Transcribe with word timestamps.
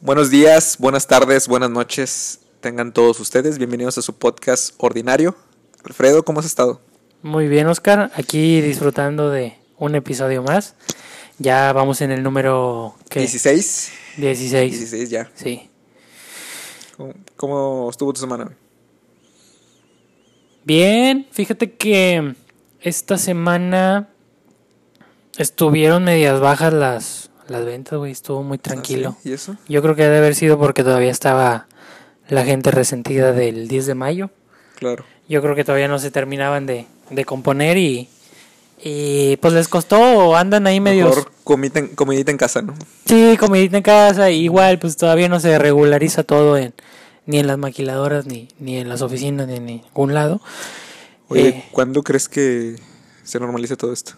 Buenos 0.00 0.30
días, 0.30 0.76
buenas 0.78 1.06
tardes, 1.06 1.48
buenas 1.48 1.70
noches. 1.70 2.40
Tengan 2.60 2.92
todos 2.92 3.18
ustedes 3.20 3.56
bienvenidos 3.56 3.96
a 3.96 4.02
su 4.02 4.18
podcast 4.18 4.74
ordinario. 4.76 5.34
Alfredo, 5.84 6.22
¿cómo 6.22 6.40
has 6.40 6.46
estado? 6.46 6.82
Muy 7.22 7.48
bien, 7.48 7.66
Oscar. 7.66 8.10
Aquí 8.14 8.60
disfrutando 8.60 9.30
de 9.30 9.56
un 9.78 9.94
episodio 9.94 10.42
más. 10.42 10.74
Ya 11.38 11.72
vamos 11.72 12.02
en 12.02 12.10
el 12.10 12.22
número 12.22 12.94
¿qué? 13.08 13.20
16. 13.20 13.92
16. 14.18 14.70
16 14.70 15.10
ya. 15.10 15.30
Sí. 15.34 15.70
¿Cómo, 16.96 17.14
cómo 17.36 17.90
estuvo 17.90 18.12
tu 18.12 18.20
semana? 18.20 18.54
Bien, 20.66 21.28
fíjate 21.30 21.74
que 21.74 22.34
esta 22.80 23.18
semana 23.18 24.08
estuvieron 25.38 26.02
medias 26.02 26.40
bajas 26.40 26.72
las, 26.72 27.30
las 27.46 27.64
ventas, 27.64 27.96
güey. 27.96 28.10
Estuvo 28.10 28.42
muy 28.42 28.58
tranquilo. 28.58 29.14
Ah, 29.16 29.20
sí? 29.22 29.28
¿Y 29.28 29.32
eso? 29.34 29.56
Yo 29.68 29.80
creo 29.80 29.94
que 29.94 30.02
debe 30.02 30.18
haber 30.18 30.34
sido 30.34 30.58
porque 30.58 30.82
todavía 30.82 31.12
estaba 31.12 31.68
la 32.28 32.44
gente 32.44 32.72
resentida 32.72 33.30
del 33.30 33.68
10 33.68 33.86
de 33.86 33.94
mayo. 33.94 34.30
Claro. 34.74 35.04
Yo 35.28 35.40
creo 35.40 35.54
que 35.54 35.62
todavía 35.62 35.86
no 35.86 36.00
se 36.00 36.10
terminaban 36.10 36.66
de, 36.66 36.86
de 37.10 37.24
componer 37.24 37.78
y, 37.78 38.08
y 38.82 39.36
pues 39.36 39.54
les 39.54 39.68
costó 39.68 40.34
andan 40.34 40.66
ahí 40.66 40.80
medio... 40.80 41.10
Mejor 41.10 41.30
comidita 41.44 41.78
en, 41.78 41.94
comidita 41.94 42.32
en 42.32 42.38
casa, 42.38 42.62
¿no? 42.62 42.74
Sí, 43.04 43.36
comidita 43.38 43.76
en 43.76 43.84
casa, 43.84 44.30
igual 44.30 44.80
pues 44.80 44.96
todavía 44.96 45.28
no 45.28 45.38
se 45.38 45.60
regulariza 45.60 46.24
todo 46.24 46.56
en 46.56 46.74
ni 47.26 47.38
en 47.38 47.46
las 47.46 47.58
maquiladoras, 47.58 48.26
ni, 48.26 48.48
ni 48.58 48.76
en 48.78 48.88
las 48.88 49.02
oficinas, 49.02 49.46
ni 49.48 49.56
en 49.56 49.66
ningún 49.66 50.14
lado. 50.14 50.40
Oye, 51.28 51.48
Eh, 51.48 51.64
¿cuándo 51.72 52.02
crees 52.02 52.28
que 52.28 52.76
se 53.24 53.38
normalice 53.40 53.76
todo 53.76 53.92
esto? 53.92 54.12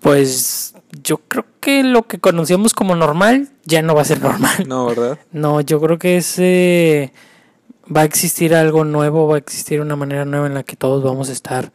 pues 0.00 0.74
yo 1.02 1.18
creo 1.18 1.44
que 1.60 1.82
lo 1.84 2.04
que 2.06 2.18
conocíamos 2.18 2.72
como 2.72 2.94
normal 2.96 3.50
ya 3.64 3.82
no 3.82 3.94
va 3.94 4.02
a 4.02 4.06
ser 4.06 4.20
normal. 4.22 4.66
No, 4.66 4.86
¿verdad? 4.86 5.18
No, 5.32 5.60
yo 5.60 5.80
creo 5.80 5.98
que 5.98 6.16
ese 6.16 7.12
va 7.94 8.02
a 8.02 8.04
existir 8.04 8.54
algo 8.54 8.84
nuevo, 8.84 9.26
va 9.28 9.34
a 9.34 9.38
existir 9.38 9.80
una 9.80 9.96
manera 9.96 10.24
nueva 10.24 10.46
en 10.46 10.54
la 10.54 10.62
que 10.62 10.76
todos 10.76 11.02
vamos 11.04 11.28
a 11.28 11.32
estar 11.32 11.72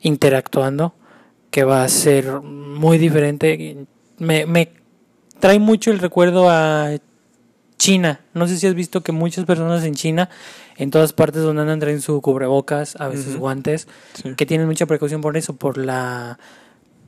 interactuando, 0.00 0.94
que 1.50 1.64
va 1.64 1.82
a 1.84 1.88
ser 1.88 2.40
muy 2.40 2.96
diferente. 2.98 3.86
Me, 4.18 4.46
me 4.46 4.72
trae 5.38 5.58
mucho 5.58 5.90
el 5.90 5.98
recuerdo 5.98 6.48
a 6.48 6.96
China. 7.78 8.20
No 8.34 8.48
sé 8.48 8.56
si 8.58 8.66
has 8.66 8.74
visto 8.74 9.02
que 9.02 9.12
muchas 9.12 9.44
personas 9.44 9.84
en 9.84 9.94
China, 9.94 10.30
en 10.76 10.90
todas 10.90 11.12
partes 11.12 11.42
donde 11.42 11.62
andan, 11.62 11.78
traen 11.80 12.00
su 12.00 12.20
cubrebocas, 12.20 12.96
a 13.00 13.08
veces 13.08 13.36
guantes, 13.36 13.86
Sí. 14.14 14.34
que 14.34 14.46
tienen 14.46 14.66
mucha 14.66 14.86
precaución 14.86 15.20
por 15.20 15.36
eso, 15.36 15.54
por 15.56 15.78
la 15.78 16.38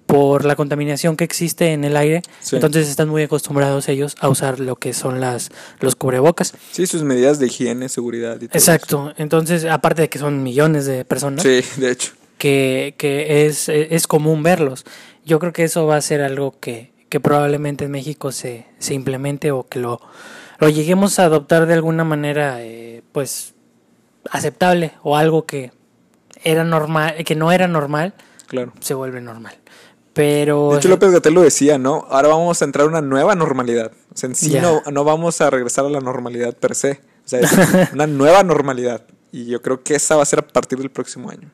por 0.07 0.47
la 0.47 0.57
contaminación 0.57 1.19
que 1.19 1.25
existe 1.25 1.75
en 1.75 1.85
el 1.85 1.95
aire. 1.95 2.23
Sí. 2.41 2.57
Entonces 2.57 2.89
están 2.89 3.11
muy 3.11 3.23
acostumbrados 3.25 3.91
ellos 3.91 4.17
a 4.21 4.31
usar 4.31 4.59
lo 4.59 4.77
que 4.77 4.95
son 4.95 5.21
las 5.21 5.51
los 5.81 5.97
cubrebocas. 5.97 6.55
Sí, 6.73 6.87
sus 6.87 7.03
medidas 7.03 7.39
de 7.39 7.47
higiene, 7.49 7.91
seguridad 7.91 8.37
y 8.41 8.49
todo 8.49 8.57
Exacto. 8.59 9.13
Entonces, 9.19 9.67
aparte 9.67 10.01
de 10.03 10.09
que 10.09 10.19
son 10.19 10.43
millones 10.43 10.87
de 10.87 11.05
personas. 11.05 11.43
Sí, 11.43 11.61
de 11.77 11.91
hecho. 11.91 12.13
que, 12.39 12.95
que 12.97 13.45
es, 13.47 13.69
es 13.69 14.07
común 14.07 14.43
verlos. 14.43 14.87
Yo 15.27 15.39
creo 15.41 15.53
que 15.53 15.65
eso 15.65 15.87
va 15.87 15.97
a 15.97 16.01
ser 16.01 16.23
algo 16.23 16.55
que, 16.59 16.91
que 17.11 17.21
probablemente 17.21 17.85
en 17.85 17.91
México 17.91 18.33
se, 18.33 18.65
se 18.79 18.95
implemente 18.95 19.51
o 19.51 19.69
que 19.69 19.79
lo, 19.79 20.01
lo 20.59 20.69
lleguemos 20.69 21.19
a 21.19 21.25
adoptar 21.25 21.67
de 21.67 21.75
alguna 21.75 22.05
manera, 22.05 22.63
eh, 22.63 23.03
pues, 23.13 23.55
aceptable 24.31 24.93
o 25.03 25.17
algo 25.17 25.47
que 25.47 25.73
era 26.43 26.65
normal, 26.65 27.25
que 27.25 27.35
no 27.35 27.53
era 27.53 27.69
normal, 27.69 28.15
Claro. 28.47 28.73
se 28.81 28.95
vuelve 28.95 29.21
normal. 29.21 29.57
Pero 30.13 30.73
De 30.73 30.79
hecho, 30.79 30.89
López 30.89 31.13
Gatel 31.13 31.35
lo 31.35 31.43
decía, 31.43 31.79
¿no? 31.79 32.07
Ahora 32.11 32.29
vamos 32.29 32.61
a 32.61 32.65
entrar 32.65 32.87
a 32.87 32.89
una 32.89 33.01
nueva 33.01 33.35
normalidad. 33.37 33.93
O 34.13 34.17
sea, 34.17 34.29
en 34.29 34.35
sí 34.35 34.59
no, 34.61 34.83
no 34.91 35.05
vamos 35.05 35.41
a 35.41 35.49
regresar 35.51 35.85
a 35.85 35.91
la 35.91 36.01
normalidad 36.01 36.57
per 36.57 36.75
se. 36.75 37.01
O 37.25 37.29
sea, 37.29 37.41
es 37.41 37.53
una 37.93 38.07
nueva 38.09 38.43
normalidad. 38.43 39.03
Y 39.31 39.47
yo 39.47 39.63
creo 39.63 39.83
que 39.83 39.95
esa 39.95 40.17
va 40.17 40.23
a 40.23 40.27
ser 40.27 40.41
a 40.41 40.43
partir 40.49 40.79
del 40.79 40.91
próximo 40.91 41.31
año. 41.31 41.51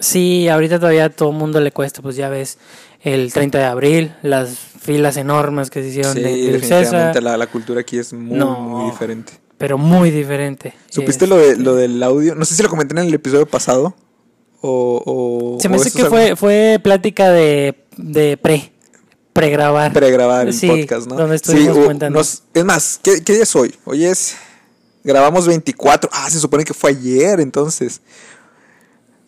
Sí, 0.00 0.48
ahorita 0.48 0.78
todavía 0.78 1.06
a 1.06 1.10
todo 1.10 1.30
el 1.30 1.36
mundo 1.36 1.60
le 1.60 1.72
cuesta, 1.72 2.02
pues 2.02 2.16
ya 2.16 2.28
ves 2.28 2.58
el 3.02 3.32
30 3.32 3.58
de 3.58 3.64
abril, 3.64 4.14
las 4.22 4.56
filas 4.80 5.16
enormes 5.16 5.70
que 5.70 5.82
se 5.82 5.88
hicieron 5.88 6.14
Sí, 6.14 6.20
de, 6.20 6.30
de 6.30 6.52
definitivamente 6.52 7.20
la, 7.20 7.36
la 7.36 7.46
cultura 7.46 7.80
aquí 7.80 7.98
es 7.98 8.12
muy, 8.12 8.36
No. 8.38 8.58
muy 8.60 8.90
diferente. 8.90 9.32
pero 9.58 9.78
muy 9.78 10.10
diferente. 10.10 10.74
¿Supiste 10.90 11.24
Es- 11.24 11.28
lo, 11.30 11.36
de, 11.36 11.56
lo 11.56 11.74
del 11.74 12.02
audio? 12.02 12.34
No 12.34 12.44
sé 12.44 12.54
si 12.54 12.62
lo 12.62 12.68
comenté 12.68 12.94
en 12.98 13.06
el 13.06 13.14
episodio 13.14 13.46
pasado. 13.46 13.94
O, 14.60 15.02
o- 15.56 15.60
Se 15.60 15.68
me 15.68 15.76
o 15.76 15.80
hace 15.80 15.90
que 15.92 16.06
fue, 16.06 16.36
fue 16.36 16.80
plática 16.82 17.30
de, 17.30 17.74
de 17.96 18.36
pre, 18.38 18.72
pregrabar. 19.32 19.92
pregrabar 19.92 20.48
el 20.48 20.54
Sí, 20.54 20.66
podcast, 20.66 21.06
¿no? 21.06 21.16
donde 21.16 21.36
estuvimos 21.36 21.76
o- 21.76 21.82
comentando. 21.82 22.18
nos- 22.18 22.42
es 22.54 22.64
más, 22.64 22.98
¿qué, 23.02 23.22
¿qué 23.22 23.34
día 23.34 23.42
es 23.44 23.54
hoy? 23.54 23.74
Hoy 23.84 24.04
es... 24.06 24.36
Grabamos 25.06 25.46
24. 25.46 26.08
Ah, 26.14 26.30
se 26.30 26.40
supone 26.40 26.64
que 26.64 26.72
fue 26.72 26.90
ayer, 26.90 27.38
entonces. 27.40 28.00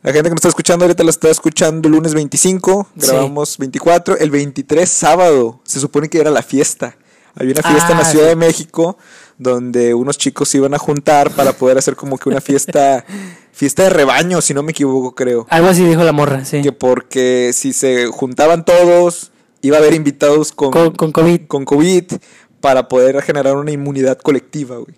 La 0.06 0.12
gente 0.12 0.28
que 0.28 0.34
nos 0.34 0.38
está 0.38 0.48
escuchando 0.48 0.84
ahorita 0.84 1.02
lo 1.02 1.10
está 1.10 1.28
escuchando 1.30 1.88
el 1.88 1.94
lunes 1.94 2.14
25. 2.14 2.88
Sí. 2.96 3.06
Grabamos 3.08 3.58
24. 3.58 4.16
El 4.18 4.30
23, 4.30 4.88
sábado, 4.88 5.60
se 5.64 5.80
supone 5.80 6.08
que 6.08 6.20
era 6.20 6.30
la 6.30 6.42
fiesta. 6.42 6.96
Había 7.34 7.52
una 7.58 7.62
fiesta 7.68 7.90
en 7.90 7.98
la 7.98 8.04
Ah, 8.04 8.10
Ciudad 8.10 8.24
sí. 8.26 8.28
de 8.30 8.36
México 8.36 8.96
donde 9.36 9.94
unos 9.94 10.16
chicos 10.16 10.48
se 10.48 10.58
iban 10.58 10.74
a 10.74 10.78
juntar 10.78 11.30
para 11.32 11.52
poder 11.54 11.76
hacer 11.76 11.96
como 11.96 12.16
que 12.18 12.28
una 12.28 12.40
fiesta, 12.40 13.04
fiesta 13.52 13.82
de 13.82 13.90
rebaño, 13.90 14.40
si 14.40 14.54
no 14.54 14.62
me 14.62 14.70
equivoco, 14.70 15.14
creo. 15.14 15.44
Algo 15.50 15.68
así 15.68 15.84
dijo 15.84 16.04
la 16.04 16.12
morra, 16.12 16.44
sí. 16.44 16.62
Que 16.62 16.70
porque 16.72 17.50
si 17.52 17.72
se 17.72 18.06
juntaban 18.06 18.64
todos, 18.64 19.32
iba 19.60 19.76
a 19.76 19.80
haber 19.80 19.92
invitados 19.94 20.52
con, 20.52 20.70
Con, 20.70 20.92
con 20.94 21.10
COVID. 21.10 21.40
con 21.48 21.64
COVID 21.64 22.04
para 22.60 22.86
poder 22.88 23.20
generar 23.22 23.56
una 23.56 23.72
inmunidad 23.72 24.18
colectiva, 24.18 24.76
güey. 24.76 24.94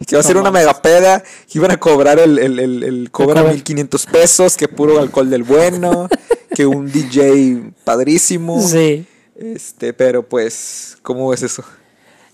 Y 0.00 0.04
que 0.04 0.14
iba 0.14 0.20
a 0.20 0.22
ser 0.22 0.36
No 0.36 0.42
una 0.42 0.50
megapeda, 0.52 1.20
que 1.22 1.58
iban 1.58 1.70
a 1.72 1.78
cobrar 1.80 2.18
el, 2.18 2.38
el, 2.38 2.58
el, 2.58 2.82
el 2.84 3.10
cobra 3.10 3.40
cover. 3.42 3.54
1500 3.54 4.06
pesos, 4.06 4.56
que 4.56 4.68
puro 4.68 5.00
alcohol 5.00 5.28
del 5.28 5.42
bueno, 5.42 6.08
que 6.54 6.66
un 6.66 6.90
DJ 6.90 7.72
padrísimo. 7.84 8.60
Sí. 8.66 9.06
Este, 9.36 9.92
pero 9.92 10.22
pues, 10.28 10.98
¿cómo 11.02 11.28
ves 11.30 11.42
eso? 11.42 11.64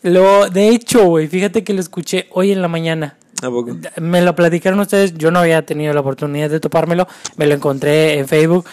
Lo, 0.02 0.48
de 0.50 0.68
hecho, 0.68 1.04
güey, 1.06 1.28
fíjate 1.28 1.64
que 1.64 1.72
lo 1.72 1.80
escuché 1.80 2.26
hoy 2.32 2.52
en 2.52 2.60
la 2.60 2.68
mañana. 2.68 3.16
¿A 3.42 3.48
poco? 3.50 3.76
Me 4.00 4.20
lo 4.22 4.34
platicaron 4.36 4.78
ustedes, 4.80 5.14
yo 5.14 5.30
no 5.30 5.38
había 5.40 5.64
tenido 5.66 5.92
la 5.94 6.00
oportunidad 6.00 6.50
de 6.50 6.60
topármelo, 6.60 7.08
me 7.36 7.46
lo 7.46 7.54
encontré 7.54 8.18
en 8.18 8.28
Facebook 8.28 8.66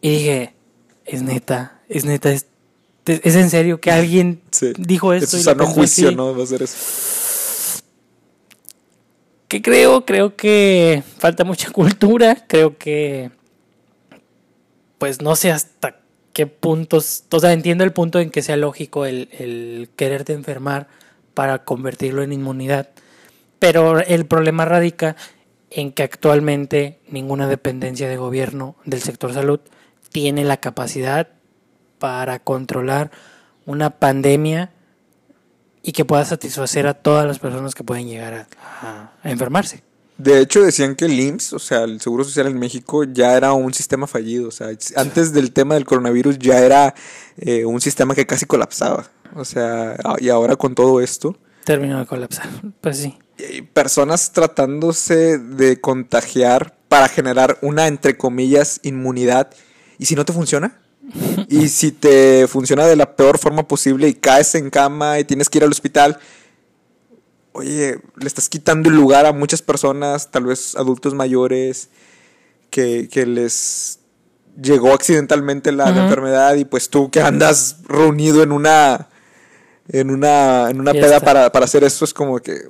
y 0.00 0.10
dije, 0.10 0.54
es 1.04 1.22
neta, 1.22 1.80
es 1.88 2.04
neta, 2.06 2.30
es, 2.32 2.46
es 3.06 3.34
en 3.34 3.50
serio 3.50 3.80
que 3.80 3.90
alguien 3.90 4.40
Sí. 4.50 4.72
dijo 4.78 5.12
Es 5.14 5.24
esto. 5.24 5.36
su 5.36 5.40
y 5.42 5.44
sano 5.44 5.66
juicio, 5.66 6.08
así? 6.08 6.16
¿no? 6.16 6.36
Va 6.36 6.44
a 6.44 6.46
ser 6.46 6.62
eso. 6.62 6.76
Que 9.50 9.62
creo, 9.62 10.06
creo 10.06 10.36
que 10.36 11.02
falta 11.18 11.42
mucha 11.42 11.70
cultura, 11.72 12.44
creo 12.46 12.78
que 12.78 13.32
pues 14.98 15.20
no 15.20 15.34
sé 15.34 15.50
hasta 15.50 15.96
qué 16.32 16.46
puntos, 16.46 17.24
o 17.32 17.40
sea, 17.40 17.52
entiendo 17.52 17.82
el 17.82 17.92
punto 17.92 18.20
en 18.20 18.30
que 18.30 18.42
sea 18.42 18.56
lógico 18.56 19.06
el 19.06 19.90
quererte 19.96 20.34
enfermar 20.34 20.86
para 21.34 21.64
convertirlo 21.64 22.22
en 22.22 22.32
inmunidad, 22.32 22.90
pero 23.58 23.98
el 23.98 24.24
problema 24.24 24.66
radica 24.66 25.16
en 25.70 25.90
que 25.90 26.04
actualmente 26.04 27.00
ninguna 27.08 27.48
dependencia 27.48 28.08
de 28.08 28.16
gobierno 28.16 28.76
del 28.84 29.02
sector 29.02 29.34
salud 29.34 29.58
tiene 30.10 30.44
la 30.44 30.58
capacidad 30.58 31.28
para 31.98 32.38
controlar 32.38 33.10
una 33.66 33.90
pandemia 33.90 34.70
y 35.82 35.92
que 35.92 36.04
pueda 36.04 36.24
satisfacer 36.24 36.86
a 36.86 36.94
todas 36.94 37.26
las 37.26 37.38
personas 37.38 37.74
que 37.74 37.84
pueden 37.84 38.06
llegar 38.08 38.34
a, 38.34 38.48
a- 38.82 39.12
a 39.22 39.30
enfermarse. 39.30 39.82
De 40.18 40.40
hecho, 40.40 40.62
decían 40.62 40.96
que 40.96 41.06
el 41.06 41.18
IMSS, 41.18 41.54
o 41.54 41.58
sea, 41.58 41.84
el 41.84 41.98
Seguro 42.00 42.24
Social 42.24 42.46
en 42.46 42.58
México, 42.58 43.04
ya 43.04 43.36
era 43.38 43.54
un 43.54 43.72
sistema 43.72 44.06
fallido. 44.06 44.48
O 44.48 44.50
sea, 44.50 44.68
antes 44.96 45.32
del 45.32 45.52
tema 45.52 45.74
del 45.76 45.86
coronavirus 45.86 46.38
ya 46.38 46.58
era 46.58 46.94
eh, 47.38 47.64
un 47.64 47.80
sistema 47.80 48.14
que 48.14 48.26
casi 48.26 48.44
colapsaba. 48.44 49.08
O 49.34 49.46
sea, 49.46 49.92
a- 50.04 50.16
y 50.20 50.28
ahora 50.28 50.56
con 50.56 50.74
todo 50.74 51.00
esto, 51.00 51.36
Terminó 51.64 51.98
de 51.98 52.06
colapsar. 52.06 52.48
Pues 52.80 52.98
sí. 52.98 53.16
personas 53.72 54.32
tratándose 54.32 55.38
de 55.38 55.80
contagiar 55.80 56.76
para 56.88 57.08
generar 57.08 57.58
una, 57.62 57.86
entre 57.86 58.16
comillas, 58.18 58.80
inmunidad. 58.82 59.50
¿Y 59.98 60.06
si 60.06 60.14
no 60.16 60.24
te 60.24 60.32
funciona? 60.32 60.78
Y 61.48 61.68
si 61.68 61.92
te 61.92 62.46
funciona 62.46 62.86
de 62.86 62.96
la 62.96 63.16
peor 63.16 63.38
forma 63.38 63.66
posible 63.66 64.08
y 64.08 64.14
caes 64.14 64.54
en 64.54 64.70
cama 64.70 65.18
y 65.18 65.24
tienes 65.24 65.48
que 65.48 65.58
ir 65.58 65.64
al 65.64 65.70
hospital, 65.70 66.18
oye, 67.52 67.98
le 68.16 68.26
estás 68.26 68.48
quitando 68.48 68.88
el 68.88 68.96
lugar 68.96 69.26
a 69.26 69.32
muchas 69.32 69.62
personas, 69.62 70.30
tal 70.30 70.44
vez 70.44 70.76
adultos 70.76 71.14
mayores, 71.14 71.88
que, 72.70 73.08
que 73.10 73.26
les 73.26 73.98
llegó 74.60 74.92
accidentalmente 74.92 75.72
la, 75.72 75.88
enfermedad 75.88 76.54
y 76.56 76.64
pues 76.64 76.90
tú 76.90 77.10
que 77.10 77.20
andas 77.20 77.78
reunido 77.86 78.42
en 78.42 78.52
una 78.52 79.08
en 79.88 80.10
una 80.10 80.70
en 80.70 80.80
una 80.80 80.92
peda 80.92 81.20
para, 81.20 81.50
para 81.50 81.64
hacer 81.64 81.84
esto 81.84 82.04
es 82.04 82.12
como 82.12 82.38
que 82.40 82.68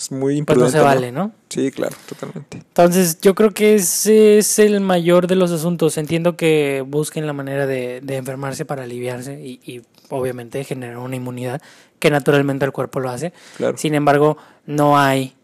Es 0.00 0.10
muy 0.10 0.18
pues 0.18 0.56
no 0.56 0.64
imprudente. 0.64 0.78
se 0.78 0.80
vale, 0.82 1.12
¿no? 1.12 1.32
Sí, 1.50 1.70
claro, 1.70 1.94
totalmente. 2.08 2.56
Entonces, 2.56 3.20
yo 3.20 3.34
creo 3.34 3.50
que 3.50 3.74
ese 3.74 4.38
es 4.38 4.58
el 4.58 4.80
mayor 4.80 5.26
de 5.26 5.34
los 5.36 5.50
asuntos. 5.50 5.98
Entiendo 5.98 6.38
que 6.38 6.82
busquen 6.86 7.26
la 7.26 7.34
manera 7.34 7.66
de, 7.66 8.00
de 8.00 8.16
enfermarse 8.16 8.64
para 8.64 8.84
aliviarse 8.84 9.34
y, 9.44 9.60
y, 9.62 9.82
obviamente 10.08 10.64
generar 10.64 10.96
una 10.96 11.16
inmunidad 11.16 11.60
que 11.98 12.10
naturalmente 12.10 12.64
el 12.64 12.72
cuerpo 12.72 12.98
lo 12.98 13.10
hace. 13.10 13.34
Claro. 13.58 13.76
Sin 13.76 13.94
embargo, 13.94 14.38
no 14.64 14.98
hay 14.98 15.36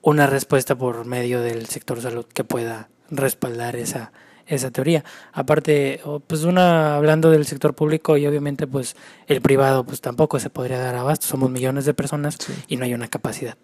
una 0.00 0.26
respuesta 0.26 0.74
por 0.74 1.04
medio 1.04 1.42
del 1.42 1.66
sector 1.66 2.00
salud 2.00 2.24
que 2.32 2.44
pueda 2.44 2.88
respaldar 3.10 3.76
esa, 3.76 4.10
esa 4.46 4.70
teoría. 4.70 5.04
Aparte, 5.32 6.00
pues 6.26 6.44
una 6.44 6.96
hablando 6.96 7.30
del 7.30 7.46
sector 7.46 7.74
público 7.74 8.16
y 8.16 8.26
obviamente 8.26 8.66
pues 8.66 8.96
el 9.26 9.40
privado 9.40 9.84
pues 9.84 10.00
tampoco 10.00 10.38
se 10.38 10.50
podría 10.50 10.78
dar 10.78 10.94
abasto, 10.94 11.26
somos 11.26 11.50
millones 11.50 11.84
de 11.84 11.94
personas 11.94 12.36
Sí. 12.38 12.52
y 12.68 12.76
no 12.76 12.84
hay 12.84 12.94
una 12.94 13.08
capacidad. 13.08 13.56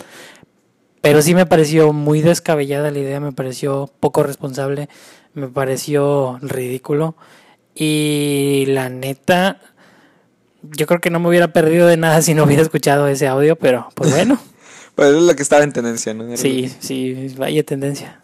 Pero 1.00 1.20
sí 1.23 1.34
me 1.34 1.46
pareció 1.46 1.93
muy 1.93 2.20
descabellada 2.20 2.90
la 2.90 2.99
idea, 2.99 3.19
me 3.20 3.32
pareció 3.32 3.90
poco 4.00 4.23
responsable, 4.23 4.88
me 5.34 5.49
pareció 5.49 6.38
ridículo 6.43 7.17
y 7.75 8.64
la 8.69 8.88
neta 8.88 9.61
yo 10.62 10.87
creo 10.87 11.00
que 11.00 11.11
no 11.11 11.19
me 11.19 11.28
hubiera 11.28 11.52
perdido 11.52 11.87
de 11.87 11.96
nada 11.96 12.23
si 12.23 12.35
no 12.35 12.44
hubiera 12.44 12.62
escuchado 12.62 13.08
ese 13.08 13.26
audio, 13.26 13.56
pero 13.56 13.88
pues 13.94 14.11
bueno, 14.11 14.38
Pues 14.94 15.08
es 15.08 15.23
lo 15.23 15.35
que 15.35 15.43
estaba 15.43 15.64
en 15.64 15.73
tendencia, 15.73 16.12
¿no? 16.12 16.37
Sí, 16.37 16.70
sí, 16.81 17.35
vaya 17.38 17.62
tendencia. 17.64 18.20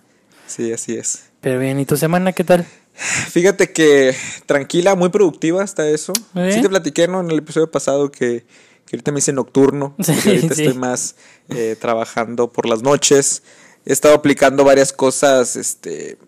Sí, 0.47 0.71
así 0.71 0.97
es. 0.97 1.28
Pero 1.49 1.61
bien, 1.61 1.81
¿y 1.81 1.87
tu 1.87 1.97
semana 1.97 2.35
qué 2.35 2.45
tal? 2.45 2.67
Fíjate 2.93 3.73
que 3.73 4.15
tranquila, 4.45 4.95
muy 4.97 5.09
productiva 5.09 5.63
hasta 5.63 5.89
eso. 5.89 6.13
¿Eh? 6.35 6.51
Sí 6.53 6.61
te 6.61 6.69
platiqué, 6.69 7.09
¿no? 7.09 7.23
En 7.23 7.31
el 7.31 7.39
episodio 7.39 7.71
pasado 7.71 8.13
que, 8.13 8.45
que 8.85 8.97
ahorita 8.97 9.13
me 9.13 9.21
hice 9.21 9.33
nocturno. 9.33 9.95
Sí, 9.99 10.13
que 10.23 10.29
ahorita 10.29 10.55
sí. 10.55 10.65
estoy 10.67 10.79
más 10.79 11.15
eh, 11.49 11.75
trabajando 11.81 12.53
por 12.53 12.69
las 12.69 12.83
noches. 12.83 13.45
He 13.87 13.95
estado 13.95 14.15
aplicando 14.15 14.63
varias 14.63 14.93
cosas, 14.93 15.57
este... 15.57 16.19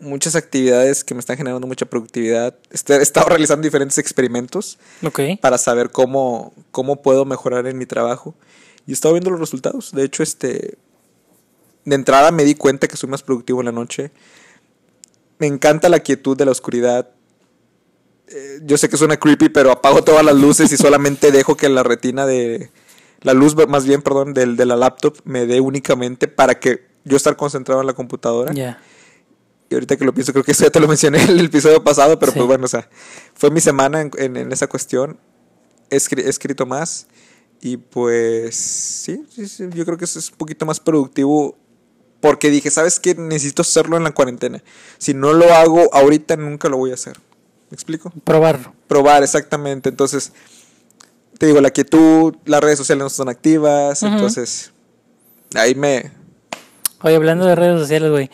Muchas 0.00 0.34
actividades 0.34 1.04
que 1.04 1.12
me 1.12 1.20
están 1.20 1.36
generando 1.36 1.66
mucha 1.66 1.84
productividad. 1.84 2.56
Este- 2.70 2.94
He 2.94 3.02
estado 3.02 3.28
realizando 3.28 3.64
diferentes 3.64 3.98
experimentos 3.98 4.78
para 5.42 5.58
saber 5.58 5.90
cómo, 5.90 6.54
cómo 6.70 7.02
puedo 7.02 7.26
mejorar 7.26 7.66
en 7.66 7.76
mi 7.76 7.84
trabajo. 7.84 8.34
Y 8.86 8.92
he 8.92 8.94
estado 8.94 9.12
viendo 9.12 9.28
los 9.28 9.40
resultados. 9.40 9.92
De 9.92 10.04
hecho, 10.04 10.22
este... 10.22 10.78
De 11.86 11.94
entrada 11.94 12.30
me 12.32 12.44
di 12.44 12.54
cuenta 12.54 12.86
que 12.88 12.96
soy 12.98 13.08
más 13.08 13.22
productivo 13.22 13.60
en 13.60 13.66
la 13.66 13.72
noche. 13.72 14.10
Me 15.38 15.46
encanta 15.46 15.88
la 15.88 16.00
quietud 16.00 16.36
de 16.36 16.44
la 16.44 16.50
oscuridad. 16.50 17.08
Eh, 18.28 18.60
yo 18.64 18.76
sé 18.76 18.88
que 18.88 18.96
suena 18.96 19.16
creepy, 19.16 19.48
pero 19.48 19.70
apago 19.70 20.02
todas 20.02 20.24
las 20.24 20.34
luces 20.36 20.70
y 20.72 20.76
solamente 20.76 21.30
dejo 21.32 21.56
que 21.56 21.68
la 21.68 21.82
retina 21.82 22.26
de... 22.26 22.70
La 23.22 23.32
luz, 23.32 23.56
más 23.68 23.86
bien, 23.86 24.02
perdón, 24.02 24.34
del, 24.34 24.56
de 24.56 24.66
la 24.66 24.76
laptop 24.76 25.16
me 25.24 25.46
dé 25.46 25.60
únicamente 25.60 26.28
para 26.28 26.58
que 26.60 26.86
yo 27.04 27.16
estar 27.16 27.34
concentrado 27.36 27.80
en 27.80 27.86
la 27.86 27.94
computadora. 27.94 28.52
Ya. 28.52 28.78
Y 29.70 29.74
ahorita 29.74 29.96
que 29.96 30.04
lo 30.04 30.12
pienso, 30.12 30.32
creo 30.32 30.44
que 30.44 30.52
eso 30.52 30.64
ya 30.64 30.70
te 30.70 30.78
lo 30.80 30.86
mencioné 30.86 31.22
en 31.22 31.30
el 31.30 31.46
episodio 31.46 31.82
pasado, 31.82 32.18
pero 32.18 32.32
Sí. 32.32 32.38
pues 32.38 32.46
bueno, 32.46 32.66
o 32.66 32.68
sea, 32.68 32.88
fue 33.34 33.50
mi 33.50 33.60
semana 33.60 34.00
en, 34.02 34.10
en- 34.18 34.36
en 34.36 34.52
esa 34.52 34.66
cuestión. 34.66 35.18
He, 35.90 35.96
escri- 35.96 36.24
he 36.24 36.28
escrito 36.28 36.66
más 36.66 37.06
y 37.60 37.76
pues 37.78 38.54
sí, 38.56 39.24
sí, 39.34 39.48
sí, 39.48 39.64
yo 39.72 39.84
creo 39.84 39.96
que 39.96 40.04
eso 40.04 40.18
es 40.18 40.30
un 40.30 40.36
poquito 40.36 40.66
más 40.66 40.78
productivo 40.78 41.56
porque 42.26 42.50
dije, 42.50 42.72
¿sabes 42.72 42.98
qué? 42.98 43.14
Necesito 43.14 43.62
hacerlo 43.62 43.96
en 43.96 44.02
la 44.02 44.10
cuarentena. 44.10 44.60
Si 44.98 45.14
no 45.14 45.32
lo 45.32 45.54
hago 45.54 45.88
ahorita, 45.94 46.36
nunca 46.36 46.68
lo 46.68 46.76
voy 46.76 46.90
a 46.90 46.94
hacer. 46.94 47.16
¿Me 47.70 47.76
explico? 47.76 48.12
Probarlo. 48.24 48.74
Probar, 48.88 49.22
exactamente. 49.22 49.88
Entonces, 49.88 50.32
te 51.38 51.46
digo, 51.46 51.60
la 51.60 51.70
quietud, 51.70 52.34
las 52.44 52.60
redes 52.60 52.78
sociales 52.78 53.02
no 53.02 53.06
están 53.06 53.28
activas, 53.28 54.02
entonces 54.02 54.72
ahí 55.54 55.76
me... 55.76 56.10
Oye, 57.02 57.14
hablando 57.14 57.46
de 57.46 57.54
redes 57.54 57.78
sociales, 57.78 58.10
güey. 58.10 58.28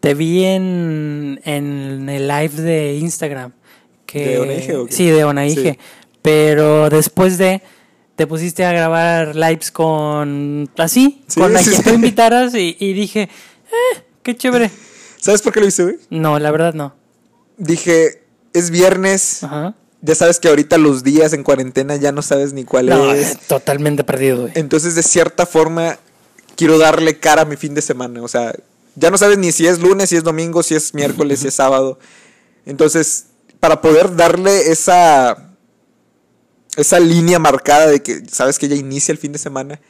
Te 0.00 0.14
vi 0.14 0.44
en, 0.44 1.38
en 1.44 2.08
el 2.08 2.28
live 2.28 2.62
de 2.62 2.94
Instagram. 2.94 3.52
Que, 4.06 4.26
¿De 4.26 4.38
Onaige 4.38 4.76
o 4.76 4.86
qué? 4.86 4.92
Sí, 4.92 5.10
de 5.10 5.24
Onaige. 5.24 5.72
Sí. 5.72 5.78
Pero 6.22 6.88
después 6.88 7.36
de. 7.36 7.60
Te 8.18 8.26
pusiste 8.26 8.64
a 8.64 8.72
grabar 8.72 9.36
lives 9.36 9.70
con. 9.70 10.68
Así, 10.76 11.22
Sí, 11.28 11.38
con 11.40 11.52
la 11.52 11.62
sí, 11.62 11.70
que 11.70 11.76
sí. 11.76 11.82
tú 11.84 11.90
invitaras 11.90 12.52
y, 12.54 12.76
y 12.80 12.92
dije. 12.92 13.22
Eh, 13.22 14.02
qué 14.24 14.36
chévere. 14.36 14.70
¿Sabes 15.20 15.40
por 15.40 15.52
qué 15.52 15.60
lo 15.60 15.66
hice, 15.68 15.84
güey? 15.84 15.96
No, 16.10 16.38
la 16.40 16.50
verdad 16.50 16.74
no. 16.74 16.94
Dije, 17.58 18.24
es 18.52 18.70
viernes. 18.70 19.44
Ajá. 19.44 19.74
Ya 20.02 20.14
sabes 20.16 20.40
que 20.40 20.48
ahorita 20.48 20.78
los 20.78 21.04
días 21.04 21.32
en 21.32 21.44
cuarentena 21.44 21.94
ya 21.96 22.10
no 22.12 22.22
sabes 22.22 22.52
ni 22.52 22.64
cuál 22.64 22.86
No, 22.86 23.12
es. 23.12 23.38
totalmente 23.46 24.02
perdido, 24.04 24.42
güey. 24.42 24.52
Entonces, 24.56 24.96
de 24.96 25.02
cierta 25.04 25.46
forma, 25.46 25.98
quiero 26.56 26.76
darle 26.78 27.18
cara 27.20 27.42
a 27.42 27.44
mi 27.44 27.54
fin 27.56 27.74
de 27.74 27.82
semana. 27.82 28.22
O 28.22 28.28
sea, 28.28 28.52
ya 28.96 29.10
no 29.12 29.18
sabes 29.18 29.38
ni 29.38 29.52
si 29.52 29.66
es 29.66 29.78
lunes, 29.80 30.10
si 30.10 30.16
es 30.16 30.24
domingo, 30.24 30.62
si 30.64 30.74
es 30.74 30.92
miércoles, 30.92 31.38
si 31.40 31.48
es 31.48 31.54
sábado. 31.54 31.98
Entonces, 32.66 33.26
para 33.60 33.80
poder 33.80 34.14
darle 34.16 34.70
esa, 34.72 35.47
esa 36.78 37.00
línea 37.00 37.38
marcada 37.38 37.86
de 37.86 38.02
que 38.02 38.22
sabes 38.30 38.58
que 38.58 38.68
ya 38.68 38.76
inicia 38.76 39.12
el 39.12 39.18
fin 39.18 39.32
de 39.32 39.38
semana, 39.38 39.80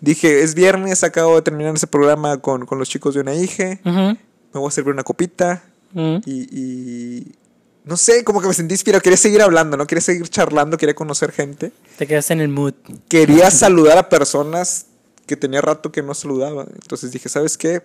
dije, 0.00 0.42
es 0.42 0.54
viernes, 0.54 1.04
acabo 1.04 1.36
de 1.36 1.42
terminar 1.42 1.74
ese 1.74 1.86
programa 1.86 2.38
con, 2.38 2.66
con 2.66 2.78
los 2.78 2.88
chicos 2.88 3.14
de 3.14 3.20
una 3.20 3.34
hija, 3.34 3.78
me 3.84 4.16
voy 4.52 4.68
a 4.68 4.70
servir 4.70 4.92
una 4.92 5.02
copita, 5.02 5.62
ujú. 5.94 6.22
y, 6.24 6.48
y 6.50 7.32
no 7.84 7.96
sé, 7.96 8.24
como 8.24 8.40
que 8.40 8.48
me 8.48 8.54
sentí 8.54 8.74
inspirado. 8.74 9.02
Quería 9.02 9.16
seguir 9.16 9.42
hablando, 9.42 9.76
¿no? 9.76 9.86
Quería 9.86 10.02
seguir 10.02 10.28
charlando, 10.28 10.76
quería 10.76 10.94
conocer 10.94 11.32
gente. 11.32 11.72
Te 11.98 12.06
quedaste 12.06 12.34
en 12.34 12.40
el 12.40 12.48
mood. 12.48 12.74
Quería 13.08 13.50
saludar 13.50 13.98
a 13.98 14.08
personas 14.08 14.86
que 15.26 15.36
tenía 15.36 15.60
rato 15.60 15.90
que 15.90 16.02
no 16.02 16.14
saludaba. 16.14 16.66
Entonces 16.74 17.10
dije, 17.10 17.28
¿sabes 17.28 17.56
qué? 17.56 17.82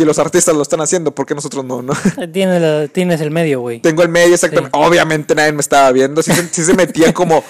Si 0.00 0.04
los 0.06 0.18
artistas 0.18 0.54
lo 0.56 0.62
están 0.62 0.80
haciendo, 0.80 1.14
¿por 1.14 1.26
qué 1.26 1.34
nosotros 1.34 1.62
no? 1.62 1.82
no? 1.82 1.92
Tienes, 2.32 2.62
la- 2.62 2.88
tienes 2.88 3.20
el 3.20 3.30
medio, 3.30 3.60
güey. 3.60 3.80
Tengo 3.82 4.02
el 4.02 4.08
medio 4.08 4.32
exactamente. 4.32 4.70
Obviamente 4.72 5.34
nadie 5.34 5.52
me 5.52 5.60
estaba 5.60 5.92
viendo. 5.92 6.22
Sí, 6.22 6.32
se- 6.32 6.48
sí 6.48 6.64
se 6.64 6.72
metían 6.72 7.12
como 7.12 7.44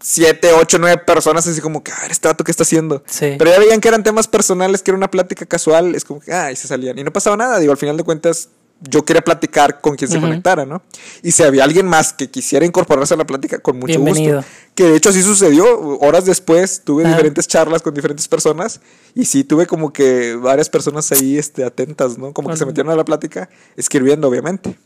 siete, 0.00 0.52
ocho, 0.52 0.78
nueve 0.80 1.00
personas 1.06 1.46
así 1.46 1.60
como 1.60 1.84
que, 1.84 1.92
ah, 1.92 2.06
este 2.10 2.26
vato, 2.26 2.42
¿qué 2.42 2.50
está 2.50 2.64
haciendo? 2.64 3.04
Sí. 3.06 3.36
Pero 3.38 3.52
ya 3.52 3.60
veían 3.60 3.80
que 3.80 3.86
eran 3.86 4.02
temas 4.02 4.26
personales, 4.26 4.82
que 4.82 4.90
era 4.90 4.98
una 4.98 5.08
plática 5.12 5.46
casual, 5.46 5.94
es 5.94 6.04
como 6.04 6.18
que, 6.18 6.32
ah, 6.32 6.50
y 6.50 6.56
se 6.56 6.66
salían. 6.66 6.98
Y 6.98 7.04
no 7.04 7.12
pasaba 7.12 7.36
nada, 7.36 7.60
digo, 7.60 7.70
al 7.70 7.78
final 7.78 7.96
de 7.96 8.02
cuentas, 8.02 8.48
yo 8.80 9.04
quería 9.04 9.22
platicar 9.22 9.80
con 9.80 9.96
quien 9.96 10.10
se 10.10 10.20
conectara, 10.20 10.66
¿no? 10.66 10.82
Y 11.22 11.32
si 11.32 11.42
había 11.42 11.64
alguien 11.64 11.86
más 11.86 12.12
que 12.12 12.30
quisiera 12.30 12.66
incorporarse 12.66 13.14
a 13.14 13.16
la 13.16 13.24
plática, 13.24 13.58
con 13.58 13.78
mucho 13.78 13.98
Bienvenido. 14.00 14.36
gusto. 14.38 14.50
Que 14.74 14.84
de 14.84 14.96
hecho 14.96 15.08
así 15.08 15.22
sucedió. 15.22 15.78
Horas 16.00 16.26
después 16.26 16.82
tuve 16.84 17.04
Ah. 17.04 17.08
diferentes 17.08 17.46
charlas 17.48 17.80
con 17.80 17.94
diferentes 17.94 18.28
personas 18.28 18.80
y 19.14 19.24
sí 19.24 19.42
tuve 19.44 19.66
como 19.66 19.92
que 19.92 20.34
varias 20.36 20.68
personas 20.68 21.10
ahí 21.12 21.38
este, 21.38 21.64
atentas, 21.64 22.18
¿no? 22.18 22.32
Como 22.34 22.50
que 22.50 22.56
se 22.56 22.66
metieron 22.66 22.92
a 22.92 22.96
la 22.96 23.04
plática, 23.04 23.48
escribiendo, 23.76 24.28
obviamente. 24.28 24.76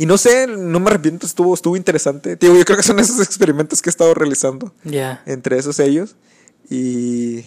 Y 0.00 0.06
no 0.06 0.16
sé, 0.16 0.46
no 0.46 0.78
me 0.78 0.90
arrepiento, 0.90 1.26
estuvo, 1.26 1.52
estuvo 1.54 1.76
interesante. 1.76 2.36
Digo, 2.36 2.54
yo 2.56 2.64
creo 2.64 2.76
que 2.76 2.84
son 2.84 3.00
esos 3.00 3.18
experimentos 3.20 3.82
que 3.82 3.88
he 3.88 3.90
estado 3.90 4.14
realizando 4.14 4.72
Ya. 4.84 5.22
entre 5.26 5.58
esos 5.58 5.80
ellos. 5.80 6.14
Y, 6.70 7.44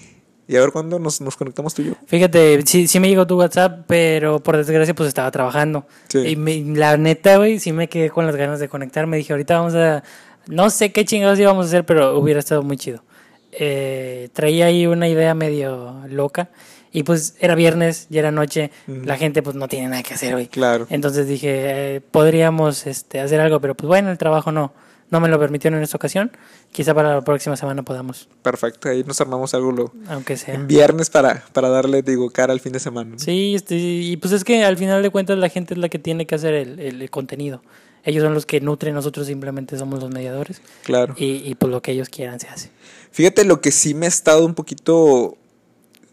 y 0.47 0.55
a 0.57 0.59
ver 0.61 0.71
cuándo 0.71 0.99
nos, 0.99 1.21
nos 1.21 1.35
conectamos 1.37 1.73
tú 1.73 1.81
y 1.81 1.85
yo. 1.85 1.93
Fíjate, 2.07 2.61
sí, 2.65 2.87
sí 2.87 2.99
me 2.99 3.07
llegó 3.07 3.25
tu 3.27 3.37
WhatsApp, 3.37 3.85
pero 3.87 4.39
por 4.41 4.57
desgracia 4.57 4.93
pues 4.93 5.07
estaba 5.07 5.31
trabajando. 5.31 5.85
Sí. 6.09 6.19
Y 6.19 6.35
me- 6.35 6.61
la 6.77 6.97
neta, 6.97 7.37
güey, 7.37 7.59
sí 7.59 7.71
me 7.71 7.87
quedé 7.87 8.09
con 8.09 8.25
las 8.25 8.35
ganas 8.35 8.59
de 8.59 8.67
conectarme. 8.67 9.17
Dije, 9.17 9.33
ahorita 9.33 9.57
vamos 9.59 9.75
a... 9.75 10.03
No 10.47 10.69
sé 10.69 10.91
qué 10.91 11.05
chingados 11.05 11.39
íbamos 11.39 11.65
a 11.65 11.69
hacer, 11.69 11.85
pero 11.85 12.17
hubiera 12.17 12.39
estado 12.39 12.63
muy 12.63 12.75
chido. 12.77 13.03
Eh, 13.51 14.29
traía 14.33 14.65
ahí 14.65 14.87
una 14.87 15.07
idea 15.07 15.33
medio 15.33 16.01
loca. 16.09 16.49
Y 16.93 17.03
pues 17.03 17.35
era 17.39 17.55
viernes, 17.55 18.07
ya 18.09 18.19
era 18.19 18.31
noche. 18.31 18.69
La 18.87 19.15
gente 19.17 19.41
pues 19.41 19.55
no 19.55 19.69
tiene 19.69 19.87
nada 19.87 20.03
que 20.03 20.13
hacer, 20.15 20.33
güey. 20.33 20.47
Claro. 20.47 20.87
Entonces 20.89 21.25
dije, 21.27 21.95
eh, 21.95 22.01
podríamos 22.01 22.85
este, 22.85 23.21
hacer 23.21 23.39
algo, 23.39 23.61
pero 23.61 23.75
pues 23.75 23.87
bueno, 23.87 24.11
el 24.11 24.17
trabajo 24.17 24.51
no, 24.51 24.73
no 25.11 25.19
me 25.19 25.27
lo 25.29 25.37
permitieron 25.39 25.77
en 25.77 25.83
esta 25.83 25.97
ocasión. 25.97 26.31
Quizá 26.71 26.93
para 26.95 27.13
la 27.15 27.21
próxima 27.21 27.55
semana 27.55 27.83
podamos, 27.83 28.27
Perfecto, 28.41 28.89
ahí 28.89 29.03
nos 29.03 29.21
armamos 29.21 29.53
algo 29.53 29.71
lo, 29.71 29.93
aunque 30.07 30.37
sea. 30.37 30.55
en 30.55 30.65
viernes 30.67 31.09
para, 31.11 31.43
para 31.53 31.69
darle, 31.69 32.01
digo, 32.01 32.29
cara 32.31 32.53
al 32.53 32.59
fin 32.59 32.71
de 32.73 32.79
semana. 32.79 33.11
¿no? 33.11 33.19
Sí, 33.19 33.53
este, 33.53 33.75
y 33.75 34.17
pues 34.17 34.33
es 34.33 34.43
que 34.43 34.63
al 34.63 34.77
final 34.77 35.03
de 35.03 35.09
cuentas 35.11 35.37
la 35.37 35.49
gente 35.49 35.73
es 35.75 35.77
la 35.77 35.89
que 35.89 35.99
tiene 35.99 36.25
que 36.25 36.33
hacer 36.35 36.53
el, 36.55 36.79
el- 36.79 37.01
el 37.01 37.09
contenido. 37.11 37.61
Ellos 38.03 38.23
son 38.23 38.33
los 38.33 38.47
que 38.47 38.59
nutren, 38.61 38.95
nosotros 38.95 39.27
simplemente 39.27 39.77
somos 39.77 40.01
los 40.01 40.09
mediadores. 40.09 40.61
Claro. 40.83 41.13
Y, 41.17 41.35
y 41.47 41.53
pues 41.53 41.71
lo 41.71 41.83
que 41.83 41.91
ellos 41.91 42.09
quieran 42.09 42.39
se 42.39 42.47
hace. 42.47 42.71
Fíjate 43.11 43.45
lo 43.45 43.61
que 43.61 43.69
sí 43.71 43.93
me 43.93 44.07
ha 44.07 44.09
estado 44.09 44.43
un 44.43 44.55
poquito, 44.55 45.37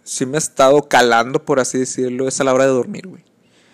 sí 0.04 0.26
me 0.26 0.36
ha 0.36 0.38
estado 0.38 0.82
calando, 0.82 1.42
por 1.44 1.60
así 1.60 1.78
decirlo, 1.78 2.28
es 2.28 2.40
a 2.40 2.44
la 2.44 2.52
hora 2.52 2.64
de 2.64 2.70
dormir, 2.72 3.06
güey. 3.06 3.22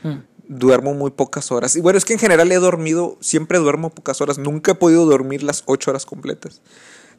Mm. 0.04 0.19
Duermo 0.49 0.95
muy 0.95 1.11
pocas 1.11 1.51
horas. 1.53 1.77
Y 1.77 1.81
bueno, 1.81 1.97
es 1.97 2.05
que 2.05 2.13
en 2.13 2.19
general 2.19 2.51
he 2.53 2.57
dormido, 2.57 3.17
siempre 3.21 3.59
duermo 3.59 3.91
pocas 3.91 4.21
horas. 4.21 4.39
Nunca 4.39 4.73
he 4.73 4.75
podido 4.75 5.07
dormir 5.07 5.43
las 5.43 5.63
ocho 5.67 5.91
horas 5.91 6.07
completas. 6.07 6.61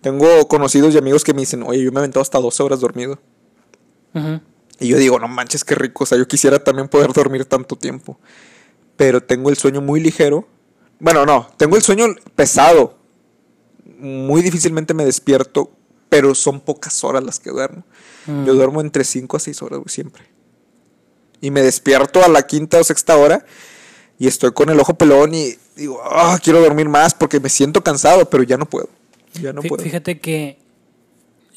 Tengo 0.01 0.47
conocidos 0.47 0.93
y 0.93 0.97
amigos 0.97 1.23
que 1.23 1.33
me 1.33 1.41
dicen, 1.41 1.63
oye, 1.63 1.83
yo 1.83 1.91
me 1.91 1.97
he 1.97 1.99
aventado 1.99 2.21
hasta 2.21 2.39
12 2.39 2.63
horas 2.63 2.79
dormido. 2.79 3.19
Y 4.79 4.87
yo 4.87 4.97
digo, 4.97 5.19
no 5.19 5.27
manches, 5.27 5.63
qué 5.63 5.75
rico. 5.75 6.03
O 6.03 6.07
sea, 6.07 6.17
yo 6.17 6.27
quisiera 6.27 6.63
también 6.63 6.87
poder 6.87 7.11
dormir 7.11 7.45
tanto 7.45 7.75
tiempo. 7.75 8.19
Pero 8.95 9.21
tengo 9.21 9.49
el 9.49 9.57
sueño 9.57 9.81
muy 9.81 9.99
ligero. 9.99 10.47
Bueno, 10.99 11.25
no, 11.25 11.49
tengo 11.57 11.75
el 11.75 11.81
sueño 11.81 12.05
pesado. 12.35 12.97
Muy 13.97 14.41
difícilmente 14.41 14.93
me 14.93 15.05
despierto 15.05 15.71
pero 16.15 16.33
son 16.33 16.61
pocas 16.61 17.03
horas 17.03 17.23
las 17.23 17.39
que 17.39 17.49
duermo. 17.49 17.83
Mm. 18.25 18.45
Yo 18.45 18.53
duermo 18.53 18.79
entre 18.79 19.03
5 19.03 19.35
a 19.35 19.39
6 19.39 19.61
horas, 19.61 19.81
siempre. 19.87 20.23
Y 21.45 21.51
me 21.51 21.61
despierto 21.61 22.23
a 22.23 22.27
la 22.27 22.47
quinta 22.47 22.79
o 22.79 22.83
sexta 22.83 23.15
hora 23.17 23.45
y 24.17 24.25
estoy 24.27 24.51
con 24.53 24.69
el 24.69 24.79
ojo 24.79 24.95
pelón 24.95 25.35
y 25.35 25.55
digo, 25.75 26.01
ah, 26.03 26.39
quiero 26.43 26.59
dormir 26.59 26.89
más 26.89 27.13
porque 27.13 27.39
me 27.39 27.49
siento 27.49 27.83
cansado, 27.83 28.29
pero 28.29 28.41
ya 28.43 28.57
no 28.57 28.65
puedo. 28.65 28.89
Ya 29.41 29.53
no 29.53 29.61
Fí- 29.61 29.67
puedo. 29.69 29.83
Fíjate 29.83 30.19
que 30.19 30.57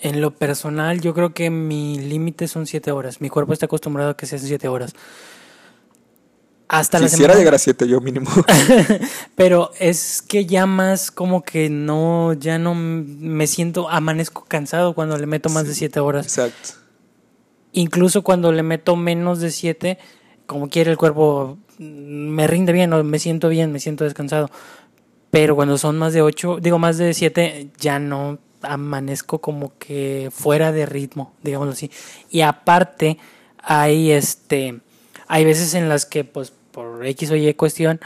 en 0.02 0.20
lo 0.20 0.32
personal 0.32 1.00
yo 1.00 1.14
creo 1.14 1.32
que 1.32 1.48
mi 1.48 1.98
límite 1.98 2.48
son 2.48 2.66
siete 2.66 2.92
horas. 2.92 3.20
Mi 3.22 3.30
cuerpo 3.30 3.52
está 3.54 3.64
acostumbrado 3.66 4.10
a 4.10 4.16
que 4.16 4.26
sean 4.26 4.42
siete 4.42 4.68
horas. 4.68 4.92
Hasta 6.68 6.98
la 6.98 7.06
Quisiera 7.06 7.32
semana. 7.32 7.38
llegar 7.38 7.54
a 7.54 7.58
7 7.58 7.88
yo 7.88 7.98
mínimo. 8.02 8.28
Pero 9.36 9.70
es 9.78 10.20
que 10.20 10.44
ya 10.44 10.66
más 10.66 11.10
como 11.10 11.42
que 11.42 11.70
no, 11.70 12.34
ya 12.34 12.58
no 12.58 12.74
me 12.74 13.46
siento, 13.46 13.88
amanezco 13.88 14.44
cansado 14.46 14.94
cuando 14.94 15.16
le 15.16 15.24
meto 15.26 15.48
más 15.48 15.66
de 15.66 15.74
siete 15.74 15.98
horas. 16.00 16.26
Exacto. 16.26 16.74
Incluso 17.72 18.22
cuando 18.22 18.52
le 18.52 18.62
meto 18.62 18.96
menos 18.96 19.40
de 19.40 19.50
siete, 19.50 19.98
como 20.46 20.68
quiere 20.68 20.90
el 20.90 20.96
cuerpo, 20.96 21.58
me 21.78 22.46
rinde 22.46 22.72
bien, 22.72 22.92
o 22.92 23.02
me 23.04 23.18
siento 23.18 23.48
bien, 23.48 23.72
me 23.72 23.80
siento 23.80 24.04
descansado. 24.04 24.50
Pero 25.30 25.54
cuando 25.54 25.76
son 25.78 25.98
más 25.98 26.12
de 26.12 26.22
ocho, 26.22 26.58
digo 26.60 26.78
más 26.78 26.96
de 26.96 27.12
siete, 27.12 27.68
ya 27.78 27.98
no 27.98 28.38
amanezco 28.62 29.40
como 29.40 29.72
que 29.78 30.30
fuera 30.32 30.72
de 30.72 30.86
ritmo, 30.86 31.34
digámoslo 31.42 31.72
así. 31.72 31.90
Y 32.30 32.40
aparte, 32.40 33.18
hay 33.62 34.10
este, 34.12 34.80
hay 35.26 35.44
veces 35.44 35.74
en 35.74 35.88
las 35.88 36.06
que, 36.06 36.24
pues, 36.24 36.52
por 36.72 37.06
X 37.06 37.30
o 37.30 37.36
Y 37.36 37.52
cuestión, 37.54 38.00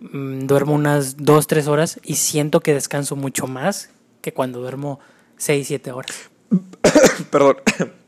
mm, 0.00 0.40
duermo 0.40 0.74
unas 0.74 1.16
dos, 1.16 1.46
tres 1.46 1.66
horas 1.66 2.00
y 2.04 2.16
siento 2.16 2.60
que 2.60 2.74
descanso 2.74 3.16
mucho 3.16 3.46
más 3.46 3.90
que 4.20 4.32
cuando 4.32 4.60
duermo 4.60 5.00
seis, 5.36 5.68
siete 5.68 5.92
horas. 5.92 6.30
Perdón. 7.30 7.56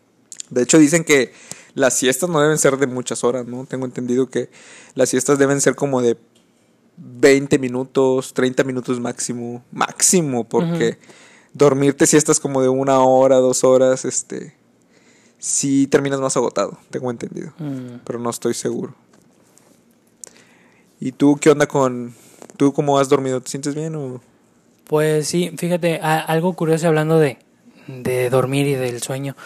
De 0.51 0.63
hecho, 0.63 0.79
dicen 0.79 1.05
que 1.05 1.33
las 1.75 1.95
siestas 1.95 2.29
no 2.29 2.41
deben 2.41 2.59
ser 2.59 2.77
de 2.77 2.87
muchas 2.87 3.25
horas, 3.25 3.47
¿no? 3.47 3.65
Tengo 3.67 3.87
entendido 3.87 4.29
que 4.29 4.51
las 4.95 5.09
siestas 5.09 5.39
deben 5.39 5.61
ser 5.61 5.75
como 5.75 6.03
de 6.03 6.17
20 6.97 7.59
minutos, 7.59 8.35
30 8.35 8.65
minutos 8.65 9.01
máximo. 9.01 9.63
Máximo, 9.71 10.45
porque 10.45 10.99
dormirte 11.53 12.07
siestas 12.07 12.41
como 12.41 12.63
de 12.63 12.69
una 12.69 13.01
hora, 13.01 13.37
dos 13.37 13.65
horas, 13.65 14.05
este. 14.05 14.55
Sí 15.39 15.87
terminas 15.87 16.21
más 16.21 16.37
agotado, 16.37 16.79
tengo 16.91 17.11
entendido. 17.11 17.53
Mm. 17.59 18.01
Pero 18.05 18.19
no 18.19 18.31
estoy 18.31 18.55
seguro. 18.55 18.95
¿Y 21.01 21.13
tú 21.13 21.39
qué 21.41 21.51
onda 21.51 21.67
con. 21.67 22.15
¿Tú 22.57 22.73
cómo 22.73 22.99
has 22.99 23.09
dormido? 23.09 23.41
¿Te 23.41 23.51
sientes 23.51 23.75
bien 23.75 23.95
o.? 23.95 24.21
Pues 24.89 25.29
sí, 25.29 25.53
fíjate, 25.57 26.01
algo 26.01 26.55
curioso 26.55 26.89
hablando 26.89 27.19
de, 27.19 27.39
de 27.87 28.31
dormir 28.31 28.67
y 28.67 28.75
del 28.75 29.03
sueño. 29.03 29.37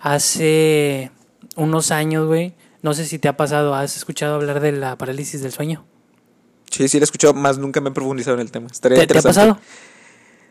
Hace 0.00 1.10
unos 1.56 1.90
años, 1.90 2.26
güey, 2.26 2.54
no 2.82 2.94
sé 2.94 3.04
si 3.04 3.18
te 3.18 3.28
ha 3.28 3.36
pasado, 3.36 3.74
¿has 3.74 3.96
escuchado 3.96 4.36
hablar 4.36 4.60
de 4.60 4.72
la 4.72 4.96
parálisis 4.96 5.42
del 5.42 5.52
sueño? 5.52 5.84
Sí, 6.70 6.86
sí, 6.88 6.98
lo 6.98 7.02
he 7.02 7.04
escuchado, 7.04 7.34
más 7.34 7.58
nunca 7.58 7.80
me 7.80 7.90
he 7.90 7.92
profundizado 7.92 8.36
en 8.36 8.40
el 8.42 8.50
tema. 8.50 8.68
Estaría 8.70 8.98
¿Te, 8.98 9.06
te 9.06 9.18
ha 9.18 9.22
pasado? 9.22 9.58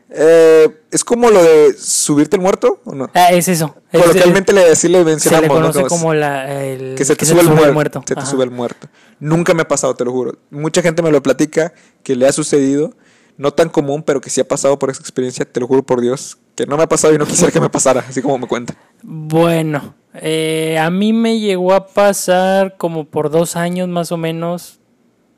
Eh, 0.10 0.84
¿Es 0.90 1.04
como 1.04 1.30
lo 1.30 1.44
de 1.44 1.76
subirte 1.78 2.38
el 2.38 2.42
muerto 2.42 2.80
o 2.86 2.96
no? 2.96 3.10
Ah, 3.14 3.32
es 3.32 3.48
eso. 3.48 3.76
Es- 3.92 4.02
Coloquialmente 4.02 4.54
le, 4.54 4.76
sí 4.76 4.88
le 4.88 5.00
se 5.00 5.06
mencionamos, 5.06 5.42
le 5.44 5.48
¿no? 5.48 5.54
conoce 5.56 5.80
Como 5.84 5.90
como 5.90 6.14
la, 6.14 6.64
el, 6.64 6.96
que 6.96 7.04
se 7.06 7.16
te 7.16 7.26
sube 7.26 7.42
el 7.42 7.74
muerto. 7.74 8.04
Se 8.08 8.16
te 8.16 8.22
Ajá. 8.22 8.30
sube 8.30 8.44
el 8.46 8.52
muerto. 8.52 8.88
Nunca 9.20 9.54
me 9.54 9.64
ha 9.64 9.68
pasado, 9.68 9.96
te 9.96 10.06
lo 10.06 10.12
juro. 10.12 10.38
Mucha 10.50 10.82
gente 10.82 11.02
me 11.02 11.12
lo 11.12 11.22
platica 11.22 11.74
que 12.04 12.16
le 12.16 12.28
ha 12.28 12.32
sucedido. 12.32 12.94
No 13.38 13.54
tan 13.54 13.70
común, 13.70 14.02
pero 14.02 14.20
que 14.20 14.30
sí 14.32 14.42
ha 14.42 14.48
pasado 14.48 14.80
por 14.80 14.90
esa 14.90 15.02
experiencia, 15.02 15.46
te 15.46 15.60
lo 15.60 15.68
juro 15.68 15.84
por 15.84 16.02
Dios. 16.02 16.40
Que 16.58 16.66
no 16.66 16.76
me 16.76 16.84
ha 16.84 16.88
pasado 16.88 17.14
y 17.14 17.18
no 17.18 17.26
quisiera 17.26 17.54
que 17.54 17.62
me 17.62 17.70
pasara, 17.70 18.04
así 18.10 18.22
como 18.22 18.38
me 18.38 18.48
cuenta. 18.48 18.76
Bueno, 19.04 19.96
eh, 20.16 20.78
a 20.78 20.90
mí 20.90 21.14
me 21.14 21.40
llegó 21.40 21.74
a 21.74 21.88
pasar 21.88 22.76
como 22.78 23.06
por 23.06 23.30
dos 23.30 23.56
años 23.56 23.88
más 23.88 24.12
o 24.12 24.18
menos, 24.18 24.80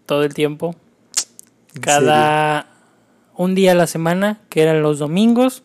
todo 0.08 0.24
el 0.24 0.34
tiempo. 0.34 0.76
¿En 1.76 1.82
Cada 1.82 2.68
un 3.36 3.54
día 3.54 3.74
a 3.74 3.76
la 3.76 3.86
semana, 3.86 4.42
que 4.50 4.64
eran 4.64 4.82
los 4.82 4.98
domingos, 4.98 5.62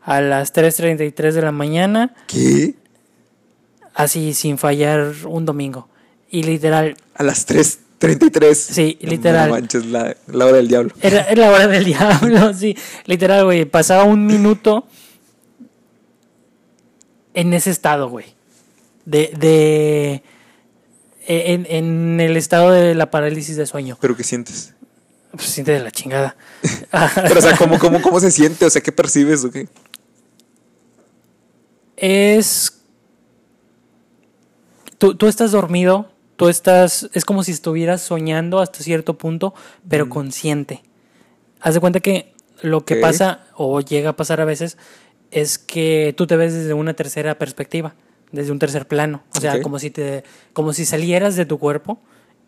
a 0.00 0.22
las 0.22 0.54
3.33 0.54 1.32
de 1.32 1.42
la 1.42 1.52
mañana? 1.52 2.14
¿Qué? 2.26 2.74
así 3.98 4.32
sin 4.32 4.56
fallar 4.56 5.12
un 5.26 5.44
domingo. 5.44 5.88
Y 6.30 6.44
literal, 6.44 6.96
A 7.14 7.24
las 7.24 7.46
3.33. 8.00 8.54
Sí, 8.54 8.98
No 9.02 9.10
literal. 9.10 9.50
manches, 9.50 9.86
la, 9.86 10.16
la 10.28 10.46
hora 10.46 10.58
del 10.58 10.68
diablo. 10.68 10.92
era, 11.02 11.22
era 11.24 11.40
la 11.46 11.50
hora 11.50 11.66
del 11.66 11.84
diablo, 11.86 12.54
sí. 12.54 12.76
Literal, 13.06 13.44
güey, 13.44 13.64
pasaba 13.64 14.04
un 14.04 14.26
minuto 14.26 14.86
en 17.34 17.52
ese 17.54 17.70
estado, 17.70 18.08
güey. 18.08 18.26
De, 19.04 19.32
de 19.38 20.22
en, 21.26 21.66
en 21.68 22.20
el 22.20 22.36
estado 22.36 22.70
de 22.70 22.94
la 22.94 23.10
parálisis 23.10 23.56
de 23.56 23.66
sueño. 23.66 23.96
¿Pero 24.00 24.16
qué 24.16 24.22
sientes? 24.24 24.74
Pues 25.32 25.46
siente 25.46 25.72
de 25.72 25.80
la 25.80 25.90
chingada. 25.90 26.36
Pero, 27.14 27.38
o 27.38 27.42
sea, 27.42 27.56
¿cómo, 27.56 27.78
cómo, 27.78 28.00
¿cómo 28.00 28.18
se 28.20 28.30
siente? 28.30 28.64
O 28.64 28.70
sea, 28.70 28.82
¿qué 28.82 28.92
percibes 28.92 29.44
o 29.44 29.50
qué? 29.50 29.68
es. 31.96 32.74
Tú, 34.98 35.14
tú 35.16 35.26
estás 35.28 35.52
dormido, 35.52 36.10
tú 36.38 36.48
estás. 36.48 37.10
Es 37.12 37.26
como 37.26 37.42
si 37.42 37.52
estuvieras 37.52 38.00
soñando 38.00 38.60
hasta 38.60 38.82
cierto 38.82 39.18
punto, 39.18 39.52
pero 39.86 40.08
consciente. 40.08 40.82
Haz 41.60 41.74
de 41.74 41.80
cuenta 41.80 42.00
que 42.00 42.32
lo 42.62 42.84
que 42.84 42.96
pasa, 42.96 43.44
o 43.54 43.80
llega 43.80 44.10
a 44.10 44.16
pasar 44.16 44.40
a 44.40 44.44
veces, 44.44 44.78
es 45.30 45.58
que 45.58 46.14
tú 46.16 46.26
te 46.26 46.36
ves 46.36 46.54
desde 46.54 46.72
una 46.72 46.94
tercera 46.94 47.36
perspectiva, 47.38 47.94
desde 48.30 48.52
un 48.52 48.60
tercer 48.60 48.86
plano. 48.86 49.24
O 49.36 49.40
sea, 49.40 49.60
como 49.60 49.78
si 49.78 49.90
te. 49.90 50.22
como 50.54 50.72
si 50.72 50.86
salieras 50.86 51.34
de 51.36 51.44
tu 51.44 51.58
cuerpo 51.58 51.98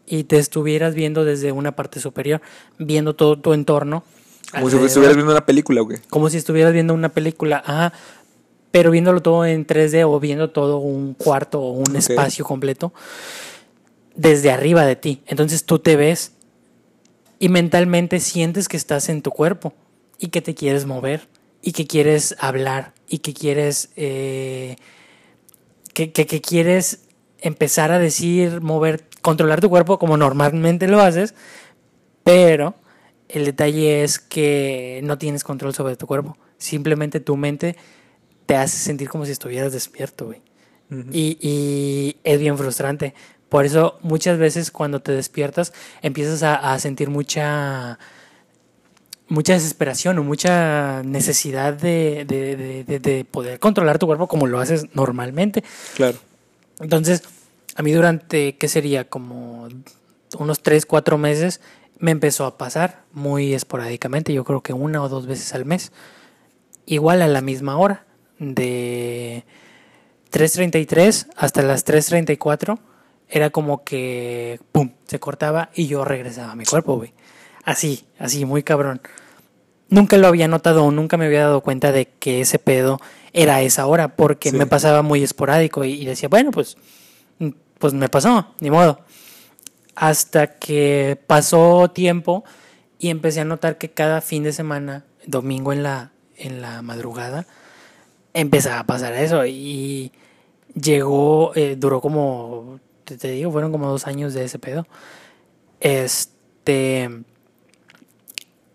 y 0.07 0.25
te 0.25 0.39
estuvieras 0.39 0.95
viendo 0.95 1.25
desde 1.25 1.53
una 1.53 1.75
parte 1.75 2.01
superior, 2.01 2.41
viendo 2.79 3.17
todo 3.17 3.41
tu 3.41 3.53
entorno. 3.53 4.05
Como 4.53 4.71
si 4.71 4.77
estuvieras 4.77 5.17
viendo 5.17 5.33
una 5.33 5.47
película 5.47 5.83
qué. 5.89 6.01
como 6.09 6.31
si 6.31 6.37
estuvieras 6.37 6.73
viendo 6.73 6.95
una 6.95 7.09
película, 7.09 7.63
ajá, 7.65 7.93
pero 8.71 8.93
viéndolo 8.93 9.21
todo 9.21 9.45
en 9.45 9.67
3D 9.67 10.05
o 10.07 10.19
viendo 10.21 10.51
todo 10.51 10.79
un 10.79 11.15
cuarto 11.15 11.61
o 11.61 11.73
un 11.73 11.97
espacio 11.97 12.45
completo 12.45 12.93
desde 14.15 14.51
arriba 14.51 14.85
de 14.87 14.97
ti. 14.97 15.23
Entonces 15.27 15.65
tú 15.65 15.79
te 15.79 15.97
ves 15.97 16.33
y 17.39 17.49
mentalmente 17.49 18.21
sientes 18.21 18.69
que 18.69 18.77
estás 18.77 19.09
en 19.09 19.23
tu 19.23 19.31
cuerpo 19.31 19.73
y 20.19 20.29
que 20.29 20.43
te 20.43 20.55
quieres 20.55 20.87
mover 20.87 21.29
y 21.63 21.73
que 21.73 21.87
quieres 21.87 22.37
hablar 22.39 22.93
y 23.09 23.19
que 23.19 23.33
quieres 23.35 23.91
eh, 23.97 24.77
que, 25.95 26.13
que- 26.13 26.27
que 26.27 26.41
quieres 26.41 27.01
empezar 27.41 27.91
a 27.93 27.99
decir, 27.99 28.61
mover, 28.61 29.05
controlar 29.23 29.61
tu 29.61 29.69
cuerpo 29.71 29.99
como 29.99 30.17
normalmente 30.17 30.87
lo 30.89 31.01
haces, 31.01 31.35
pero 32.23 32.75
el 33.29 33.45
detalle 33.47 34.03
es 34.03 34.19
que 34.19 35.01
no 35.05 35.17
tienes 35.19 35.43
control 35.45 35.75
sobre 35.75 35.97
tu 35.97 36.07
cuerpo. 36.07 36.37
Simplemente 36.59 37.21
tu 37.21 37.37
mente 37.37 37.77
te 38.47 38.57
hace 38.57 38.77
sentir 38.77 39.09
como 39.09 39.25
si 39.25 39.33
estuvieras 39.33 39.73
despierto, 39.73 40.27
güey. 40.27 40.43
y, 41.13 41.39
y 41.41 42.17
es 42.25 42.41
bien 42.41 42.59
frustrante. 42.59 43.15
Por 43.51 43.67
eso 43.67 43.99
muchas 44.01 44.39
veces 44.39 44.71
cuando 44.71 45.01
te 45.03 45.13
despiertas 45.13 45.75
empiezas 46.01 46.43
a, 46.43 46.73
a 46.73 46.79
sentir 46.79 47.11
mucha 47.11 47.99
mucha 49.29 49.53
desesperación 49.53 50.19
o 50.19 50.25
mucha 50.25 51.03
necesidad 51.05 51.75
de, 51.75 52.25
de- 52.27 52.57
de- 52.57 52.85
de- 52.85 52.99
de 52.99 53.25
poder 53.25 53.61
controlar 53.61 53.99
tu 53.99 54.07
cuerpo 54.07 54.27
como 54.27 54.47
lo 54.49 54.59
haces 54.59 54.87
normalmente. 54.95 55.63
Claro. 55.95 56.19
Entonces, 56.81 57.23
a 57.77 57.83
mí 57.83 57.93
durante, 57.93 58.57
¿qué 58.57 58.67
sería? 58.67 59.09
Como 59.09 59.69
unos 60.39 60.63
3, 60.63 60.85
4 60.87 61.17
meses 61.19 61.61
me 61.99 62.11
empezó 62.11 62.45
a 62.45 62.57
pasar 62.59 63.03
muy 63.13 63.53
esporádicamente, 63.55 64.33
yo 64.33 64.43
creo 64.45 64.63
que 64.63 64.73
una 64.73 65.01
o 65.03 65.09
dos 65.09 65.27
veces 65.27 65.55
al 65.55 65.65
mes. 65.65 65.93
Igual 66.87 67.23
a 67.23 67.29
la 67.29 67.41
misma 67.41 67.77
hora, 67.77 68.07
de 68.39 69.45
3.33 70.33 71.29
hasta 71.37 71.63
las 71.63 71.85
3.34, 71.87 72.79
era 73.31 73.51
como 73.51 73.85
que, 73.85 74.61
¡pum!, 74.73 74.91
se 75.07 75.21
cortaba 75.21 75.71
y 75.75 75.87
yo 75.87 76.05
regresaba 76.05 76.53
a 76.53 76.57
mi 76.57 76.65
cuerpo, 76.65 76.97
güey. 76.97 77.13
Así, 77.65 78.05
así, 78.19 78.45
muy 78.45 78.63
cabrón. 78.63 79.01
Nunca 79.89 80.17
lo 80.17 80.27
había 80.29 80.49
notado 80.49 80.85
o 80.85 80.91
nunca 80.91 81.17
me 81.17 81.27
había 81.27 81.41
dado 81.43 81.61
cuenta 81.63 81.93
de 81.93 82.07
que 82.07 82.41
ese 82.41 82.59
pedo 82.59 83.01
era 83.33 83.57
a 83.57 83.63
esa 83.63 83.87
hora, 83.87 84.17
porque 84.17 84.51
Sí. 84.51 84.57
me 84.57 84.67
pasaba 84.67 85.03
muy 85.03 85.23
esporádico 85.23 85.85
y, 85.85 85.93
y 85.93 86.05
decía, 86.05 86.29
bueno, 86.29 86.51
pues, 86.51 86.77
pues 87.79 87.93
me 87.93 88.09
pasó, 88.09 88.55
ni 88.61 88.71
modo. 88.71 89.01
Hasta 89.95 90.59
que 90.59 91.19
pasó 91.27 91.91
tiempo 91.91 92.45
y 92.99 93.11
empecé 93.11 93.41
a 93.41 93.45
notar 93.45 93.79
que 93.79 93.91
cada 93.91 94.21
fin 94.21 94.43
de 94.43 94.53
semana, 94.53 95.05
domingo 95.27 95.73
en 95.73 95.83
la, 95.83 96.13
en 96.37 96.63
la 96.63 96.83
madrugada, 96.83 97.47
empezaba 98.33 98.81
a 98.81 98.85
pasar 98.87 99.13
eso 99.15 99.45
y 99.47 100.13
llegó, 100.75 101.53
eh, 101.57 101.77
duró 101.77 102.01
como, 102.01 102.79
te, 103.11 103.19
te 103.19 103.31
digo, 103.33 103.51
fueron 103.53 103.73
como 103.73 103.89
dos 103.89 104.07
años 104.07 104.35
de 104.35 104.45
ese 104.45 104.59
pedo. 104.59 104.87
Este, 105.81 107.09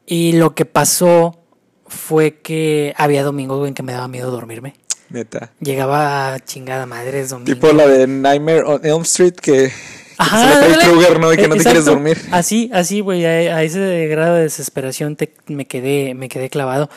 y 0.06 0.34
lo 0.34 0.56
que 0.56 0.66
pasó 0.66 1.40
fue 1.88 2.40
que 2.42 2.94
había 2.98 3.24
domingos, 3.24 3.68
en 3.68 3.74
que 3.74 3.84
me 3.84 3.94
daba 3.94 4.08
miedo 4.08 4.32
dormirme. 4.32 4.76
Neta. 5.10 5.52
Llegaba 5.60 6.34
a 6.34 6.40
chingada 6.40 6.86
madre 6.86 7.26
domingo. 7.28 7.46
Tipo 7.54 7.72
la 7.74 7.88
de 7.88 8.08
Nightmare 8.08 8.64
on 8.64 8.86
Elm 8.86 9.04
Street 9.04 9.34
que, 9.36 9.70
se 9.70 10.70
le. 10.70 10.78
Krueger, 10.80 11.20
¿no? 11.20 11.32
Y 11.32 11.38
que 11.38 11.48
no 11.48 11.56
te 11.56 11.62
Exacto. 11.62 11.70
quieres 11.70 11.86
dormir. 11.86 12.18
Así, 12.32 12.72
así, 12.74 13.02
güey, 13.02 13.24
a, 13.26 13.30
a 13.58 13.64
ese 13.64 14.08
grado 14.08 14.36
de 14.36 14.44
desesperación 14.44 15.16
te- 15.16 15.34
me 15.48 15.66
quedé, 15.68 16.16
me 16.16 16.28
quedé 16.28 16.50
clavado. 16.50 16.90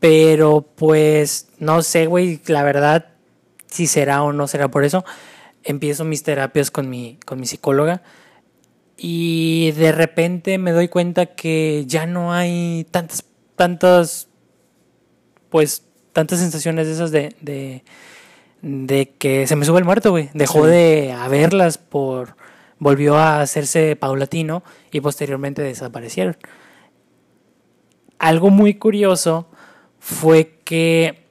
Pero 0.00 0.60
pues, 0.76 1.48
no 1.58 1.80
sé, 1.82 2.06
güey, 2.06 2.40
la 2.46 2.62
verdad, 2.62 3.06
si 3.74 3.86
será 3.88 4.22
o 4.22 4.32
no 4.32 4.46
será 4.46 4.68
por 4.68 4.84
eso. 4.84 5.04
Empiezo 5.64 6.04
mis 6.04 6.22
terapias 6.22 6.70
con 6.70 6.88
mi, 6.88 7.18
con 7.26 7.40
mi 7.40 7.46
psicóloga. 7.46 8.02
Y 8.96 9.72
de 9.72 9.90
repente 9.90 10.56
me 10.58 10.70
doy 10.70 10.88
cuenta 10.88 11.26
que 11.26 11.84
ya 11.86 12.06
no 12.06 12.32
hay 12.32 12.86
tantas, 12.92 13.24
tantas, 13.56 14.28
pues, 15.50 15.82
tantas 16.12 16.38
sensaciones 16.38 16.86
de 16.86 16.92
esas 16.92 17.10
de, 17.10 17.34
de, 17.40 17.82
de 18.62 19.10
que 19.18 19.46
se 19.48 19.56
me 19.56 19.64
sube 19.64 19.80
el 19.80 19.84
muerto, 19.84 20.12
güey. 20.12 20.30
Dejó 20.32 20.64
Sí. 20.64 20.70
de 20.70 21.12
haberlas 21.12 21.76
por, 21.76 22.36
volvió 22.78 23.16
a 23.16 23.40
hacerse 23.40 23.96
paulatino 23.96 24.62
y 24.92 25.00
posteriormente 25.00 25.60
desaparecieron. 25.62 26.36
Algo 28.20 28.50
muy 28.50 28.74
curioso 28.74 29.48
fue 29.98 30.60
que 30.64 31.23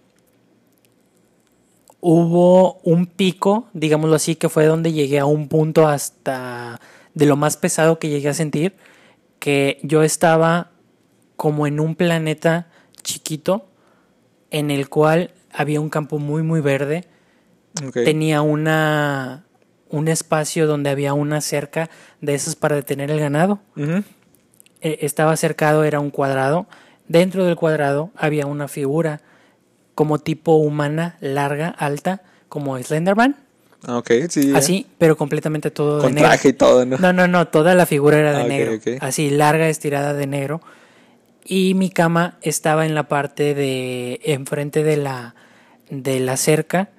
hubo 2.05 2.81
un 2.83 3.05
pico, 3.05 3.69
digámoslo 3.72 4.17
así, 4.17 4.36
que 4.36 4.50
fue 4.50 4.65
donde 4.65 4.91
llegué 4.91 5.19
a 5.19 5.25
un 5.25 5.48
punto 5.48 5.88
hasta 5.88 6.81
de 7.13 7.25
lo 7.25 7.38
más 7.38 7.55
pesado 7.55 7.98
que 7.98 8.10
llegué 8.10 8.27
a 8.27 8.33
sentir, 8.33 8.75
que 9.39 9.79
yo 9.83 10.03
estaba 10.03 10.72
como 11.38 11.65
en 11.65 11.79
un 11.79 11.95
planeta 11.95 12.67
chiquito 13.03 13.69
en 14.51 14.69
el 14.69 14.89
cual 14.89 15.31
había 15.53 15.79
un 15.79 15.89
campo 15.89 16.19
muy 16.19 16.43
muy 16.43 16.60
verde, 16.60 17.05
tenía 17.93 18.41
una 18.41 19.45
un 19.88 20.10
espacio 20.10 20.67
donde 20.67 20.89
había 20.89 21.13
una 21.13 21.39
cerca 21.39 21.89
de 22.19 22.33
esas 22.33 22.57
para 22.57 22.75
detener 22.75 23.12
el 23.12 23.19
ganado. 23.22 23.62
Eh, 24.81 24.98
estaba 25.01 25.38
cercado, 25.38 25.86
era 25.86 26.01
un 26.01 26.10
cuadrado. 26.10 26.67
Dentro 27.07 27.45
del 27.45 27.55
cuadrado 27.55 28.12
había 28.17 28.45
una 28.45 28.67
figura 28.67 29.22
como 29.96 30.20
tipo 30.20 30.56
humana, 30.56 31.18
larga, 31.22 31.70
alta, 31.70 32.22
como 32.50 32.78
Slenderman. 32.78 33.36
Ah, 33.86 33.98
Ok, 33.98 34.12
sí. 34.30 34.54
Así, 34.56 34.88
pero 34.98 35.18
completamente 35.18 35.70
todo 35.72 35.98
de 35.98 36.02
Con 36.04 36.14
negro. 36.14 36.30
traje 36.30 36.50
y 36.50 36.54
todo, 36.54 36.86
¿no? 36.86 36.98
No, 36.98 37.12
no, 37.14 37.28
no, 37.28 37.48
toda 37.50 37.76
la 37.76 37.86
figura 37.86 38.18
era 38.18 38.32
de 38.38 38.44
Ah, 38.44 38.48
negro. 38.48 38.80
Así, 39.02 39.30
larga, 39.30 39.68
estirada 39.68 40.14
de 40.14 40.26
negro. 40.28 40.62
Y 41.46 41.74
mi 41.74 41.90
cama 41.90 42.38
estaba 42.42 42.86
en 42.86 42.96
la 42.96 43.10
parte 43.10 43.54
de 43.54 44.22
enfrente 44.24 44.84
de 44.84 44.96
la 44.98 45.36
de 45.90 46.20
la 46.22 46.38
cerca. 46.38 46.90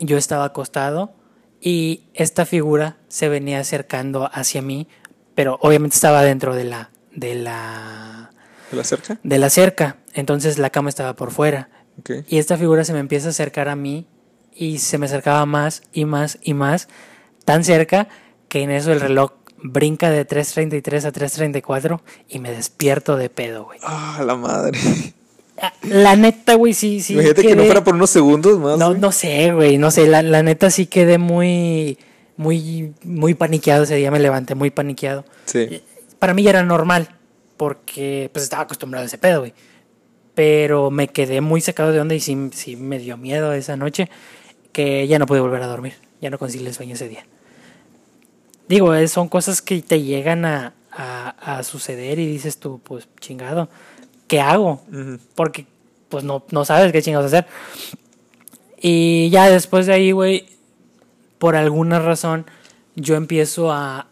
Yo 0.00 0.16
estaba 0.16 0.44
acostado 0.46 1.12
y 1.60 2.04
esta 2.14 2.46
figura 2.46 2.96
se 3.08 3.28
venía 3.28 3.60
acercando 3.60 4.30
hacia 4.32 4.62
mí, 4.62 4.88
pero 5.34 5.58
obviamente 5.60 5.94
estaba 5.94 6.22
dentro 6.22 6.54
de 6.54 6.64
la 6.64 6.90
de 7.14 7.34
la 7.34 8.30
¿De 8.70 8.76
la 8.78 8.84
cerca? 8.84 9.18
de 9.22 9.38
la 9.38 9.50
cerca, 9.50 9.96
entonces 10.14 10.56
la 10.58 10.70
cama 10.70 10.88
estaba 10.88 11.14
por 11.14 11.30
fuera. 11.32 11.68
Y 12.28 12.38
esta 12.38 12.56
figura 12.56 12.84
se 12.84 12.92
me 12.92 13.00
empieza 13.00 13.28
a 13.28 13.30
acercar 13.30 13.68
a 13.68 13.76
mí 13.76 14.06
y 14.54 14.78
se 14.78 14.98
me 14.98 15.06
acercaba 15.06 15.44
más 15.46 15.82
y 15.92 16.04
más 16.04 16.38
y 16.42 16.54
más, 16.54 16.88
tan 17.44 17.64
cerca 17.64 18.08
que 18.48 18.62
en 18.62 18.70
eso 18.70 18.92
el 18.92 19.00
reloj 19.00 19.32
brinca 19.62 20.10
de 20.10 20.26
3.33 20.26 21.04
a 21.04 21.12
3.34 21.12 22.00
y 22.28 22.38
me 22.38 22.50
despierto 22.52 23.16
de 23.16 23.28
pedo, 23.30 23.64
güey. 23.64 23.78
Ah, 23.82 24.22
la 24.24 24.36
madre. 24.36 24.78
Ah, 25.60 25.72
La 25.82 26.14
neta, 26.14 26.54
güey, 26.54 26.72
sí, 26.72 27.00
sí. 27.00 27.14
Imagínate 27.14 27.42
que 27.42 27.56
no 27.56 27.62
quedé- 27.62 27.66
fuera 27.66 27.82
por 27.84 27.94
unos 27.94 28.10
segundos 28.10 28.58
más. 28.60 28.78
No, 28.78 28.90
güey. 28.90 29.00
no 29.00 29.10
sé, 29.12 29.52
güey, 29.52 29.76
no 29.78 29.90
sé, 29.90 30.06
la, 30.06 30.22
la 30.22 30.42
neta 30.44 30.70
sí 30.70 30.86
quedé 30.86 31.18
muy, 31.18 31.98
muy, 32.36 32.94
muy 33.02 33.34
paniqueado 33.34 33.82
ese 33.82 33.96
día, 33.96 34.10
me 34.12 34.20
levanté 34.20 34.54
muy 34.54 34.70
paniqueado. 34.70 35.24
Sí. 35.46 35.82
Para 36.20 36.32
mí 36.34 36.44
ya 36.44 36.50
era 36.50 36.62
normal, 36.62 37.08
porque 37.56 38.30
pues 38.32 38.44
estaba 38.44 38.62
acostumbrado 38.62 39.02
a 39.02 39.06
ese 39.06 39.18
pedo, 39.18 39.40
güey. 39.40 39.52
Pero 40.38 40.92
me 40.92 41.08
quedé 41.08 41.40
muy 41.40 41.60
sacado 41.60 41.90
de 41.90 41.98
onda 41.98 42.14
y 42.14 42.20
sí, 42.20 42.50
sí 42.52 42.76
me 42.76 43.00
dio 43.00 43.16
miedo 43.16 43.52
esa 43.52 43.76
noche, 43.76 44.08
que 44.70 45.04
ya 45.08 45.18
no 45.18 45.26
pude 45.26 45.40
volver 45.40 45.60
a 45.62 45.66
dormir, 45.66 45.94
ya 46.20 46.30
no 46.30 46.38
concilié 46.38 46.68
el 46.68 46.74
sueño 46.74 46.94
ese 46.94 47.08
día. 47.08 47.26
Digo, 48.68 48.94
son 49.08 49.28
cosas 49.28 49.60
que 49.60 49.82
te 49.82 50.00
llegan 50.00 50.44
a, 50.44 50.74
a, 50.92 51.58
a 51.58 51.64
suceder 51.64 52.20
y 52.20 52.26
dices 52.28 52.58
tú, 52.58 52.80
pues 52.84 53.08
chingado, 53.18 53.68
¿qué 54.28 54.40
hago? 54.40 54.80
Porque 55.34 55.66
pues 56.08 56.22
no, 56.22 56.44
no 56.52 56.64
sabes 56.64 56.92
qué 56.92 57.02
chingados 57.02 57.32
hacer. 57.32 57.44
Y 58.80 59.30
ya 59.30 59.50
después 59.50 59.86
de 59.86 59.94
ahí, 59.94 60.12
güey, 60.12 60.46
por 61.38 61.56
alguna 61.56 61.98
razón, 61.98 62.46
yo 62.94 63.16
empiezo 63.16 63.72
a, 63.72 64.06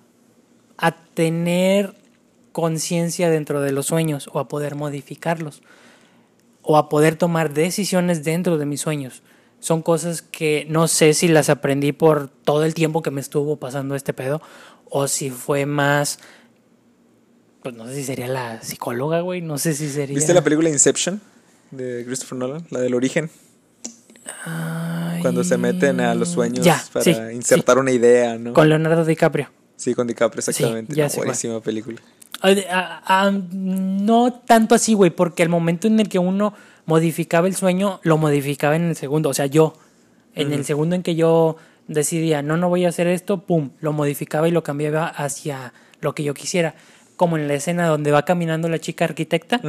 a 0.77 0.91
tener 1.15 1.95
conciencia 2.51 3.31
dentro 3.31 3.61
de 3.61 3.71
los 3.71 3.87
sueños 3.87 4.29
o 4.33 4.41
a 4.41 4.49
poder 4.49 4.75
modificarlos 4.75 5.63
o 6.69 6.77
a 6.77 6.89
poder 6.89 7.15
tomar 7.15 7.55
decisiones 7.55 8.25
dentro 8.25 8.59
de 8.59 8.67
mis 8.67 8.81
sueños. 8.81 9.23
Son 9.61 9.83
cosas 9.83 10.21
que 10.21 10.67
no 10.69 10.89
sé 10.89 11.15
si 11.15 11.29
las 11.29 11.49
aprendí 11.49 11.93
por 11.93 12.29
todo 12.29 12.65
el 12.65 12.75
tiempo 12.75 13.03
que 13.03 13.13
me 13.13 13.21
estuvo 13.21 13.57
pasando 13.57 13.95
este 13.95 14.13
pedo 14.13 14.43
o 14.91 15.09
si 15.09 15.31
fue 15.31 15.65
más 15.65 16.19
pues 17.63 17.75
no 17.75 17.87
sé 17.87 17.95
si 17.95 18.05
sería 18.05 18.29
la 18.29 18.63
psicóloga, 18.63 19.21
güey, 19.21 19.41
no 19.41 19.59
sé 19.59 19.75
si 19.75 19.89
sería 19.89 20.15
¿Viste 20.15 20.35
la 20.35 20.43
película 20.43 20.69
Inception 20.69 21.21
de 21.71 22.05
Christopher 22.05 22.39
Nolan? 22.39 22.67
La 22.71 22.81
del 22.81 22.95
origen. 22.95 23.31
Cuando 25.23 25.45
se 25.45 25.57
meten 25.57 26.01
a 26.01 26.15
los 26.15 26.29
sueños 26.29 26.65
Ya, 26.65 26.83
para 26.93 27.05
sí, 27.05 27.15
insertar 27.33 27.79
una 27.79 27.93
idea, 27.93 28.37
¿no? 28.39 28.53
con 28.53 28.69
Leonardo 28.69 29.05
DiCaprio. 29.05 29.51
Sí, 29.77 29.95
con 29.95 30.07
DiCaprio, 30.07 30.41
exactamente. 30.41 30.95
ya 30.95 31.09
No, 31.09 31.15
buenísima 31.15 31.61
película. 31.61 32.01
Ah, 32.43 32.55
ah, 32.71 33.03
ah, 33.07 33.31
no 33.53 34.33
tanto 34.33 34.75
así, 34.75 34.95
güey, 34.95 35.11
porque 35.11 35.43
el 35.43 35.49
momento 35.49 35.87
en 35.87 36.01
el 36.01 36.09
que 36.09 36.19
uno 36.19 36.55
modificaba 36.85 37.47
el 37.49 37.57
sueño, 37.57 38.01
lo 38.03 38.19
modificaba 38.19 38.77
en 38.77 38.85
el 38.85 38.97
segundo. 38.97 39.29
O 39.31 39.35
sea, 39.35 39.47
yo, 39.47 39.75
en 40.35 40.53
el 40.53 40.65
segundo 40.65 40.95
en 40.95 41.03
que 41.03 41.15
yo 41.15 41.57
decidía, 41.89 42.43
no, 42.43 42.57
no 42.57 42.69
voy 42.69 42.85
a 42.85 42.89
hacer 42.91 43.07
esto, 43.07 43.39
pum, 43.43 43.71
lo 43.81 43.93
modificaba 43.93 44.49
y 44.49 44.51
lo 44.51 44.63
cambiaba 44.63 45.07
hacia 45.09 45.73
lo 46.01 46.15
que 46.15 46.23
yo 46.23 46.35
quisiera. 46.35 46.75
Como 47.17 47.37
en 47.39 47.49
la 47.49 47.55
escena 47.55 47.87
donde 47.89 48.11
va 48.13 48.25
caminando 48.25 48.69
la 48.69 48.79
chica 48.79 49.07
arquitecta 49.07 49.61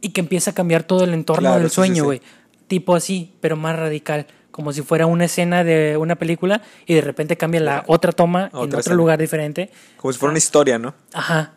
y 0.00 0.10
que 0.10 0.20
empieza 0.20 0.52
a 0.52 0.54
cambiar 0.54 0.84
todo 0.84 1.04
el 1.04 1.12
entorno 1.14 1.40
Claro, 1.48 1.60
del 1.60 1.70
sí, 1.70 1.74
sueño, 1.74 1.94
sí. 1.96 2.00
güey. 2.02 2.22
Tipo 2.68 2.94
así, 2.94 3.32
pero 3.40 3.56
más 3.56 3.76
radical. 3.76 4.26
Como 4.52 4.72
si 4.72 4.82
fuera 4.82 5.06
una 5.06 5.24
escena 5.24 5.64
de 5.64 5.96
una 5.96 6.16
película 6.16 6.62
y 6.86 6.94
de 6.94 7.00
repente 7.00 7.36
cambia 7.36 7.60
la 7.60 7.84
otra 7.86 8.12
toma 8.12 8.50
en 8.52 8.58
otro 8.58 8.78
escena. 8.80 8.96
lugar 8.96 9.18
diferente. 9.18 9.70
Como 9.96 10.12
si 10.12 10.18
fuera 10.18 10.30
una 10.30 10.38
historia, 10.38 10.78
¿no? 10.78 10.94
Ajá. 11.12 11.52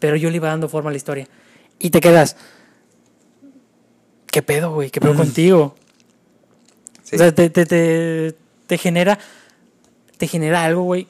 Pero 0.00 0.16
yo 0.16 0.28
le 0.30 0.36
iba 0.36 0.48
dando 0.48 0.68
forma 0.68 0.90
a 0.90 0.92
la 0.92 0.96
historia. 0.96 1.28
Y 1.78 1.90
te 1.90 2.00
quedas. 2.00 2.36
¿Qué 4.30 4.42
pedo, 4.42 4.72
güey? 4.74 4.90
¿Qué 4.90 5.00
pedo 5.00 5.14
contigo? 5.14 5.74
Sí. 7.04 7.16
O 7.16 7.18
sea, 7.18 7.34
te, 7.34 7.50
te, 7.50 7.66
te, 7.66 8.34
te 8.66 8.78
genera. 8.78 9.18
Te 10.18 10.26
genera 10.28 10.64
algo, 10.64 10.82
güey. 10.82 11.06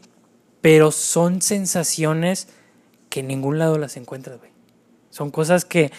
Pero 0.61 0.91
son 0.91 1.43
sensaciones 1.43 2.49
que 3.09 3.21
en 3.21 3.29
ningún 3.29 3.59
lado 3.59 3.79
las 3.79 3.97
encuentras, 3.97 4.39
güey. 4.39 4.51
Son 5.11 5.31
cosas 5.31 5.65
que. 5.65 5.91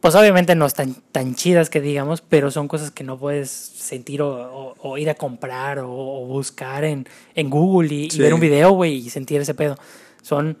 Pues 0.00 0.14
obviamente 0.14 0.54
no 0.54 0.64
están 0.64 0.94
tan 1.12 1.34
chidas 1.34 1.68
que 1.68 1.82
digamos, 1.82 2.22
pero 2.22 2.50
son 2.50 2.68
cosas 2.68 2.90
que 2.90 3.04
no 3.04 3.18
puedes 3.18 3.50
sentir 3.50 4.22
o, 4.22 4.30
o- 4.30 4.74
o 4.78 4.96
ir 4.96 5.10
a 5.10 5.14
comprar 5.14 5.80
o, 5.80 5.90
o 5.92 6.24
buscar 6.26 6.84
en, 6.84 7.06
en 7.34 7.50
Google 7.50 7.92
y, 7.94 8.08
y 8.10 8.18
ver 8.18 8.32
un 8.32 8.40
video, 8.40 8.70
güey, 8.70 8.94
y 8.94 9.10
sentir 9.10 9.42
ese 9.42 9.52
pedo. 9.52 9.76
Son, 10.22 10.56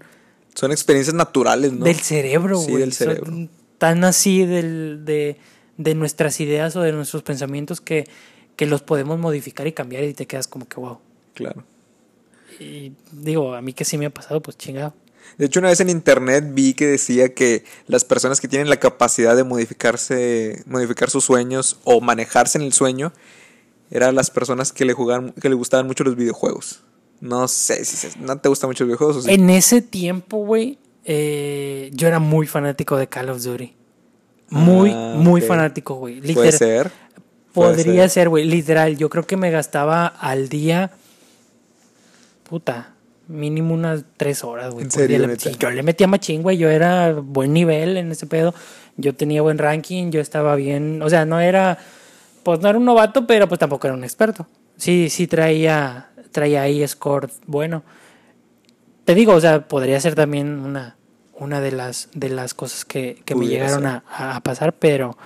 Son 0.54 0.72
experiencias 0.72 1.14
naturales, 1.14 1.72
¿no? 1.72 1.84
del 1.84 2.00
cerebro, 2.00 2.58
Sí, 2.58 2.70
güey. 2.70 2.80
del 2.82 2.92
Son 2.92 3.08
cerebro. 3.08 3.48
Tan 3.78 4.04
así 4.04 4.44
del, 4.44 5.04
de, 5.04 5.36
de 5.78 5.94
nuestras 5.94 6.40
ideas 6.40 6.76
o 6.76 6.82
de 6.82 6.92
nuestros 6.92 7.22
pensamientos 7.22 7.80
que, 7.80 8.06
que 8.56 8.66
los 8.66 8.82
podemos 8.82 9.18
modificar 9.18 9.66
y 9.66 9.72
cambiar 9.72 10.04
y 10.04 10.12
te 10.14 10.26
quedas 10.26 10.46
como 10.48 10.68
que 10.68 10.78
wow. 10.80 10.98
Claro. 11.34 11.64
Y 12.58 12.92
digo, 13.12 13.54
a 13.54 13.62
mí 13.62 13.72
que 13.72 13.84
sí 13.86 13.96
me 13.96 14.06
ha 14.06 14.10
pasado, 14.10 14.42
pues 14.42 14.58
chingado. 14.58 14.92
De 15.38 15.46
hecho, 15.46 15.60
una 15.60 15.68
vez 15.68 15.80
en 15.80 15.88
internet 15.88 16.44
vi 16.50 16.74
que 16.74 16.86
decía 16.86 17.32
que 17.34 17.64
las 17.86 18.04
personas 18.04 18.40
que 18.40 18.48
tienen 18.48 18.68
la 18.68 18.78
capacidad 18.78 19.36
de 19.36 19.44
modificarse, 19.44 20.62
modificar 20.66 21.08
sus 21.08 21.24
sueños 21.24 21.78
o 21.84 22.00
manejarse 22.00 22.58
en 22.58 22.64
el 22.64 22.72
sueño, 22.72 23.12
eran 23.90 24.14
las 24.14 24.30
personas 24.30 24.72
que 24.72 24.84
le 24.84 24.92
jugaban, 24.92 25.32
que 25.40 25.48
le 25.48 25.54
gustaban 25.54 25.86
mucho 25.86 26.04
los 26.04 26.16
videojuegos. 26.16 26.82
No 27.20 27.48
sé 27.48 27.84
si 27.84 27.96
se- 27.96 28.18
no 28.18 28.38
te 28.38 28.48
gustan 28.48 28.68
mucho 28.70 28.84
los 28.84 28.88
videojuegos 28.88 29.16
o 29.16 29.22
sí? 29.22 29.30
En 29.32 29.50
ese 29.50 29.82
tiempo, 29.82 30.38
güey, 30.38 30.78
eh, 31.04 31.90
yo 31.92 32.08
era 32.08 32.18
muy 32.18 32.46
fanático 32.46 32.96
de 32.96 33.08
Call 33.08 33.28
of 33.30 33.42
Duty. 33.42 33.74
Muy, 34.50 34.90
Ah, 34.92 35.14
muy 35.16 35.40
fanático, 35.42 35.94
güey. 35.94 36.20
Puede 36.34 36.52
ser. 36.52 36.90
Podría 37.52 38.08
ser. 38.08 38.28
güey, 38.28 38.44
literal. 38.44 38.96
Yo 38.96 39.08
creo 39.10 39.26
que 39.26 39.36
me 39.36 39.50
gastaba 39.50 40.06
al 40.06 40.48
día. 40.48 40.90
Puta. 42.48 42.94
Mínimo 43.28 43.74
unas 43.74 44.04
tres 44.16 44.42
horas, 44.42 44.72
güey. 44.72 44.86
Yo 45.58 45.70
le 45.70 45.82
metía 45.84 46.08
machín, 46.08 46.42
güey. 46.42 46.56
Yo 46.58 46.68
era 46.68 47.12
buen 47.12 47.52
nivel 47.52 47.96
en 47.96 48.10
ese 48.10 48.26
pedo. 48.26 48.52
Yo 48.96 49.14
tenía 49.14 49.40
buen 49.40 49.56
ranking, 49.58 50.10
yo 50.10 50.20
estaba 50.20 50.56
bien. 50.56 51.00
O 51.00 51.08
sea, 51.08 51.24
no 51.24 51.38
era. 51.40 51.78
Pues 52.42 52.58
no 52.60 52.68
era 52.68 52.78
un 52.78 52.84
novato, 52.84 53.26
pero 53.26 53.46
pues 53.48 53.60
tampoco 53.60 53.86
era 53.86 53.94
un 53.94 54.02
experto. 54.02 54.48
Sí, 54.76 55.10
sí 55.10 55.26
traía, 55.28 56.09
traía 56.30 56.62
ahí 56.62 56.86
score 56.86 57.30
bueno. 57.46 57.82
Te 59.04 59.14
digo, 59.14 59.34
o 59.34 59.40
sea, 59.40 59.66
podría 59.66 60.00
ser 60.00 60.14
también 60.14 60.60
una, 60.60 60.96
una 61.34 61.60
de 61.60 61.72
las 61.72 62.08
de 62.14 62.28
las 62.28 62.54
cosas 62.54 62.84
que, 62.84 63.22
que 63.24 63.34
me 63.34 63.46
llegaron 63.46 63.86
a, 63.86 64.04
a 64.08 64.40
pasar, 64.40 64.74
pero 64.74 65.16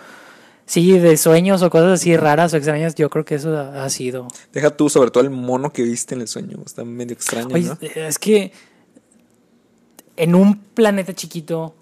sí, 0.66 0.98
de 0.98 1.16
sueños 1.16 1.62
o 1.62 1.70
cosas 1.70 2.00
así 2.00 2.16
raras 2.16 2.54
o 2.54 2.56
extrañas, 2.56 2.94
yo 2.94 3.10
creo 3.10 3.24
que 3.24 3.34
eso 3.34 3.56
ha, 3.56 3.84
ha 3.84 3.90
sido. 3.90 4.28
Deja 4.52 4.70
tú, 4.70 4.88
sobre 4.88 5.10
todo 5.10 5.22
el 5.24 5.30
mono 5.30 5.72
que 5.72 5.82
viste 5.82 6.14
en 6.14 6.22
el 6.22 6.28
sueño. 6.28 6.58
Está 6.64 6.84
medio 6.84 7.14
extraño, 7.14 7.54
Oye, 7.54 7.68
¿no? 7.68 7.78
es 7.80 8.18
que 8.18 8.52
en 10.16 10.34
un 10.34 10.58
planeta 10.58 11.12
chiquito, 11.12 11.74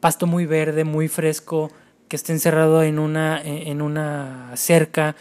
pasto 0.00 0.26
muy 0.26 0.46
verde, 0.46 0.84
muy 0.84 1.08
fresco, 1.08 1.70
que 2.08 2.16
esté 2.16 2.32
encerrado 2.32 2.82
en 2.82 2.98
una, 2.98 3.40
en 3.42 3.82
una 3.82 4.52
cerca, 4.54 5.16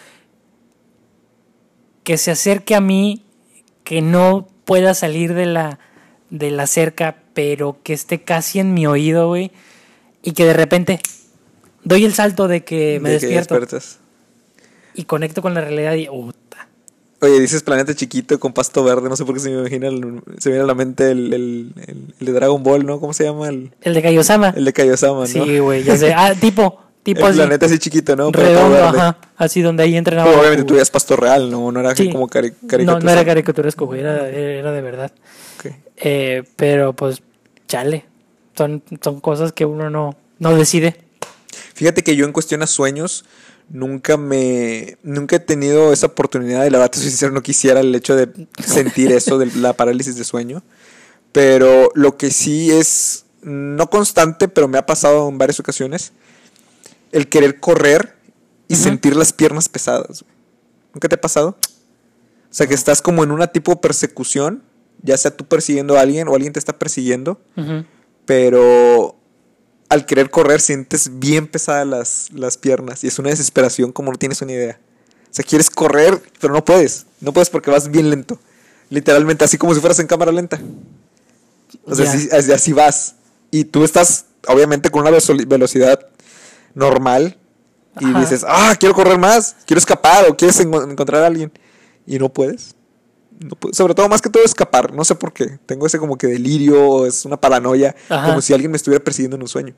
que 2.04 2.18
se 2.18 2.32
acerque 2.32 2.76
a 2.76 2.82
mí, 2.82 3.25
que 3.86 4.02
no 4.02 4.48
pueda 4.66 4.94
salir 4.94 5.34
de 5.34 5.46
la, 5.46 5.80
de 6.30 6.52
la 6.52 6.68
cerca, 6.68 7.16
pero 7.34 7.78
que 7.84 7.94
esté 7.94 8.22
casi 8.22 8.60
en 8.60 8.74
mi 8.74 8.86
oído, 8.88 9.30
güey, 9.30 9.52
y 10.24 10.34
que 10.34 10.44
de 10.44 10.54
repente 10.54 11.00
doy 11.86 12.04
el 12.04 12.14
salto 12.14 12.50
de 12.50 12.66
que 12.66 13.00
me 13.02 13.10
De 13.10 13.20
despierto 13.20 13.58
y 14.96 15.04
conecto 15.06 15.42
con 15.42 15.54
la 15.54 15.62
realidad 15.62 15.94
y. 15.94 16.08
Oye, 17.22 17.40
dices 17.40 17.64
planeta 17.64 17.94
chiquito 17.96 18.40
con 18.40 18.54
pasto 18.54 18.84
verde. 18.84 19.08
No 19.10 19.16
sé 19.16 19.24
por 19.26 19.34
qué 19.36 19.40
se 19.40 19.50
me 19.50 19.60
imagina, 19.60 19.88
el- 19.88 20.22
se 20.38 20.50
me 20.50 20.56
viene 20.56 20.64
a 20.64 20.68
la 20.68 20.76
mente 20.76 21.10
el, 21.12 21.34
el- 21.34 21.74
el- 21.88 22.26
de 22.26 22.32
Dragon 22.34 22.62
Ball, 22.62 22.86
¿no? 22.86 23.00
¿Cómo 23.00 23.14
se 23.14 23.24
llama? 23.24 23.48
El, 23.50 23.72
El 23.82 23.94
de 23.94 24.02
Kaiosama. 24.02 24.54
el 24.56 24.66
de 24.66 24.74
Kaiosama, 24.74 25.22
¿no? 25.22 25.26
Sí, 25.28 25.60
güey, 25.60 25.84
ya 25.84 25.98
sé. 25.98 26.14
Ah, 26.14 26.34
tipo, 26.40 26.80
tipo 27.06 27.22
el 27.22 27.28
así. 27.28 27.38
planeta 27.38 27.66
así 27.68 27.80
chiquito, 27.80 28.16
¿no? 28.16 28.32
Pero 28.32 28.46
redondo, 28.46 28.84
ajá. 28.84 29.18
Así 29.38 29.62
donde 29.62 29.84
ahí 29.84 29.96
entrenaba. 29.96 30.28
Pero 30.28 30.40
obviamente 30.42 30.66
tú 30.66 30.74
veías 30.74 30.90
pasto 30.90 31.16
real, 31.16 31.50
¿no? 31.50 31.72
No 31.72 31.80
era 31.80 31.96
Sí. 31.96 32.10
como 32.12 32.28
cari 32.28 32.50
no, 32.62 32.68
caricatura. 32.68 33.04
no 33.06 33.12
era 33.12 33.24
caricaturesco, 33.26 33.86
güey, 33.86 34.02
era, 34.02 34.28
era 34.28 34.72
de 34.72 34.82
verdad. 34.82 35.12
Eh, 35.98 36.44
pero 36.58 36.92
pues, 36.94 37.22
chale. 37.68 38.06
Son, 38.58 38.84
son 39.02 39.20
cosas 39.22 39.54
que 39.54 39.66
uno 39.66 39.90
no, 39.90 40.16
no 40.40 40.56
decide. 40.56 40.98
Fíjate 41.74 42.04
que 42.04 42.16
yo 42.16 42.26
en 42.26 42.32
cuestión 42.34 42.62
a 42.64 42.68
sueños 42.68 43.24
nunca 43.70 44.16
me 44.18 44.98
nunca 45.04 45.38
he 45.38 45.40
tenido 45.40 45.92
esa 45.94 46.08
oportunidad 46.08 46.66
y 46.66 46.70
la 46.70 46.78
verdad 46.80 46.94
soy 46.94 47.04
sincero 47.10 47.32
no 47.34 47.42
quisiera 47.42 47.80
el 47.80 47.94
hecho 47.96 48.16
de 48.16 48.30
sentir 48.64 49.12
eso 49.12 49.38
de 49.40 49.48
la 49.56 49.74
parálisis 49.74 50.16
de 50.18 50.24
sueño 50.24 50.62
pero 51.32 51.90
lo 51.96 52.16
que 52.16 52.30
sí 52.30 52.70
es 52.72 53.26
no 53.42 53.90
constante 53.90 54.48
pero 54.48 54.68
me 54.68 54.78
ha 54.78 54.86
pasado 54.86 55.28
en 55.28 55.40
varias 55.40 55.60
ocasiones 55.60 56.12
el 57.16 57.28
querer 57.30 57.60
correr 57.60 58.16
y 58.68 58.76
sentir 58.76 59.16
las 59.16 59.34
piernas 59.34 59.70
pesadas 59.70 60.22
güey. 60.24 60.34
nunca 60.94 61.08
te 61.10 61.16
ha 61.16 61.22
pasado 61.22 61.58
o 61.60 62.54
sea 62.54 62.68
que 62.68 62.74
estás 62.74 63.02
como 63.02 63.24
en 63.24 63.32
una 63.32 63.48
tipo 63.48 63.80
persecución 63.82 64.64
ya 65.02 65.18
sea 65.18 65.36
tú 65.36 65.46
persiguiendo 65.46 65.98
a 65.98 66.02
alguien 66.02 66.28
o 66.28 66.34
alguien 66.36 66.54
te 66.54 66.60
está 66.60 66.78
persiguiendo 66.78 67.40
pero 68.26 69.16
al 69.90 70.06
querer 70.06 70.30
correr 70.30 70.62
sientes 70.62 71.20
bien 71.20 71.48
pesadas 71.48 71.88
las, 71.88 72.28
las 72.34 72.58
piernas 72.58 73.04
y 73.04 73.08
es 73.08 73.20
una 73.20 73.30
desesperación 73.30 73.92
como 73.92 74.12
no 74.12 74.18
tienes 74.18 74.42
una 74.42 74.52
idea. 74.54 74.80
O 75.30 75.34
sea, 75.36 75.46
quieres 75.46 75.70
correr, 75.70 76.20
pero 76.40 76.54
no 76.54 76.64
puedes. 76.66 77.06
No 77.22 77.34
puedes 77.34 77.50
porque 77.50 77.70
vas 77.70 77.92
bien 77.92 78.10
lento. 78.10 78.40
Literalmente, 78.90 79.44
así 79.46 79.58
como 79.58 79.74
si 79.76 79.82
fueras 79.82 80.00
en 80.00 80.08
cámara 80.08 80.32
lenta. 80.32 80.60
O 81.84 81.94
sea, 81.94 82.12
así, 82.12 82.52
así- 82.52 82.74
vas. 82.74 83.16
Y 83.52 83.66
tú 83.66 83.84
estás, 83.84 84.26
obviamente, 84.48 84.90
con 84.90 85.02
una 85.02 85.12
velocidad 85.48 86.08
normal. 86.76 87.38
Y 88.00 88.06
Ajá. 88.06 88.20
dices, 88.20 88.46
ah, 88.48 88.76
quiero 88.80 88.94
correr 88.94 89.18
más, 89.18 89.56
quiero 89.66 89.80
escapar 89.80 90.30
o 90.30 90.36
quieres 90.38 90.60
en- 90.60 90.74
encontrar 90.74 91.24
a 91.24 91.28
alguien. 91.28 91.52
Y 92.06 92.20
no 92.20 92.30
puedes. 92.32 92.76
No 93.40 93.58
sobre 93.74 93.94
todo, 93.96 94.08
más 94.10 94.22
que 94.22 94.30
todo, 94.30 94.44
escapar. 94.44 94.94
No 94.94 95.04
sé 95.04 95.16
por 95.16 95.34
qué. 95.34 95.58
Tengo 95.66 95.88
ese 95.88 95.98
como 95.98 96.18
que 96.18 96.28
delirio, 96.28 97.06
es 97.06 97.26
una 97.26 97.38
paranoia, 97.38 97.96
Ajá. 98.10 98.28
como 98.28 98.42
si 98.42 98.54
alguien 98.54 98.72
me 98.72 98.78
estuviera 98.78 99.04
persiguiendo 99.04 99.36
en 99.38 99.42
un 99.42 99.48
sueño. 99.48 99.74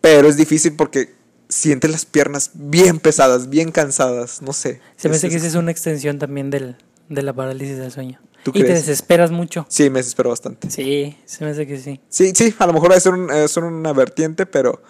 Pero 0.00 0.28
es 0.28 0.36
difícil 0.36 0.74
porque 0.76 1.14
sientes 1.48 1.90
las 1.90 2.04
piernas 2.04 2.50
bien 2.54 2.98
pesadas, 2.98 3.48
bien 3.48 3.70
cansadas. 3.72 4.42
No 4.42 4.52
sé. 4.52 4.80
Se 4.96 5.08
me 5.08 5.14
Es- 5.16 5.20
hace 5.20 5.28
que 5.30 5.36
es- 5.36 5.42
esa 5.42 5.48
es 5.50 5.54
una 5.56 5.70
extensión 5.70 6.18
también 6.18 6.50
del, 6.50 6.76
de 7.08 7.22
la 7.22 7.32
parálisis 7.32 7.78
del 7.78 7.90
sueño. 7.92 8.20
¿Tú 8.44 8.52
y 8.54 8.60
te 8.62 8.72
desesperas 8.72 9.32
mucho. 9.32 9.66
Sí, 9.68 9.90
me 9.90 9.98
desespero 9.98 10.30
bastante. 10.30 10.70
Sí, 10.70 11.16
se 11.24 11.44
me 11.44 11.50
hace 11.50 11.66
que 11.66 11.78
sí. 11.80 12.00
Sí, 12.08 12.32
sí, 12.34 12.54
a 12.60 12.66
lo 12.68 12.72
mejor 12.72 12.92
va 12.92 12.96
a 12.96 13.00
ser 13.00 13.12
un- 13.14 13.30
es 13.32 13.56
una 13.56 13.92
vertiente, 13.92 14.46
pero 14.46 14.80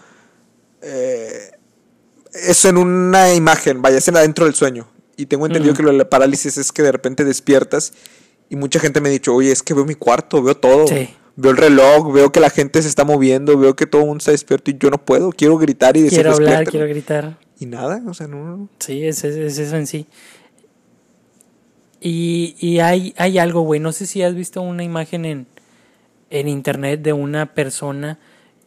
eh, 0.87 1.51
es 2.33 2.65
en 2.65 2.77
una 2.79 3.33
imagen, 3.35 3.83
vaya, 3.83 3.99
es 3.99 4.09
en 4.09 4.17
adentro 4.17 4.45
del 4.45 4.55
sueño. 4.55 4.89
Y 5.17 5.27
tengo 5.27 5.47
entendido 5.47 5.73
Ujú. 5.73 5.79
que 5.79 5.83
lo 5.85 5.93
de 5.93 5.99
la 5.99 6.09
parálisis 6.11 6.57
es 6.59 6.73
que 6.73 6.83
de 6.83 6.93
repente 6.93 7.25
despiertas 7.25 7.93
y 8.51 8.57
mucha 8.57 8.79
gente 8.81 9.01
me 9.01 9.09
ha 9.09 9.13
dicho, 9.13 9.35
oye, 9.35 9.51
es 9.51 9.63
que 9.63 9.73
veo 9.75 9.85
mi 9.85 9.95
cuarto, 9.95 10.43
veo 10.43 10.57
todo. 10.57 10.87
Sí. 10.87 11.09
Veo 11.39 11.51
el 11.51 11.57
reloj, 11.59 12.13
veo 12.13 12.33
que 12.33 12.41
la 12.41 12.49
gente 12.51 12.81
se 12.81 12.89
está 12.89 13.05
moviendo, 13.05 13.59
veo 13.59 13.75
que 13.77 13.87
todo 13.87 14.03
el 14.03 14.09
mundo 14.09 14.21
está 14.21 14.31
despierto 14.31 14.71
y 14.71 14.79
yo 14.79 14.89
no 14.91 15.05
puedo. 15.05 15.31
Quiero 15.33 15.59
gritar 15.59 15.97
y 15.97 16.03
decir 16.03 16.19
Quiero 16.21 16.33
hablar, 16.35 16.65
quiero 16.67 16.87
gritar. 16.87 17.39
Y 17.59 17.67
nada, 17.67 18.03
o 18.07 18.15
sea, 18.15 18.27
no. 18.27 18.69
Sí, 18.79 19.05
es, 19.07 19.23
es- 19.25 19.37
es 19.37 19.59
eso 19.59 19.77
en 19.77 19.87
sí. 19.87 20.07
Y, 22.01 22.55
y 22.61 22.81
hay, 22.81 23.15
hay 23.17 23.39
algo, 23.39 23.63
güey. 23.63 23.81
No 23.81 23.93
sé 23.93 24.07
si 24.07 24.23
has 24.23 24.35
visto 24.35 24.61
una 24.63 24.85
imagen 24.85 25.25
en, 25.25 25.47
en 26.31 26.49
internet 26.49 27.01
de 27.03 27.13
una 27.13 27.55
persona 27.55 28.19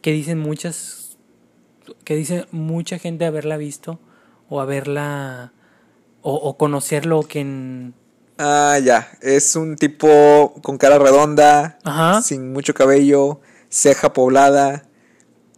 que 0.02 0.12
dicen 0.12 0.38
muchas. 0.38 0.99
Que 2.04 2.16
dice 2.16 2.46
mucha 2.50 2.98
gente 2.98 3.24
haberla 3.24 3.56
visto 3.56 3.98
o 4.48 4.60
haberla. 4.60 5.52
o, 6.22 6.34
o 6.34 6.56
conocerlo 6.56 7.22
que 7.22 7.40
en. 7.40 7.94
Ah, 8.38 8.78
ya. 8.82 9.08
Es 9.20 9.54
un 9.56 9.76
tipo 9.76 10.54
con 10.62 10.78
cara 10.78 10.98
redonda, 10.98 11.78
Ajá. 11.84 12.22
sin 12.22 12.52
mucho 12.52 12.72
cabello, 12.74 13.40
ceja 13.68 14.12
poblada, 14.12 14.84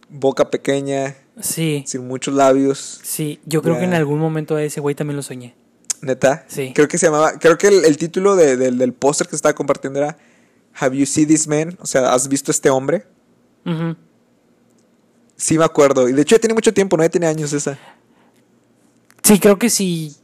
boca 0.09 0.49
pequeña, 0.51 1.15
Sí, 1.39 1.83
sin 1.87 2.07
muchos 2.07 2.33
labios. 2.33 2.99
sí. 3.03 3.39
Yo 3.45 3.61
creo 3.61 3.77
que 3.79 3.85
en 3.85 3.93
algún 3.93 4.19
momento 4.19 4.55
a 4.55 4.63
ese 4.63 4.79
güey 4.81 4.95
también 4.95 5.15
lo 5.17 5.23
soñé. 5.23 5.55
Neta. 6.01 6.43
Sí. 6.47 6.73
Creo 6.75 6.87
que 6.89 6.97
se 6.97 7.05
llamaba. 7.07 7.39
Creo 7.39 7.57
que 7.57 7.67
el, 7.69 7.85
el 7.85 7.97
título 7.97 8.35
de- 8.35 8.57
del- 8.57 8.77
del 8.77 8.93
póster 8.93 9.25
que 9.27 9.31
se 9.31 9.37
estaba 9.37 9.55
compartiendo 9.55 9.99
era 9.99 10.17
Have 10.79 10.97
you 10.97 11.05
seen 11.05 11.27
this 11.27 11.47
man? 11.47 11.77
O 11.79 11.85
sea, 11.85 12.13
¿has 12.13 12.27
visto 12.27 12.51
este 12.51 12.69
hombre? 12.69 13.05
Ujú. 13.65 13.95
Sí, 15.35 15.57
me 15.57 15.65
acuerdo. 15.65 16.07
Y 16.07 16.13
de 16.13 16.21
hecho 16.21 16.35
ya 16.35 16.39
tiene 16.39 16.53
mucho 16.53 16.73
tiempo, 16.73 16.95
no 16.97 17.03
ya 17.03 17.09
tiene 17.09 17.27
años 17.27 17.51
esa. 17.53 17.77
Sí, 19.23 19.39
creo 19.39 19.57
que 19.57 19.69
sí. 19.69 20.15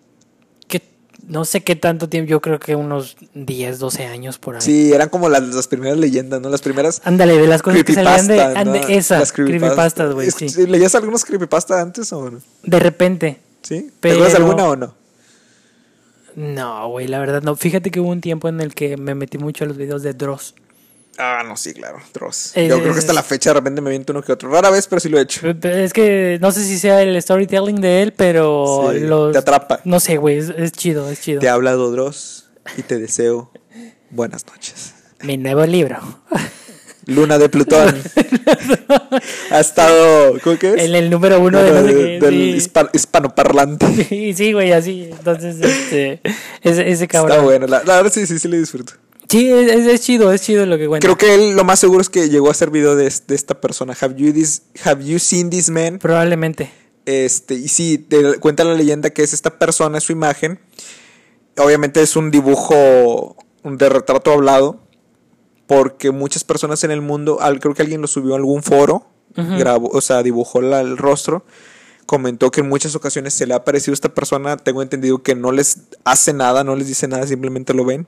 Que 0.68 0.82
no 1.28 1.46
sé 1.46 1.62
qué 1.62 1.76
tanto 1.76 2.10
tiempo. 2.10 2.30
Yo 2.30 2.42
creo 2.42 2.60
que 2.60 2.76
unos 2.76 3.18
10, 3.34 3.80
12 3.80 4.06
años 4.06 4.38
por 4.38 4.56
ahí. 4.56 4.62
Sí, 4.62 4.94
eran 4.94 5.10
como 5.10 5.30
las, 5.30 5.42
las 5.44 5.68
primeras 5.68 5.98
leyendas, 5.98 6.40
¿no? 6.42 6.50
Las 6.50 6.62
primeras. 6.62 7.02
Ándale, 7.06 7.38
de 7.38 7.48
las 7.48 7.62
cosas 7.62 7.84
que 7.84 7.94
salían 7.94 8.28
de, 8.28 8.36
creepypasta, 8.36 8.62
ande- 8.62 8.82
¿no? 8.82 8.88
esa, 8.88 9.20
Las 9.20 9.32
creepypastas, 9.32 10.14
güey, 10.14 10.32
sí. 10.32 10.68
¿Leías 10.68 10.96
algunos 10.96 11.26
creepypasta 11.26 11.82
antes 11.82 12.12
o 12.14 12.30
no? 12.32 12.40
De 12.64 12.80
repente. 12.80 13.40
¿Sí? 13.62 13.82
¿Te 13.82 13.92
Pero- 14.00 14.16
acuerdas 14.16 14.34
de 14.34 14.38
alguna 14.46 14.70
o 14.70 14.76
no? 14.76 14.96
No, 16.36 16.88
güey, 16.90 17.08
la 17.08 17.20
verdad 17.20 17.42
no. 17.42 17.56
Fíjate 17.56 17.92
que 17.92 18.00
hubo 18.00 18.10
un 18.10 18.22
tiempo 18.22 18.48
en 18.48 18.62
el 18.62 18.74
que 18.74 18.96
me 18.98 19.16
metí 19.16 19.38
mucho 19.38 19.64
a 19.66 19.68
los 19.68 19.76
videos 19.78 20.04
de 20.04 20.14
Dross. 20.14 20.56
Ah, 21.22 21.44
no, 21.46 21.58
sí, 21.58 21.74
claro. 21.74 21.98
Dross. 22.14 22.54
Es- 22.56 22.70
Yo 22.70 22.80
creo 22.80 22.94
que 22.94 23.00
hasta 23.00 23.12
la 23.14 23.24
fecha 23.24 23.50
de 23.50 23.56
repente 23.56 23.82
me 23.82 23.90
viento 23.90 24.14
uno 24.14 24.22
que 24.24 24.32
otro. 24.32 24.50
Rara 24.50 24.70
vez, 24.70 24.88
pero 24.88 25.00
sí 25.02 25.10
lo 25.10 25.20
he 25.20 25.22
hecho. 25.24 25.48
Es 25.50 25.92
que 25.92 26.38
no 26.40 26.52
sé 26.54 26.64
si 26.64 26.80
sea 26.80 27.02
el 27.02 27.22
storytelling 27.22 27.82
de 27.82 28.02
él, 28.04 28.14
pero 28.14 28.90
Sí, 28.94 29.00
los- 29.02 29.34
te 29.34 29.38
atrapa. 29.40 29.82
No 29.84 30.00
sé, 30.00 30.16
güey, 30.18 30.38
es, 30.38 30.50
es 30.58 30.72
chido, 30.72 31.10
es 31.10 31.20
chido. 31.22 31.42
Te 31.42 31.50
ha 31.50 31.54
hablado 31.54 31.92
Dross 31.92 32.50
y 32.78 32.84
te 32.84 32.98
deseo 32.98 33.52
buenas 34.12 34.46
noches. 34.48 34.94
Mi 35.22 35.36
nuevo 35.38 35.66
libro. 35.66 35.98
Luna 37.06 37.38
de 37.38 37.50
Plutón. 37.50 37.96
ha 39.52 39.60
estado. 39.60 40.40
¿Cómo 40.44 40.58
que 40.58 40.74
es? 40.76 40.84
En 40.84 40.96
el 40.96 41.10
número 41.10 41.40
uno 41.42 41.62
de 41.62 41.72
no 41.72 41.82
sé 41.88 41.94
qué, 41.94 42.20
del 42.20 42.34
sí. 42.34 42.54
hispa- 42.70 42.90
hispanoparlante. 42.94 44.06
Sí, 44.06 44.34
sí, 44.38 44.54
güey, 44.54 44.72
así. 44.72 45.10
Entonces, 45.12 45.58
este, 45.60 46.22
ese, 46.62 46.90
ese 46.90 47.08
cabrón. 47.08 47.32
Está 47.32 47.44
bueno. 47.44 47.68
La, 47.68 47.84
la 47.84 47.96
verdad 47.98 48.12
sí, 48.14 48.26
sí, 48.28 48.38
sí 48.40 48.48
le 48.48 48.60
disfruto. 48.60 48.94
Sí, 49.30 49.52
es, 49.52 49.86
es- 49.86 50.02
chido, 50.02 50.32
es 50.34 50.42
chido 50.42 50.66
lo 50.66 50.78
que 50.78 50.88
cuenta. 50.88 51.06
Creo 51.08 51.18
que 51.18 51.34
él 51.36 51.56
lo 51.56 51.64
más 51.64 51.80
seguro 51.80 52.02
es 52.02 52.10
que 52.10 52.30
llegó 52.30 52.48
a 52.48 52.52
hacer 52.52 52.70
video 52.72 52.96
de, 52.96 53.04
de 53.28 53.36
esta 53.36 53.62
persona. 53.62 53.96
Have 54.00 54.16
you, 54.16 54.34
this, 54.34 54.64
have 54.84 55.04
you 55.06 55.20
seen 55.20 55.50
this 55.50 55.70
man? 55.70 56.00
Probablemente. 56.00 56.72
Este, 57.06 57.56
y 57.56 57.68
sí, 57.68 57.98
te 57.98 58.40
cuenta 58.40 58.64
la 58.64 58.74
leyenda 58.74 59.10
que 59.12 59.24
es 59.24 59.34
esta 59.34 59.58
persona, 59.60 59.98
es 60.00 60.04
su 60.04 60.12
imagen. 60.12 60.60
Obviamente 61.58 62.02
es 62.02 62.16
un 62.16 62.32
dibujo 62.32 63.36
de 63.64 63.90
retrato 63.90 64.32
hablado. 64.32 64.82
Porque 65.68 66.10
muchas 66.10 66.44
personas 66.44 66.84
en 66.84 66.90
el 66.90 67.02
mundo, 67.02 67.42
al, 67.42 67.60
creo 67.60 67.76
que 67.76 67.84
alguien 67.84 68.02
lo 68.02 68.08
subió 68.08 68.34
a 68.34 68.38
algún 68.38 68.64
foro, 68.64 69.06
grabó, 69.36 69.90
o 69.90 70.02
sea, 70.02 70.24
dibujó 70.24 70.62
la- 70.62 70.82
el 70.82 70.98
rostro. 70.98 71.46
Comentó 72.08 72.50
que 72.50 72.62
en 72.62 72.70
muchas 72.70 72.96
ocasiones 72.96 73.36
se 73.36 73.46
le 73.46 73.54
ha 73.54 73.58
aparecido 73.58 73.94
esta 73.94 74.10
persona. 74.16 74.58
Tengo 74.58 74.82
entendido 74.82 75.22
que 75.22 75.36
no 75.36 75.52
les 75.52 75.82
hace 76.06 76.34
nada, 76.34 76.64
no 76.64 76.76
les 76.76 76.88
dice 76.88 77.08
nada, 77.08 77.28
simplemente 77.28 77.76
lo 77.76 77.86
ven. 77.86 78.08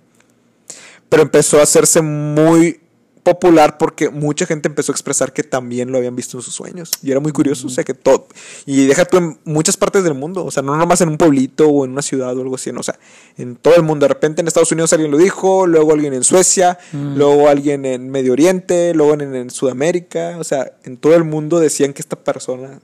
Pero 1.12 1.24
empezó 1.24 1.60
a 1.60 1.64
hacerse 1.64 2.02
muy 2.02 2.80
popular 3.22 3.78
porque 3.78 4.10
mucha 4.10 4.46
gente 4.46 4.70
empezó 4.70 4.94
a 4.94 4.96
expresar 4.96 5.34
que 5.34 5.44
también 5.44 5.92
lo 5.92 5.98
habían 5.98 6.16
visto 6.16 6.38
en 6.38 6.42
sus 6.42 6.54
sueños. 6.56 6.90
Y 7.04 7.12
era 7.12 7.20
muy 7.20 7.34
curioso, 7.34 7.68
o 7.68 7.70
sea 7.70 7.84
que 7.84 7.94
todo, 7.94 8.30
y 8.66 8.86
deja 8.86 9.04
tú 9.04 9.18
en 9.18 9.38
muchas 9.44 9.76
partes 9.76 10.06
del 10.06 10.14
mundo, 10.14 10.46
o 10.46 10.52
sea, 10.52 10.64
no 10.64 10.74
nomás 10.78 11.02
en 11.02 11.10
un 11.10 11.18
pueblito 11.18 11.68
o 11.68 11.84
en 11.84 11.92
una 11.92 12.02
ciudad 12.02 12.36
o 12.38 12.42
algo 12.42 12.56
así, 12.56 12.72
no, 12.72 12.80
o 12.80 12.84
sea, 12.84 12.98
en 13.38 13.58
todo 13.58 13.76
el 13.76 13.84
mundo. 13.84 14.06
De 14.06 14.08
repente 14.08 14.40
en 14.40 14.48
Estados 14.48 14.72
Unidos 14.72 14.94
alguien 14.94 15.12
lo 15.12 15.18
dijo, 15.18 15.68
luego 15.68 15.92
alguien 15.92 16.14
en 16.14 16.24
Suecia, 16.24 16.80
luego 16.94 17.50
alguien 17.50 17.84
en 17.84 18.10
Medio 18.10 18.32
Oriente, 18.32 18.94
luego 18.94 19.14
en, 19.16 19.36
en 19.36 19.50
Sudamérica, 19.50 20.38
o 20.40 20.46
sea, 20.46 20.78
en 20.86 20.96
todo 20.96 21.16
el 21.16 21.26
mundo 21.26 21.60
decían 21.60 21.92
que 21.92 22.02
esta 22.02 22.16
persona 22.16 22.80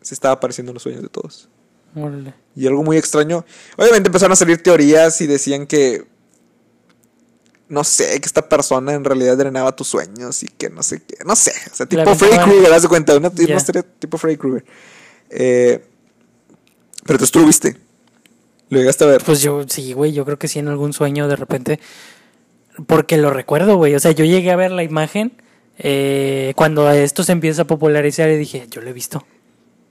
se 0.00 0.14
estaba 0.14 0.34
apareciendo 0.34 0.70
en 0.70 0.74
los 0.74 0.82
sueños 0.84 1.02
de 1.02 1.08
todos. 1.08 1.48
Órale. 1.96 2.34
Y 2.54 2.68
algo 2.68 2.84
muy 2.84 2.96
extraño. 2.96 3.44
Obviamente 3.76 4.08
empezaron 4.08 4.32
a 4.32 4.36
salir 4.36 4.62
teorías 4.62 5.20
y 5.20 5.26
decían 5.26 5.66
que. 5.66 6.13
No 7.74 7.82
sé, 7.82 8.20
que 8.20 8.26
esta 8.26 8.48
persona 8.48 8.94
en 8.94 9.02
realidad 9.02 9.36
drenaba 9.36 9.74
tus 9.74 9.88
sueños 9.88 10.44
y 10.44 10.46
que 10.46 10.70
no 10.70 10.84
sé 10.84 11.02
qué. 11.02 11.16
No 11.26 11.34
sé. 11.34 11.52
O 11.72 11.74
sea, 11.74 11.86
tipo 11.86 12.14
Freddy 12.14 12.38
Krueger, 12.38 12.72
haz 12.72 12.82
de 12.82 12.88
cuenta. 12.88 13.16
Una, 13.16 13.32
historia 13.36 13.84
tipo 13.98 14.16
Freddy 14.16 14.36
Krueger. 14.36 14.64
Eh, 15.28 15.84
pero 17.04 17.18
tú 17.26 17.40
lo 17.40 17.46
viste. 17.46 17.76
Lo 18.68 18.78
llegaste 18.78 19.02
a 19.02 19.08
ver. 19.08 19.24
Pues 19.24 19.42
yo, 19.42 19.64
sí, 19.68 19.92
güey, 19.92 20.12
yo 20.12 20.24
creo 20.24 20.38
que 20.38 20.46
sí 20.46 20.60
en 20.60 20.68
algún 20.68 20.92
sueño 20.92 21.26
de 21.26 21.34
repente. 21.34 21.80
Porque 22.86 23.16
lo 23.16 23.30
recuerdo, 23.30 23.76
güey. 23.76 23.96
O 23.96 24.00
sea, 24.00 24.12
yo 24.12 24.24
llegué 24.24 24.52
a 24.52 24.56
ver 24.56 24.70
la 24.70 24.84
imagen 24.84 25.32
eh, 25.78 26.52
cuando 26.54 26.88
esto 26.92 27.24
se 27.24 27.32
empieza 27.32 27.62
a 27.62 27.66
popularizar 27.66 28.30
y 28.30 28.36
dije, 28.36 28.68
yo 28.70 28.82
lo 28.82 28.90
he 28.90 28.92
visto. 28.92 29.26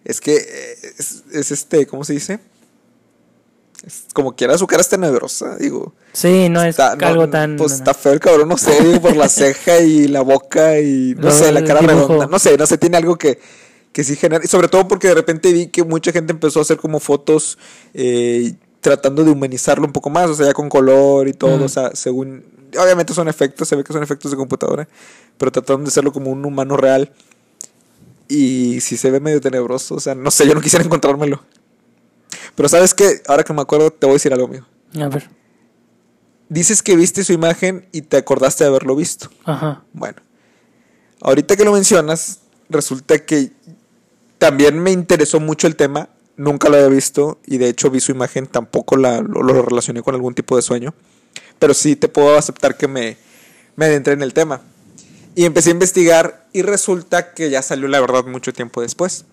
Es 0.06 0.22
que 0.22 0.38
eh, 0.38 0.78
es, 0.98 1.24
es 1.34 1.52
este, 1.52 1.86
¿cómo 1.86 2.06
se 2.06 2.14
dice? 2.14 2.40
Es 3.86 4.06
como 4.14 4.34
quiera 4.36 4.58
su 4.58 4.66
cara 4.66 4.82
es 4.82 4.90
tenebrosa, 4.90 5.58
digo. 5.58 5.94
Sí, 6.14 6.48
no 6.50 6.64
es 6.64 6.78
no, 6.78 6.86
algo 7.06 7.30
tan. 7.30 7.58
Pues 7.58 7.74
está 7.74 7.94
feo 7.94 8.14
el 8.14 8.20
cabrón, 8.20 8.48
no 8.48 8.58
sé, 8.58 8.82
digo, 8.82 9.02
por 9.02 9.16
la 9.16 9.28
ceja 9.30 9.80
y 9.80 10.08
la 10.08 10.22
boca 10.22 10.80
y 10.80 11.16
no 11.18 11.32
sé, 11.32 11.52
la 11.52 11.64
cara 11.66 11.82
dibujo. 11.82 12.08
redonda. 12.08 12.28
No 12.28 12.40
sé, 12.40 12.58
no 12.58 12.66
sé, 12.66 12.78
tiene 12.78 12.96
algo 12.98 13.18
que, 13.18 13.40
que 13.92 14.04
sí 14.06 14.16
genera. 14.16 14.44
Y 14.44 14.48
sobre 14.48 14.70
todo 14.70 14.88
porque 14.88 15.10
de 15.10 15.16
repente 15.16 15.52
vi 15.52 15.68
que 15.68 15.84
mucha 15.84 16.12
gente 16.14 16.32
empezó 16.32 16.60
a 16.60 16.62
hacer 16.62 16.78
como 16.78 17.00
fotos 17.02 17.58
eh, 17.94 18.54
tratando 18.80 19.24
de 19.24 19.32
humanizarlo 19.32 19.86
un 19.86 19.92
poco 19.94 20.10
más, 20.10 20.30
o 20.30 20.34
sea, 20.36 20.46
ya 20.48 20.54
con 20.54 20.70
color 20.70 21.28
y 21.28 21.34
todo, 21.34 21.58
Mm. 21.58 21.64
o 21.64 21.70
sea, 21.70 21.92
según. 21.94 22.46
Obviamente 22.82 23.14
son 23.14 23.28
efectos, 23.28 23.68
se 23.68 23.76
ve 23.76 23.84
que 23.84 23.94
son 23.94 24.02
efectos 24.02 24.32
de 24.32 24.38
computadora, 24.38 24.88
pero 25.38 25.52
trataron 25.52 25.84
de 25.84 25.90
hacerlo 25.90 26.12
como 26.14 26.32
un 26.32 26.44
humano 26.46 26.76
real. 26.78 27.12
Y 28.30 28.80
sí 28.82 28.96
se 28.98 29.12
ve 29.12 29.20
medio 29.20 29.42
tenebroso, 29.42 29.96
o 29.96 30.00
sea, 30.00 30.16
no 30.16 30.32
sé, 30.32 30.48
yo 30.48 30.56
no 30.56 30.62
quisiera 30.62 30.84
encontrármelo. 30.86 31.44
Pero 32.56 32.70
sabes 32.70 32.94
qué, 32.94 33.22
ahora 33.28 33.44
que 33.44 33.54
me 33.54 33.62
acuerdo, 33.62 33.92
te 33.92 34.06
voy 34.06 34.14
a 34.14 34.16
decir 34.16 34.34
algo 34.34 34.48
mío. 34.48 34.66
A 35.00 35.08
ver. 35.08 35.30
Dices 36.50 36.84
que 36.84 36.96
viste 36.96 37.24
su 37.24 37.34
imagen 37.34 37.88
y 37.92 38.04
te 38.04 38.18
acordaste 38.18 38.64
de 38.64 38.70
haberlo 38.70 38.96
visto. 38.96 39.30
Ajá. 39.44 39.84
Bueno, 39.94 40.22
ahorita 41.22 41.56
que 41.56 41.66
lo 41.66 41.72
mencionas, 41.72 42.42
resulta 42.70 43.18
que 43.26 43.52
también 44.38 44.78
me 44.78 44.92
interesó 44.92 45.40
mucho 45.40 45.68
el 45.68 45.76
tema. 45.76 46.10
Nunca 46.36 46.70
lo 46.70 46.76
había 46.76 46.90
visto 46.90 47.40
y 47.46 47.58
de 47.58 47.70
hecho 47.70 47.90
vi 47.90 48.00
su 48.00 48.12
imagen, 48.12 48.48
tampoco 48.48 48.98
la, 48.98 49.22
lo, 49.22 49.42
lo 49.42 49.62
relacioné 49.62 50.02
con 50.02 50.16
algún 50.16 50.36
tipo 50.36 50.56
de 50.56 50.62
sueño. 50.62 50.94
Pero 51.60 51.74
sí 51.74 51.96
te 51.96 52.08
puedo 52.08 52.38
aceptar 52.38 52.78
que 52.78 52.88
me, 52.88 53.18
me 53.76 53.86
adentré 53.86 54.14
en 54.14 54.22
el 54.22 54.34
tema. 54.34 54.62
Y 55.36 55.46
empecé 55.46 55.70
a 55.70 55.74
investigar 55.74 56.48
y 56.54 56.62
resulta 56.62 57.34
que 57.34 57.50
ya 57.50 57.62
salió 57.62 57.88
la 57.88 58.00
verdad 58.00 58.26
mucho 58.26 58.54
tiempo 58.54 58.82
después. 58.82 59.26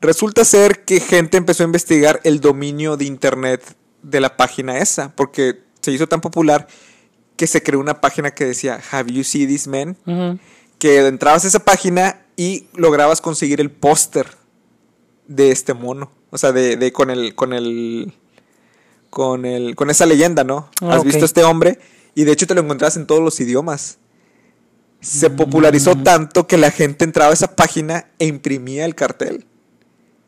Resulta 0.00 0.44
ser 0.44 0.84
que 0.84 1.00
gente 1.00 1.36
empezó 1.36 1.62
a 1.64 1.66
investigar 1.66 2.20
el 2.24 2.40
dominio 2.40 2.96
de 2.96 3.04
internet 3.04 3.62
de 4.02 4.20
la 4.20 4.36
página 4.36 4.78
esa, 4.78 5.14
porque 5.16 5.60
se 5.82 5.90
hizo 5.90 6.06
tan 6.06 6.20
popular 6.20 6.68
que 7.36 7.46
se 7.46 7.62
creó 7.62 7.80
una 7.80 8.00
página 8.00 8.30
que 8.32 8.44
decía 8.44 8.80
Have 8.92 9.12
you 9.12 9.24
seen 9.24 9.48
this 9.48 9.66
man? 9.66 9.96
Que 10.78 10.98
entrabas 11.06 11.44
a 11.44 11.48
esa 11.48 11.58
página 11.60 12.22
y 12.36 12.66
lograbas 12.74 13.20
conseguir 13.20 13.60
el 13.60 13.70
póster 13.70 14.28
de 15.26 15.50
este 15.50 15.74
mono. 15.74 16.12
O 16.30 16.38
sea, 16.38 16.52
de, 16.52 16.76
de 16.76 16.92
con 16.92 17.10
el, 17.10 17.34
con 17.34 17.52
el. 17.52 18.12
Con 19.10 19.44
el. 19.46 19.74
con 19.74 19.90
esa 19.90 20.06
leyenda, 20.06 20.44
¿no? 20.44 20.70
Ah, 20.80 20.94
Has 20.96 21.04
visto 21.04 21.22
a 21.22 21.26
este 21.26 21.42
hombre. 21.42 21.78
Y 22.14 22.24
de 22.24 22.32
hecho 22.32 22.46
te 22.46 22.54
lo 22.54 22.60
encontrabas 22.60 22.96
en 22.96 23.06
todos 23.06 23.20
los 23.22 23.40
idiomas. 23.40 23.98
Se 25.00 25.30
popularizó 25.30 25.94
Mm. 25.96 26.02
tanto 26.04 26.46
que 26.46 26.56
la 26.58 26.70
gente 26.70 27.04
entraba 27.04 27.30
a 27.30 27.34
esa 27.34 27.54
página 27.56 28.06
e 28.18 28.26
imprimía 28.26 28.84
el 28.84 28.94
cartel. 28.94 29.46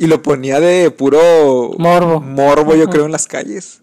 Y 0.01 0.07
lo 0.07 0.23
ponía 0.23 0.59
de 0.61 0.91
puro 0.91 1.21
Morbo. 1.79 2.21
morbo, 2.21 2.75
yo 2.75 2.89
creo, 2.89 3.05
en 3.05 3.13
las 3.13 3.27
calles. 3.27 3.83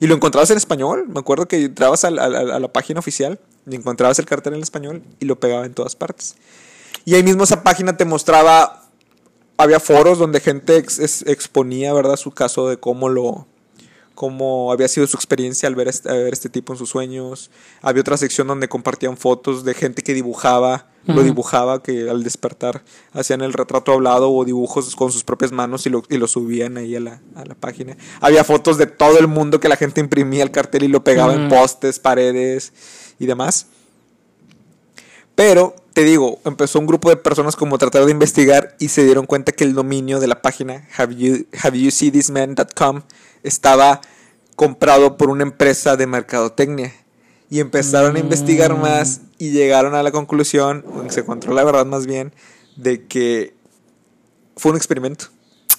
Y 0.00 0.08
lo 0.08 0.14
encontrabas 0.16 0.50
en 0.50 0.56
español. 0.56 1.06
Me 1.08 1.20
acuerdo 1.20 1.46
que 1.46 1.56
entrabas 1.64 2.04
a 2.04 2.10
la, 2.10 2.24
a 2.24 2.28
la- 2.28 2.56
a 2.56 2.58
la 2.58 2.72
página 2.72 2.98
oficial 2.98 3.38
y 3.70 3.76
encontrabas 3.76 4.18
el 4.18 4.26
cartel 4.26 4.54
en 4.54 4.60
español 4.62 5.04
y 5.20 5.24
lo 5.26 5.38
pegaba 5.38 5.64
en 5.64 5.72
todas 5.72 5.94
partes. 5.94 6.34
Y 7.04 7.14
ahí 7.14 7.22
mismo 7.22 7.44
esa 7.44 7.62
página 7.62 7.96
te 7.96 8.04
mostraba, 8.04 8.82
había 9.56 9.78
foros 9.78 10.18
donde 10.18 10.40
gente 10.40 10.76
ex- 10.78 10.98
ex- 10.98 11.22
exponía, 11.28 11.92
¿verdad? 11.92 12.16
Su 12.16 12.32
caso 12.32 12.68
de 12.68 12.76
cómo 12.78 13.08
lo, 13.08 13.46
cómo 14.16 14.72
había 14.72 14.88
sido 14.88 15.06
su 15.06 15.16
experiencia 15.16 15.68
al 15.68 15.76
ver 15.76 15.86
este, 15.86 16.08
al 16.10 16.24
ver 16.24 16.32
este 16.32 16.48
tipo 16.48 16.72
en 16.72 16.78
sus 16.80 16.90
sueños. 16.90 17.52
Había 17.82 18.00
otra 18.00 18.16
sección 18.16 18.48
donde 18.48 18.68
compartían 18.68 19.16
fotos 19.16 19.62
de 19.64 19.74
gente 19.74 20.02
que 20.02 20.12
dibujaba, 20.14 20.86
lo 21.06 21.22
dibujaba, 21.22 21.82
que 21.82 22.08
al 22.08 22.22
despertar 22.22 22.82
hacían 23.12 23.40
el 23.40 23.52
retrato 23.52 23.92
hablado 23.92 24.30
o 24.30 24.44
dibujos 24.44 24.94
con 24.94 25.10
sus 25.10 25.24
propias 25.24 25.52
manos 25.52 25.86
y 25.86 25.90
lo, 25.90 26.02
y 26.08 26.16
lo 26.16 26.26
subían 26.26 26.76
ahí 26.76 26.96
a 26.96 27.00
la, 27.00 27.20
a 27.34 27.44
la 27.44 27.54
página. 27.54 27.96
Había 28.20 28.44
fotos 28.44 28.78
de 28.78 28.86
todo 28.86 29.18
el 29.18 29.28
mundo 29.28 29.60
que 29.60 29.68
la 29.68 29.76
gente 29.76 30.00
imprimía 30.00 30.42
el 30.42 30.50
cartel 30.50 30.84
y 30.84 30.88
lo 30.88 31.02
pegaba 31.04 31.34
en 31.34 31.48
postes, 31.48 31.98
paredes 31.98 32.72
y 33.18 33.26
demás. 33.26 33.66
Pero, 35.34 35.74
te 35.92 36.04
digo, 36.04 36.40
empezó 36.44 36.78
un 36.78 36.86
grupo 36.86 37.08
de 37.08 37.16
personas 37.16 37.56
como 37.56 37.78
tratar 37.78 38.04
de 38.04 38.12
investigar 38.12 38.76
y 38.78 38.88
se 38.88 39.04
dieron 39.04 39.26
cuenta 39.26 39.52
que 39.52 39.64
el 39.64 39.74
dominio 39.74 40.20
de 40.20 40.26
la 40.26 40.42
página 40.42 40.86
have 40.96 41.14
you, 41.16 41.46
haveyouseenthisman.com 41.62 43.02
estaba 43.42 44.00
comprado 44.56 45.16
por 45.16 45.30
una 45.30 45.42
empresa 45.42 45.96
de 45.96 46.06
mercadotecnia. 46.06 46.92
Y 47.52 47.60
empezaron 47.60 48.16
a 48.16 48.18
investigar 48.18 48.72
Mm. 48.74 48.80
más 48.80 49.20
y 49.36 49.50
llegaron 49.50 49.94
a 49.94 50.02
la 50.02 50.10
conclusión, 50.10 50.86
o 50.90 51.10
se 51.10 51.20
encontró 51.20 51.52
la 51.52 51.62
verdad 51.64 51.84
más 51.84 52.06
bien, 52.06 52.32
de 52.76 53.04
que 53.06 53.52
fue 54.56 54.70
un 54.70 54.78
experimento. 54.78 55.26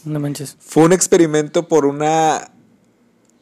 No 0.05 0.19
manches. 0.19 0.55
Fue 0.59 0.83
un 0.83 0.93
experimento 0.93 1.67
por 1.67 1.87
una 1.87 2.51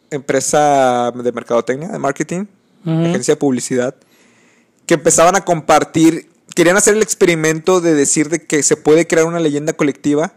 empresa 0.10 1.12
de 1.12 1.32
mercadotecnia, 1.32 1.90
de 1.90 2.00
marketing, 2.00 2.46
agencia 2.86 3.34
de 3.34 3.38
publicidad, 3.38 3.96
que 4.86 4.94
empezaban 4.96 5.36
a 5.36 5.44
compartir, 5.46 6.30
querían 6.56 6.78
hacer 6.78 6.96
el 6.96 7.02
experimento 7.02 7.82
de 7.82 7.94
decir 7.94 8.30
de 8.30 8.46
que 8.46 8.64
se 8.64 8.78
puede 8.78 9.08
crear 9.08 9.26
una 9.26 9.40
leyenda 9.40 9.74
colectiva, 9.74 10.34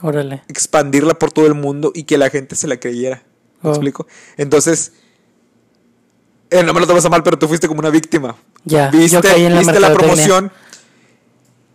Órale. 0.00 0.42
expandirla 0.48 1.14
por 1.18 1.32
todo 1.32 1.46
el 1.46 1.54
mundo 1.54 1.92
y 1.94 2.04
que 2.04 2.18
la 2.18 2.30
gente 2.30 2.54
se 2.56 2.66
la 2.68 2.78
creyera. 2.78 3.22
¿Me 3.62 3.70
Oh. 3.70 3.72
explico? 3.72 4.06
Entonces, 4.36 4.92
eh, 6.50 6.62
no 6.62 6.72
me 6.74 6.80
lo 6.80 6.86
tomes 6.86 7.04
a 7.04 7.08
mal, 7.08 7.22
pero 7.22 7.38
tú 7.38 7.48
fuiste 7.48 7.68
como 7.68 7.80
una 7.80 7.90
víctima. 7.90 8.36
Ya. 8.64 8.88
Viste, 8.90 9.08
yo 9.08 9.20
caí 9.22 9.44
en 9.44 9.54
la, 9.54 9.60
viste 9.60 9.80
la 9.80 9.88
mercadotecnia. 9.88 10.26
promoción 10.26 10.52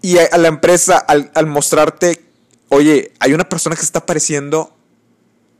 y 0.02 0.18
a, 0.18 0.26
a 0.32 0.38
la 0.38 0.48
empresa 0.48 0.98
al, 0.98 1.32
al 1.36 1.46
mostrarte, 1.48 2.24
oye, 2.70 3.12
hay 3.20 3.34
una 3.34 3.48
persona 3.48 3.76
que 3.76 3.82
se 3.82 3.86
está 3.86 4.00
apareciendo 4.00 4.76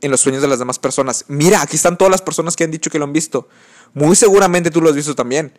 en 0.00 0.10
los 0.10 0.20
sueños 0.20 0.42
de 0.42 0.48
las 0.48 0.58
demás 0.58 0.78
personas. 0.78 1.24
Mira, 1.28 1.62
aquí 1.62 1.76
están 1.76 1.96
todas 1.96 2.10
las 2.10 2.22
personas 2.22 2.56
que 2.56 2.64
han 2.64 2.70
dicho 2.70 2.90
que 2.90 2.98
lo 2.98 3.04
han 3.04 3.12
visto. 3.12 3.48
Muy 3.94 4.16
seguramente 4.16 4.70
tú 4.70 4.80
lo 4.80 4.88
has 4.88 4.96
visto 4.96 5.14
también. 5.14 5.52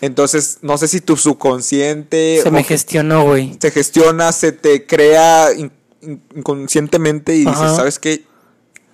Entonces, 0.00 0.58
no 0.62 0.78
sé 0.78 0.86
si 0.86 1.00
tu 1.00 1.16
subconsciente 1.16 2.40
Se 2.42 2.50
me 2.52 2.62
gestionó, 2.62 3.24
güey. 3.24 3.56
se 3.60 3.70
gestiona, 3.72 4.30
se 4.30 4.52
te 4.52 4.86
crea 4.86 5.52
in- 5.52 5.72
in- 6.02 6.22
inconscientemente 6.36 7.34
y 7.34 7.40
dices. 7.44 7.56
¿sabes 7.76 7.98
qué? 7.98 8.24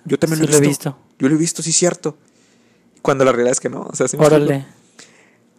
Yo 0.05 0.17
también 0.17 0.39
Sí 0.39 0.47
lo 0.47 0.57
he 0.57 0.59
lo 0.59 0.65
he 0.65 0.67
visto. 0.67 0.89
visto. 0.89 1.05
Yo 1.19 1.29
lo 1.29 1.35
he 1.35 1.37
visto, 1.37 1.61
sí, 1.61 1.71
cierto. 1.71 2.17
Cuando 3.01 3.25
la 3.25 3.31
realidad 3.31 3.51
es 3.53 3.59
que 3.59 3.69
no. 3.69 3.81
O 3.83 3.95
sea, 3.95 4.07
¿sí? 4.07 4.17
Órale. 4.19 4.65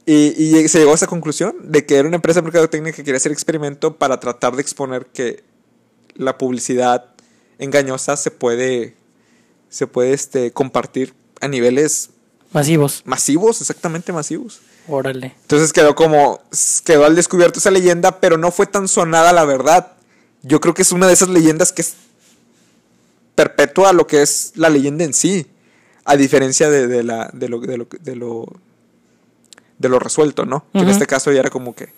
Y, 0.06 0.14
y 0.58 0.68
se 0.68 0.78
llegó 0.78 0.92
a 0.92 0.94
esa 0.94 1.06
conclusión 1.06 1.54
de 1.62 1.86
que 1.86 1.96
era 1.96 2.08
una 2.08 2.16
empresa 2.16 2.40
de 2.40 2.44
mercadotecnia 2.44 2.92
que 2.92 3.04
quería 3.04 3.16
hacer 3.18 3.32
experimento 3.32 3.96
para 3.96 4.18
tratar 4.18 4.56
de 4.56 4.62
exponer 4.62 5.06
que 5.06 5.44
la 6.14 6.38
publicidad 6.38 7.14
engañosa 7.58 8.16
se 8.16 8.30
puede, 8.30 8.96
se 9.68 9.86
puede 9.86 10.12
este, 10.12 10.52
compartir 10.52 11.14
a 11.40 11.48
niveles 11.48 12.10
Masivos. 12.52 13.02
masivos, 13.04 13.60
exactamente 13.60 14.12
masivos. 14.12 14.60
Órale. 14.88 15.36
Entonces 15.42 15.72
quedó 15.72 15.94
como, 15.94 16.40
quedó 16.84 17.04
al 17.04 17.14
descubierto 17.14 17.60
esa 17.60 17.70
leyenda, 17.70 18.20
pero 18.20 18.38
no 18.38 18.50
fue 18.50 18.66
tan 18.66 18.88
sonada 18.88 19.32
la 19.32 19.44
verdad. 19.44 19.92
Yo 20.42 20.60
creo 20.60 20.74
que 20.74 20.82
es 20.82 20.90
una 20.90 21.06
de 21.06 21.12
esas 21.12 21.28
leyendas 21.28 21.70
que 21.72 21.82
es 21.82 21.94
perpetua 23.36 23.92
lo 23.92 24.06
que 24.06 24.22
es 24.22 24.52
la 24.56 24.68
leyenda 24.68 25.04
en 25.04 25.14
sí, 25.14 25.46
a 26.10 26.16
diferencia 26.16 26.68
de, 26.70 26.86
de 26.86 27.02
la, 27.02 27.30
de, 27.32 27.48
lo, 27.48 27.60
de, 27.60 27.76
lo, 27.78 27.86
de, 28.00 28.16
lo, 28.16 28.46
de 29.78 29.88
lo 29.88 29.98
resuelto, 29.98 30.44
¿no? 30.44 30.64
Que 30.72 30.80
en 30.80 30.88
este 30.88 31.06
caso 31.06 31.30
ya 31.32 31.40
era 31.40 31.50
como 31.50 31.74
que, 31.74 31.88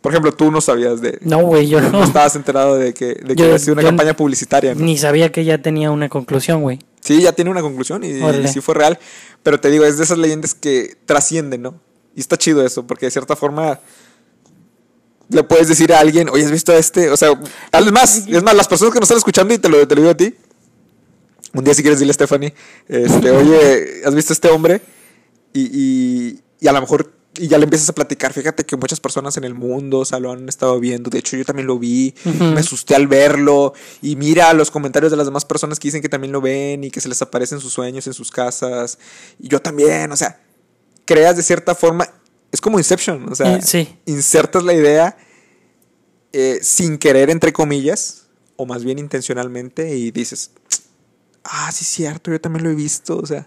por 0.00 0.12
ejemplo, 0.12 0.32
tú 0.32 0.50
no 0.50 0.60
sabías 0.60 1.00
de, 1.00 1.18
No, 1.22 1.38
güey, 1.42 1.68
yo 1.68 1.80
no 1.82 1.90
no. 1.90 2.04
estabas 2.04 2.34
enterado 2.36 2.76
de 2.76 2.92
que, 2.94 3.06
de 3.14 3.14
que 3.28 3.34
Yo- 3.36 3.44
había 3.46 3.58
sido 3.58 3.74
una 3.74 3.82
campaña 3.82 4.14
publicitaria, 4.14 4.74
¿no? 4.74 4.80
Ni 4.84 4.96
sabía 4.98 5.30
que 5.32 5.44
ya 5.44 5.58
tenía 5.62 5.90
una 5.90 6.08
conclusión, 6.08 6.62
güey. 6.62 6.78
Sí, 7.00 7.22
ya 7.22 7.32
tiene 7.32 7.50
una 7.50 7.62
conclusión 7.62 8.04
y 8.04 8.20
sí 8.48 8.60
fue 8.60 8.74
real. 8.74 8.98
Pero 9.42 9.58
te 9.58 9.70
digo, 9.70 9.84
es 9.86 9.96
de 9.96 10.04
esas 10.04 10.18
leyendas 10.18 10.52
que 10.54 10.96
trascienden, 11.06 11.62
¿no? 11.62 11.74
Y 12.14 12.20
está 12.20 12.36
chido 12.36 12.64
eso, 12.66 12.86
porque 12.86 13.06
de 13.06 13.10
cierta 13.10 13.36
forma 13.36 13.80
le 15.30 15.44
puedes 15.44 15.68
decir 15.68 15.92
a 15.94 16.00
alguien, 16.00 16.28
oye, 16.28 16.44
¿has 16.44 16.50
visto 16.50 16.72
a 16.72 16.76
este? 16.76 17.08
O 17.10 17.16
sea, 17.16 17.30
es 17.72 17.92
más, 17.92 18.26
es 18.26 18.42
más, 18.42 18.54
las 18.54 18.66
personas 18.68 18.92
que 18.92 18.98
nos 19.00 19.06
están 19.06 19.18
escuchando 19.18 19.54
y 19.54 19.58
te 19.58 19.68
lo, 19.68 19.86
te 19.86 19.94
lo 19.94 20.00
digo 20.02 20.10
a 20.10 20.16
ti. 20.16 20.34
Un 21.54 21.64
día 21.64 21.74
si 21.74 21.82
quieres 21.82 21.98
dile 21.98 22.10
a 22.10 22.14
Stephanie, 22.14 22.54
este, 22.88 23.30
oye, 23.30 24.02
¿has 24.04 24.14
visto 24.14 24.32
a 24.32 24.34
este 24.34 24.48
hombre? 24.48 24.80
Y, 25.52 25.62
y, 25.62 26.40
y 26.60 26.68
a 26.68 26.72
lo 26.72 26.80
mejor 26.80 27.12
y 27.38 27.46
ya 27.48 27.58
le 27.58 27.64
empiezas 27.64 27.88
a 27.88 27.92
platicar. 27.94 28.32
Fíjate 28.32 28.64
que 28.64 28.76
muchas 28.76 29.00
personas 29.00 29.36
en 29.36 29.44
el 29.44 29.54
mundo, 29.54 30.00
o 30.00 30.04
sea, 30.04 30.18
lo 30.18 30.32
han 30.32 30.48
estado 30.48 30.78
viendo. 30.78 31.10
De 31.10 31.18
hecho, 31.20 31.36
yo 31.36 31.44
también 31.44 31.66
lo 31.66 31.78
vi. 31.78 32.12
Ujú. 32.24 32.44
Me 32.44 32.60
asusté 32.60 32.94
al 32.96 33.06
verlo. 33.06 33.72
Y 34.02 34.16
mira 34.16 34.52
los 34.52 34.70
comentarios 34.70 35.10
de 35.10 35.16
las 35.16 35.26
demás 35.26 35.44
personas 35.44 35.78
que 35.78 35.88
dicen 35.88 36.02
que 36.02 36.08
también 36.08 36.32
lo 36.32 36.40
ven 36.40 36.84
y 36.84 36.90
que 36.90 37.00
se 37.00 37.08
les 37.08 37.22
aparecen 37.22 37.60
sus 37.60 37.72
sueños 37.72 38.06
en 38.08 38.14
sus 38.14 38.30
casas. 38.30 38.98
Y 39.38 39.48
yo 39.48 39.60
también, 39.62 40.10
o 40.12 40.16
sea, 40.16 40.40
creas 41.04 41.36
de 41.36 41.42
cierta 41.42 41.74
forma. 41.74 42.12
Es 42.52 42.60
como 42.60 42.78
Inception, 42.78 43.28
o 43.30 43.34
sea, 43.34 43.56
Eh, 43.56 43.62
sí. 43.62 43.88
insertas 44.06 44.64
la 44.64 44.74
idea 44.74 45.16
eh, 46.32 46.58
sin 46.62 46.98
querer, 46.98 47.30
entre 47.30 47.52
comillas, 47.52 48.26
o 48.56 48.66
más 48.66 48.84
bien 48.84 48.98
intencionalmente, 48.98 49.96
y 49.96 50.10
dices, 50.10 50.50
ah, 51.44 51.70
sí, 51.72 51.82
es 51.84 51.88
cierto, 51.88 52.30
yo 52.30 52.40
también 52.40 52.64
lo 52.64 52.70
he 52.70 52.74
visto, 52.74 53.16
o 53.18 53.26
sea, 53.26 53.46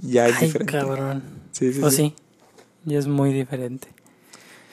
ya 0.00 0.28
es 0.28 0.36
Ay, 0.36 0.46
diferente. 0.46 0.72
cabrón. 0.72 1.22
Sí, 1.52 1.72
sí, 1.72 1.80
Pues 1.80 1.96
sí. 1.96 2.14
sí. 2.16 2.90
Y 2.90 2.96
es 2.96 3.06
muy 3.06 3.32
diferente. 3.32 3.88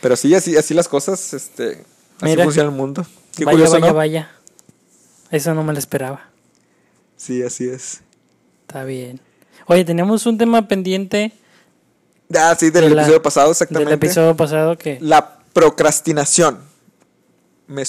Pero 0.02 0.16
sí, 0.16 0.34
así, 0.34 0.56
así 0.58 0.74
las 0.74 0.88
cosas, 0.88 1.34
este, 1.34 1.72
así 2.18 2.26
Mira. 2.26 2.44
funciona 2.46 2.70
el 2.70 2.76
mundo. 2.76 3.06
Qué 3.36 3.46
vaya, 3.46 3.56
curioso, 3.58 3.74
vaya, 3.74 3.88
¿no? 3.88 3.94
vaya. 3.94 4.32
Eso 5.32 5.54
no 5.54 5.64
me 5.64 5.74
lo 5.74 5.80
esperaba. 5.80 6.30
Sí, 7.18 7.44
así 7.44 7.68
es. 7.68 8.02
Está 8.62 8.84
bien. 8.86 9.20
Oye, 9.68 9.86
tenemos 9.86 10.26
un 10.26 10.38
tema 10.38 10.68
pendiente 10.68 11.34
Ah, 12.36 12.56
sí, 12.60 12.70
del 12.70 12.90
De 12.90 12.96
la- 12.96 13.02
episodio 13.02 13.22
pasado, 13.22 13.52
exactamente. 13.52 13.90
del 13.90 13.98
episodio 13.98 14.36
pasado 14.38 14.78
que... 14.78 15.00
La 15.02 15.40
procrastinación. 15.54 16.60
Me, 17.68 17.84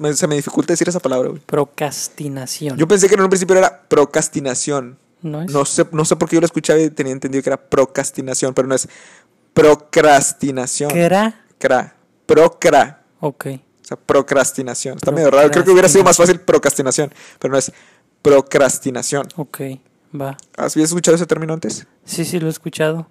me- 0.00 0.14
se 0.14 0.26
me 0.26 0.34
dificulta 0.34 0.72
decir 0.72 0.88
esa 0.88 0.98
palabra, 1.00 1.28
güey. 1.28 1.40
Procrastinación. 1.46 2.76
Yo 2.76 2.88
pensé 2.88 3.08
que 3.08 3.14
en 3.14 3.20
un 3.20 3.28
principio 3.28 3.56
era 3.56 3.82
procrastinación. 3.88 4.98
¿No 5.22 5.42
es? 5.42 5.50
No 5.50 5.64
sé, 5.64 5.86
no 5.92 6.04
sé 6.04 6.16
por 6.16 6.28
qué 6.28 6.36
yo 6.36 6.40
lo 6.40 6.46
escuchaba 6.46 6.80
y 6.80 6.90
tenía 6.90 7.12
entendido 7.12 7.42
que 7.42 7.50
era 7.50 7.56
procrastinación, 7.60 8.54
pero 8.54 8.66
no 8.66 8.74
es 8.74 8.88
procrastinación. 9.52 10.90
¿Qué 10.90 11.00
era? 11.02 11.44
Cra. 11.58 11.94
Procra. 12.26 13.02
Ok. 13.20 13.46
O 13.46 13.84
sea, 13.84 13.96
procrastinación. 13.98 14.96
Está 14.96 15.10
medio 15.12 15.30
raro. 15.30 15.50
Creo 15.50 15.64
que 15.64 15.70
hubiera 15.70 15.88
sido 15.88 16.04
más 16.04 16.16
fácil 16.16 16.40
procrastinación, 16.40 17.12
pero 17.38 17.52
no 17.52 17.58
es 17.58 17.70
procrastinación. 18.22 19.28
Ok. 19.36 19.60
Va. 20.18 20.36
¿Has 20.56 20.76
escuchado 20.76 21.16
ese 21.16 21.26
término 21.26 21.52
antes? 21.52 21.86
Sí, 22.04 22.24
sí, 22.24 22.40
lo 22.40 22.46
he 22.46 22.50
escuchado. 22.50 23.06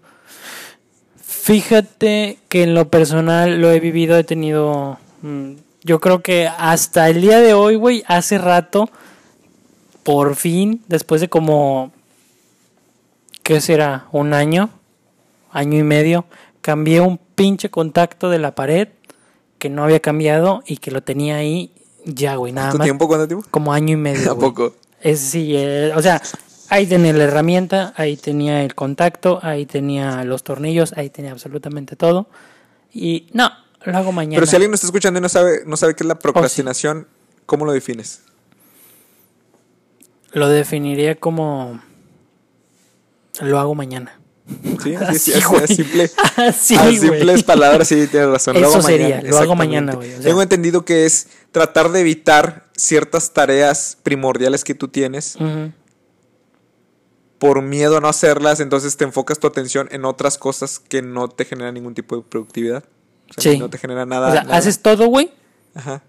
Fíjate 1.21 2.39
que 2.49 2.63
en 2.63 2.73
lo 2.73 2.89
personal 2.89 3.62
lo 3.62 3.71
he 3.71 3.80
vivido, 3.80 4.17
he 4.17 4.23
tenido... 4.23 4.97
mm, 5.21 5.54
yo 5.83 5.99
creo 5.99 6.21
que 6.21 6.47
hasta 6.47 7.09
el 7.09 7.21
día 7.21 7.39
de 7.39 7.53
hoy, 7.53 7.75
güey, 7.75 8.03
hace 8.07 8.37
rato, 8.37 8.89
por 10.03 10.35
fin, 10.35 10.83
después 10.87 11.21
de 11.21 11.29
como... 11.29 11.91
¿Qué 13.43 13.61
será? 13.61 14.07
¿Un 14.11 14.33
año? 14.33 14.69
Año 15.51 15.79
y 15.79 15.83
medio. 15.83 16.25
Cambié 16.61 17.01
un 17.01 17.17
pinche 17.17 17.69
contacto 17.69 18.29
de 18.29 18.37
la 18.37 18.53
pared 18.53 18.89
que 19.57 19.69
no 19.69 19.83
había 19.83 19.99
cambiado 19.99 20.61
y 20.65 20.77
que 20.77 20.91
lo 20.91 21.01
tenía 21.01 21.37
ahí 21.37 21.71
ya, 22.05 22.35
güey, 22.35 22.53
nada 22.53 22.67
¿Cuánto 22.67 22.77
más. 22.79 22.85
tiempo? 22.85 23.07
¿Cuánto 23.07 23.27
tiempo? 23.27 23.47
Como 23.49 23.73
año 23.73 23.93
y 23.93 23.97
medio. 23.97 24.31
¿A 24.31 24.33
güey. 24.33 24.49
poco? 24.49 24.75
Es 25.01 25.19
sí, 25.19 25.53
eh, 25.55 25.91
o 25.95 26.01
sea, 26.01 26.21
ahí 26.69 26.85
tenía 26.85 27.13
la 27.13 27.23
herramienta, 27.23 27.93
ahí 27.95 28.17
tenía 28.17 28.63
el 28.63 28.75
contacto, 28.75 29.39
ahí 29.41 29.65
tenía 29.65 30.23
los 30.23 30.43
tornillos, 30.43 30.93
ahí 30.97 31.09
tenía 31.09 31.31
absolutamente 31.31 31.95
todo. 31.95 32.27
Y 32.91 33.27
no, 33.33 33.49
lo 33.83 33.97
hago 33.97 34.11
mañana. 34.11 34.35
Pero 34.37 34.47
si 34.47 34.55
alguien 34.55 34.71
nos 34.71 34.79
está 34.79 34.87
escuchando 34.87 35.19
y 35.19 35.21
no 35.21 35.29
sabe, 35.29 35.63
no 35.65 35.77
sabe 35.77 35.95
qué 35.95 36.03
es 36.03 36.07
la 36.07 36.19
procrastinación, 36.19 37.07
¿cómo 37.45 37.65
lo 37.65 37.71
defines? 37.71 38.21
Lo 40.31 40.47
definiría 40.47 41.15
como 41.15 41.81
lo 43.41 43.59
hago 43.59 43.75
mañana. 43.75 44.19
Sí, 44.83 44.95
así, 44.99 45.31
Así, 45.31 45.33
así, 45.33 45.45
güey. 45.47 45.63
así, 45.63 45.75
simple. 45.75 46.11
Así, 46.35 46.75
a 46.75 46.89
simples 46.91 47.43
palabras, 47.43 47.87
sí, 47.87 48.07
tienes 48.07 48.29
razón. 48.29 48.55
Eso 48.57 48.65
hago 48.65 48.81
sería, 48.81 49.17
mañana, 49.17 49.29
lo 49.29 49.37
hago 49.37 49.55
mañana, 49.55 49.93
güey, 49.93 50.11
o 50.11 50.15
sea. 50.15 50.23
Tengo 50.23 50.41
entendido 50.41 50.85
que 50.85 51.05
es 51.05 51.27
tratar 51.51 51.91
de 51.91 51.99
evitar 51.99 52.65
ciertas 52.75 53.33
tareas 53.33 53.97
primordiales 54.03 54.63
que 54.63 54.73
tú 54.73 54.87
tienes 54.87 55.37
por 57.37 57.61
miedo 57.61 57.97
a 57.97 58.01
no 58.01 58.09
hacerlas, 58.09 58.59
entonces 58.59 58.97
te 58.97 59.05
enfocas 59.05 59.39
tu 59.39 59.47
atención 59.47 59.87
en 59.91 60.05
otras 60.05 60.37
cosas 60.37 60.79
que 60.79 61.01
no 61.01 61.29
te 61.29 61.45
generan 61.45 61.73
ningún 61.73 61.95
tipo 61.95 62.17
de 62.17 62.23
productividad. 62.23 62.83
O 63.37 63.41
sea, 63.41 63.53
Sí. 63.53 63.59
No 63.59 63.69
te 63.69 63.77
genera 63.77 64.05
nada. 64.05 64.29
O 64.29 64.31
sea, 64.31 64.43
nada. 64.43 64.57
haces 64.57 64.79
todo, 64.81 65.07
güey, 65.07 65.31
Ajá. 65.75 66.01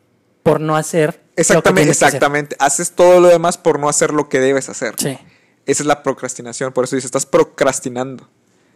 por 0.42 0.60
no 0.60 0.76
hacer. 0.76 1.06
lo 1.30 1.34
que 1.36 1.40
Exactamente, 1.42 1.80
tienes 1.82 1.98
que 1.98 2.04
hacer. 2.04 2.16
exactamente. 2.16 2.56
Haces 2.58 2.92
todo 2.92 3.20
lo 3.20 3.28
demás 3.28 3.56
por 3.56 3.78
no 3.78 3.88
hacer 3.88 4.12
lo 4.12 4.28
que 4.28 4.40
debes 4.40 4.68
hacer. 4.68 4.94
Sí, 4.98 5.16
Esa 5.66 5.82
es 5.82 5.86
la 5.86 6.02
procrastinación. 6.02 6.72
Por 6.72 6.84
eso 6.84 6.96
dices, 6.96 7.06
estás 7.06 7.24
procrastinando. 7.26 8.28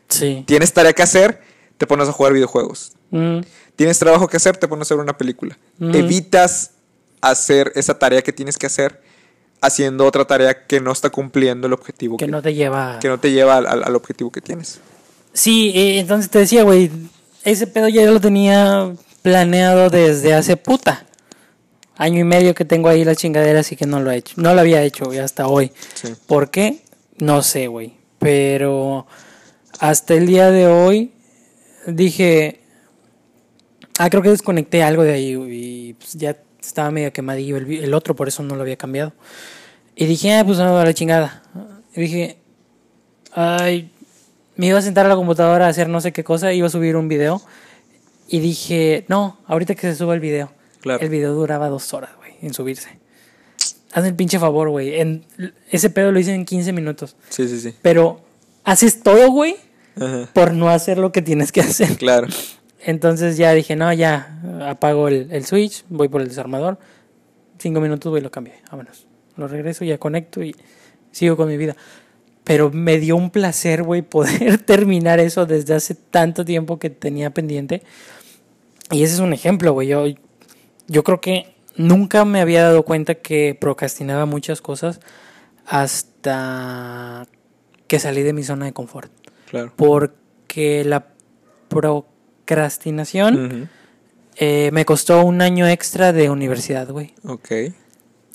sí. 0.08 0.44
Tienes 0.46 0.72
tarea 0.72 0.92
que 0.92 1.02
hacer, 1.02 1.40
te 1.78 1.86
pones 1.86 2.08
a 2.08 2.12
jugar 2.12 2.32
videojuegos. 2.32 2.92
Mm, 3.10 3.40
Tienes 3.76 3.98
trabajo 3.98 4.28
que 4.28 4.36
hacer, 4.36 4.56
te 4.56 4.68
pones 4.68 4.90
a 4.90 4.94
ver 4.94 5.02
una 5.02 5.18
película. 5.18 5.58
Ujú. 5.80 5.90
Evitas 5.96 6.70
hacer 7.20 7.72
esa 7.74 7.98
tarea 7.98 8.22
que 8.22 8.32
tienes 8.32 8.56
que 8.56 8.66
hacer 8.66 9.02
haciendo 9.60 10.04
otra 10.06 10.26
tarea 10.26 10.66
que 10.66 10.80
no 10.80 10.92
está 10.92 11.10
cumpliendo 11.10 11.66
el 11.66 11.72
objetivo 11.72 12.16
que 12.18 12.26
que, 12.26 12.30
no 12.30 12.40
te 12.42 12.54
lleva. 12.54 12.98
que 13.00 13.08
no 13.08 13.18
te 13.18 13.32
lleva 13.32 13.56
al, 13.56 13.66
al- 13.66 13.82
al 13.84 13.96
objetivo 13.96 14.30
que 14.30 14.40
tienes. 14.40 14.78
Sí, 15.32 15.72
eh, 15.74 15.98
entonces 16.00 16.30
te 16.30 16.38
decía, 16.38 16.62
güey, 16.62 16.90
ese 17.44 17.66
pedo 17.66 17.88
ya 17.88 18.04
lo 18.10 18.20
tenía 18.20 18.92
planeado 19.22 19.90
desde 19.90 20.34
hace 20.34 20.56
puta. 20.56 21.06
Año 21.96 22.20
y 22.20 22.24
medio 22.24 22.54
que 22.54 22.64
tengo 22.64 22.88
ahí 22.88 23.04
la 23.04 23.14
chingadera, 23.14 23.60
así 23.60 23.76
que 23.76 23.86
no 23.86 24.00
lo 24.00 24.10
he 24.10 24.16
hecho. 24.16 24.34
No 24.36 24.52
lo 24.52 24.60
había 24.60 24.82
hecho, 24.82 25.04
güey, 25.04 25.20
hasta 25.20 25.46
hoy. 25.46 25.70
Sí. 25.94 26.08
¿Por 26.26 26.50
qué? 26.50 26.82
No 27.18 27.42
sé, 27.42 27.68
güey. 27.68 27.94
Pero 28.18 29.06
hasta 29.78 30.14
el 30.14 30.26
día 30.26 30.50
de 30.50 30.66
hoy 30.66 31.12
dije, 31.86 32.60
ah, 33.98 34.10
creo 34.10 34.22
que 34.22 34.30
desconecté 34.30 34.82
algo 34.82 35.02
de 35.04 35.12
ahí 35.12 35.34
güey, 35.34 35.52
y 35.52 35.92
pues 35.94 36.14
ya 36.14 36.36
estaba 36.60 36.90
medio 36.90 37.12
quemadillo 37.12 37.56
el, 37.58 37.70
el 37.70 37.94
otro, 37.94 38.16
por 38.16 38.28
eso 38.28 38.42
no 38.42 38.56
lo 38.56 38.62
había 38.62 38.76
cambiado. 38.76 39.12
Y 39.94 40.06
dije, 40.06 40.34
ah, 40.34 40.44
pues 40.44 40.58
no, 40.58 40.76
a 40.76 40.84
la 40.84 40.94
chingada. 40.94 41.42
Y 41.94 42.00
dije, 42.00 42.38
ay, 43.32 43.92
me 44.56 44.66
iba 44.66 44.78
a 44.78 44.82
sentar 44.82 45.06
a 45.06 45.08
la 45.08 45.16
computadora 45.16 45.66
a 45.66 45.68
hacer 45.68 45.88
no 45.88 46.00
sé 46.00 46.12
qué 46.12 46.24
cosa, 46.24 46.52
iba 46.52 46.66
a 46.66 46.70
subir 46.70 46.96
un 46.96 47.08
video. 47.08 47.42
Y 48.28 48.40
dije, 48.40 49.04
no, 49.08 49.38
ahorita 49.46 49.74
que 49.74 49.82
se 49.82 49.96
suba 49.96 50.14
el 50.14 50.20
video. 50.20 50.52
Claro. 50.80 51.02
El 51.02 51.08
video 51.08 51.34
duraba 51.34 51.68
dos 51.68 51.92
horas, 51.94 52.10
güey, 52.16 52.34
en 52.42 52.54
subirse. 52.54 52.98
Haz 53.92 54.04
el 54.04 54.14
pinche 54.14 54.38
favor, 54.38 54.70
güey. 54.70 54.94
Ese 55.70 55.90
pedo 55.90 56.10
lo 56.10 56.18
hice 56.18 56.34
en 56.34 56.44
15 56.44 56.72
minutos. 56.72 57.16
Sí, 57.28 57.48
sí, 57.48 57.60
sí. 57.60 57.74
Pero 57.80 58.20
haces 58.64 59.02
todo, 59.02 59.30
güey, 59.30 59.56
por 60.32 60.52
no 60.52 60.68
hacer 60.68 60.98
lo 60.98 61.12
que 61.12 61.22
tienes 61.22 61.52
que 61.52 61.60
hacer. 61.60 61.96
Claro. 61.96 62.26
Entonces 62.80 63.36
ya 63.36 63.52
dije, 63.52 63.76
no, 63.76 63.92
ya, 63.92 64.40
apago 64.66 65.08
el, 65.08 65.28
el 65.30 65.46
switch, 65.46 65.84
voy 65.88 66.08
por 66.08 66.20
el 66.20 66.28
desarmador. 66.28 66.78
Cinco 67.58 67.80
minutos, 67.80 68.10
güey, 68.10 68.22
lo 68.22 68.30
cambié. 68.30 68.54
Vámonos. 68.70 69.06
Lo 69.36 69.48
regreso, 69.48 69.84
ya 69.84 69.98
conecto 69.98 70.42
y 70.42 70.54
sigo 71.12 71.36
con 71.36 71.48
mi 71.48 71.56
vida. 71.56 71.76
Pero 72.44 72.70
me 72.70 72.98
dio 72.98 73.16
un 73.16 73.30
placer, 73.30 73.82
güey, 73.82 74.02
poder 74.02 74.58
terminar 74.66 75.18
eso 75.18 75.46
desde 75.46 75.74
hace 75.74 75.94
tanto 75.94 76.44
tiempo 76.44 76.78
que 76.78 76.90
tenía 76.90 77.30
pendiente. 77.30 77.82
Y 78.90 79.02
ese 79.02 79.14
es 79.14 79.20
un 79.20 79.32
ejemplo, 79.32 79.72
güey. 79.72 79.88
Yo, 79.88 80.04
yo 80.86 81.04
creo 81.04 81.20
que 81.20 81.54
nunca 81.76 82.24
me 82.24 82.40
había 82.40 82.62
dado 82.62 82.84
cuenta 82.84 83.14
que 83.14 83.56
procrastinaba 83.58 84.26
muchas 84.26 84.60
cosas 84.60 85.00
hasta 85.66 87.26
que 87.86 87.98
salí 87.98 88.22
de 88.22 88.32
mi 88.32 88.42
zona 88.42 88.66
de 88.66 88.72
confort. 88.72 89.10
Claro. 89.48 89.72
Porque 89.76 90.84
la 90.84 91.08
procrastinación 91.68 93.70
eh, 94.36 94.70
me 94.72 94.84
costó 94.84 95.24
un 95.24 95.42
año 95.42 95.66
extra 95.66 96.12
de 96.12 96.30
universidad, 96.30 96.88
güey. 96.90 97.14
Ok. 97.24 97.50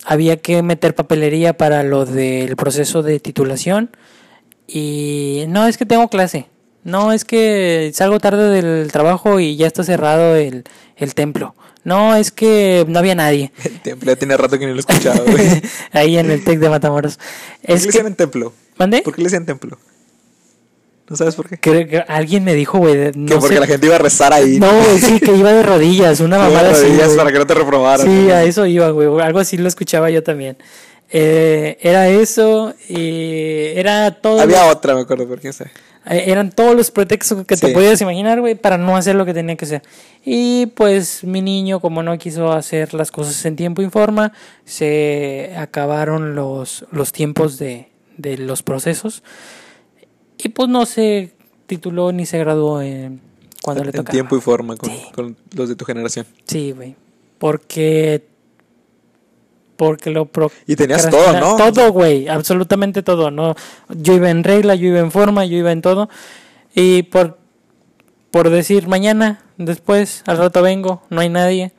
Había 0.09 0.37
que 0.37 0.63
meter 0.63 0.95
papelería 0.95 1.53
para 1.55 1.83
lo 1.83 2.03
del 2.03 2.55
proceso 2.55 3.03
de 3.03 3.19
titulación. 3.19 3.91
Y 4.65 5.45
no, 5.49 5.67
es 5.67 5.77
que 5.77 5.85
tengo 5.85 6.07
clase. 6.07 6.47
No, 6.83 7.13
es 7.13 7.25
que 7.25 7.91
salgo 7.93 8.19
tarde 8.19 8.49
del 8.49 8.91
trabajo 8.91 9.39
y 9.39 9.55
ya 9.55 9.67
está 9.67 9.83
cerrado 9.83 10.35
el, 10.35 10.63
el 10.97 11.13
templo. 11.13 11.53
No, 11.83 12.15
es 12.15 12.31
que 12.31 12.85
no 12.87 12.97
había 12.97 13.13
nadie. 13.13 13.51
El 13.63 13.81
templo 13.81 14.11
ya 14.11 14.15
tiene 14.15 14.35
rato 14.35 14.57
que 14.57 14.65
no 14.65 14.71
lo 14.71 14.77
he 14.77 14.79
escuchado, 14.79 15.23
güey. 15.25 15.61
Ahí 15.91 16.17
en 16.17 16.31
el 16.31 16.43
TEC 16.43 16.57
de 16.57 16.69
Matamoros. 16.69 17.17
¿Por 17.17 17.25
qué 17.67 17.73
Es 17.73 17.81
le 17.81 17.85
que, 17.85 17.87
decían 17.91 18.07
en 18.07 18.15
templo? 18.15 18.53
¿Mandé? 18.79 19.03
¿Por 19.03 19.13
qué 19.13 19.21
le 19.21 19.25
decían 19.25 19.45
templo? 19.45 19.77
¿No 21.09 21.15
sabes 21.15 21.35
por 21.35 21.49
qué? 21.49 21.57
Creo 21.59 21.87
que 21.87 21.97
alguien 22.07 22.43
me 22.43 22.53
dijo, 22.53 22.77
güey. 22.77 22.95
de- 22.95 23.11
que 23.11 23.17
No 23.17 23.39
porque 23.39 23.55
sé- 23.55 23.59
la 23.61 23.67
gente 23.67 23.87
iba 23.87 23.95
a 23.95 23.99
rezar 23.99 24.31
ahí. 24.31 24.59
No, 24.59 24.67
güey, 24.71 24.99
sí, 24.99 25.19
que 25.19 25.35
iba 25.35 25.51
de 25.51 25.63
rodillas, 25.63 26.19
una 26.19 26.37
mamada 26.37 26.71
así. 26.71 26.83
rodillas 26.83 27.09
para 27.13 27.31
que 27.31 27.39
no 27.39 27.47
te 27.47 27.53
reprobaran. 27.55 28.05
Sí, 28.05 28.29
a 28.31 28.43
eso 28.43 28.65
iba, 28.67 28.89
güey. 28.91 29.07
Algo 29.21 29.39
así 29.39 29.57
lo 29.57 29.67
escuchaba 29.67 30.09
yo 30.11 30.21
también. 30.23 30.57
Eh, 31.11 31.77
era 31.81 32.07
eso 32.09 32.75
y 32.87 33.71
era 33.75 34.11
todo. 34.21 34.39
Había 34.41 34.65
otra, 34.67 34.93
me 34.93 35.01
acuerdo, 35.01 35.27
porque 35.27 35.51
sé. 35.51 35.65
Eh, 36.09 36.25
eran 36.27 36.51
todos 36.51 36.75
los 36.75 36.91
pretextos 36.91 37.45
que 37.45 37.57
te 37.57 37.69
podías 37.69 37.99
imaginar, 38.01 38.39
güey, 38.39 38.53
para 38.55 38.77
no 38.77 38.95
hacer 38.95 39.15
lo 39.15 39.25
que 39.25 39.33
tenía 39.33 39.55
que 39.55 39.65
hacer. 39.65 39.81
Y 40.23 40.67
pues 40.67 41.23
mi 41.23 41.41
niño, 41.41 41.79
como 41.79 42.03
no 42.03 42.15
quiso 42.19 42.51
hacer 42.51 42.93
las 42.93 43.11
cosas 43.11 43.43
en 43.45 43.55
tiempo 43.55 43.81
y 43.81 43.89
forma, 43.89 44.31
se 44.65 45.53
acabaron 45.57 46.35
los, 46.35 46.85
los 46.91 47.11
tiempos 47.11 47.57
de, 47.57 47.89
de 48.17 48.37
los 48.37 48.61
procesos. 48.63 49.23
Y 50.41 50.49
pues 50.49 50.69
no 50.69 50.85
se 50.85 51.31
tituló 51.67 52.11
ni 52.11 52.25
se 52.25 52.39
graduó 52.39 52.81
en, 52.81 53.19
cuando 53.61 53.83
le 53.83 53.89
en 53.89 53.95
tocaba. 53.97 54.11
tiempo 54.11 54.37
y 54.37 54.41
forma 54.41 54.75
con, 54.77 54.89
Sí. 54.89 55.01
con 55.13 55.35
los 55.55 55.69
de 55.69 55.75
tu 55.75 55.85
generación. 55.85 56.25
Sí, 56.47 56.71
güey. 56.71 56.95
Porque. 57.37 58.25
Porque 59.77 60.09
lo 60.09 60.25
pro- 60.25 60.51
Y 60.67 60.75
tenías 60.75 61.09
todo, 61.09 61.39
¿no? 61.39 61.55
Todo, 61.55 61.91
güey. 61.93 62.27
Absolutamente 62.27 63.01
todo. 63.01 63.31
No, 63.31 63.55
yo 63.89 64.13
iba 64.13 64.29
en 64.29 64.43
regla, 64.43 64.75
yo 64.75 64.87
iba 64.89 64.99
en 64.99 65.11
forma, 65.11 65.45
yo 65.45 65.55
iba 65.57 65.71
en 65.71 65.81
todo. 65.81 66.09
Y 66.75 67.03
por, 67.03 67.37
por 68.31 68.49
decir 68.49 68.87
mañana, 68.89 69.41
después, 69.57 70.23
al 70.25 70.37
rato 70.37 70.61
vengo, 70.61 71.01
no 71.09 71.21
hay 71.21 71.29
nadie. 71.29 71.71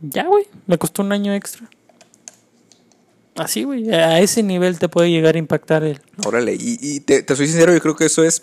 Ya, 0.00 0.26
güey. 0.26 0.46
Me 0.68 0.78
costó 0.78 1.02
un 1.02 1.10
año 1.12 1.34
extra. 1.34 1.68
Así, 3.38 3.64
güey. 3.64 3.90
A 3.92 4.20
ese 4.20 4.42
nivel 4.42 4.78
te 4.78 4.88
puede 4.88 5.10
llegar 5.10 5.36
a 5.36 5.38
impactar 5.38 5.84
el. 5.84 6.00
Órale, 6.26 6.54
y, 6.54 6.78
y 6.80 7.00
te, 7.00 7.22
te 7.22 7.36
soy 7.36 7.46
sincero, 7.46 7.72
yo 7.72 7.80
creo 7.80 7.96
que 7.96 8.06
eso 8.06 8.24
es 8.24 8.42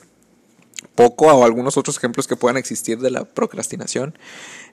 poco 0.95 1.27
o 1.27 1.43
algunos 1.45 1.77
otros 1.77 1.97
ejemplos 1.97 2.27
que 2.27 2.35
puedan 2.35 2.57
existir 2.57 2.99
de 2.99 3.11
la 3.11 3.25
procrastinación. 3.25 4.17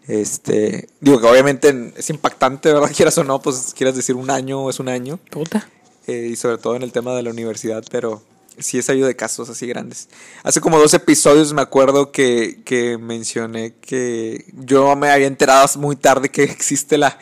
Este, 0.09 0.89
digo 1.01 1.21
que 1.21 1.27
obviamente 1.27 1.93
es 1.97 2.11
impactante, 2.11 2.73
¿verdad? 2.73 2.91
Quieras 2.97 3.19
o 3.19 3.25
no, 3.25 3.41
pues 3.41 3.73
quieras 3.77 3.97
decir 3.97 4.17
un 4.17 4.31
año 4.31 4.69
es 4.71 4.81
un 4.81 4.89
año, 4.89 5.19
Puta. 5.31 5.69
eh, 6.07 6.29
y 6.33 6.37
sobre 6.37 6.59
todo 6.59 6.77
en 6.77 6.83
el 6.83 6.93
tema 6.93 7.15
de 7.15 7.23
la 7.23 7.31
universidad, 7.31 7.85
pero 7.91 8.23
sí 8.59 8.79
he 8.79 8.83
sabido 8.83 9.07
de 9.07 9.17
casos 9.17 9.49
así 9.49 9.67
grandes. 9.67 10.09
Hace 10.43 10.61
como 10.61 10.79
dos 10.79 10.93
episodios 10.95 11.53
me 11.53 11.63
acuerdo 11.63 12.13
que, 12.13 12.61
que 12.65 12.99
mencioné 12.99 13.75
que 13.81 14.45
yo 14.53 14.95
me 14.97 15.11
había 15.11 15.27
enterado 15.27 15.67
muy 15.79 15.97
tarde 15.97 16.31
que 16.31 16.43
existe 16.45 16.99
la... 16.99 17.19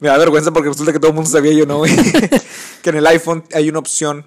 Me 0.00 0.08
da 0.08 0.18
vergüenza 0.18 0.50
porque 0.50 0.68
resulta 0.70 0.92
que 0.92 0.98
todo 0.98 1.10
el 1.10 1.14
mundo 1.14 1.30
sabía, 1.30 1.52
yo 1.52 1.66
no, 1.66 1.78
güey. 1.78 1.92
que 2.82 2.90
en 2.90 2.96
el 2.96 3.06
iPhone 3.06 3.44
hay 3.52 3.68
una 3.68 3.78
opción 3.78 4.26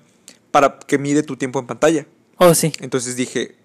para 0.52 0.78
que 0.80 0.98
mide 0.98 1.24
tu 1.24 1.36
tiempo 1.36 1.60
en 1.60 1.68
pantalla. 1.68 2.06
Oh, 2.38 2.54
sí. 2.54 2.72
Entonces 2.80 3.16
dije, 3.16 3.56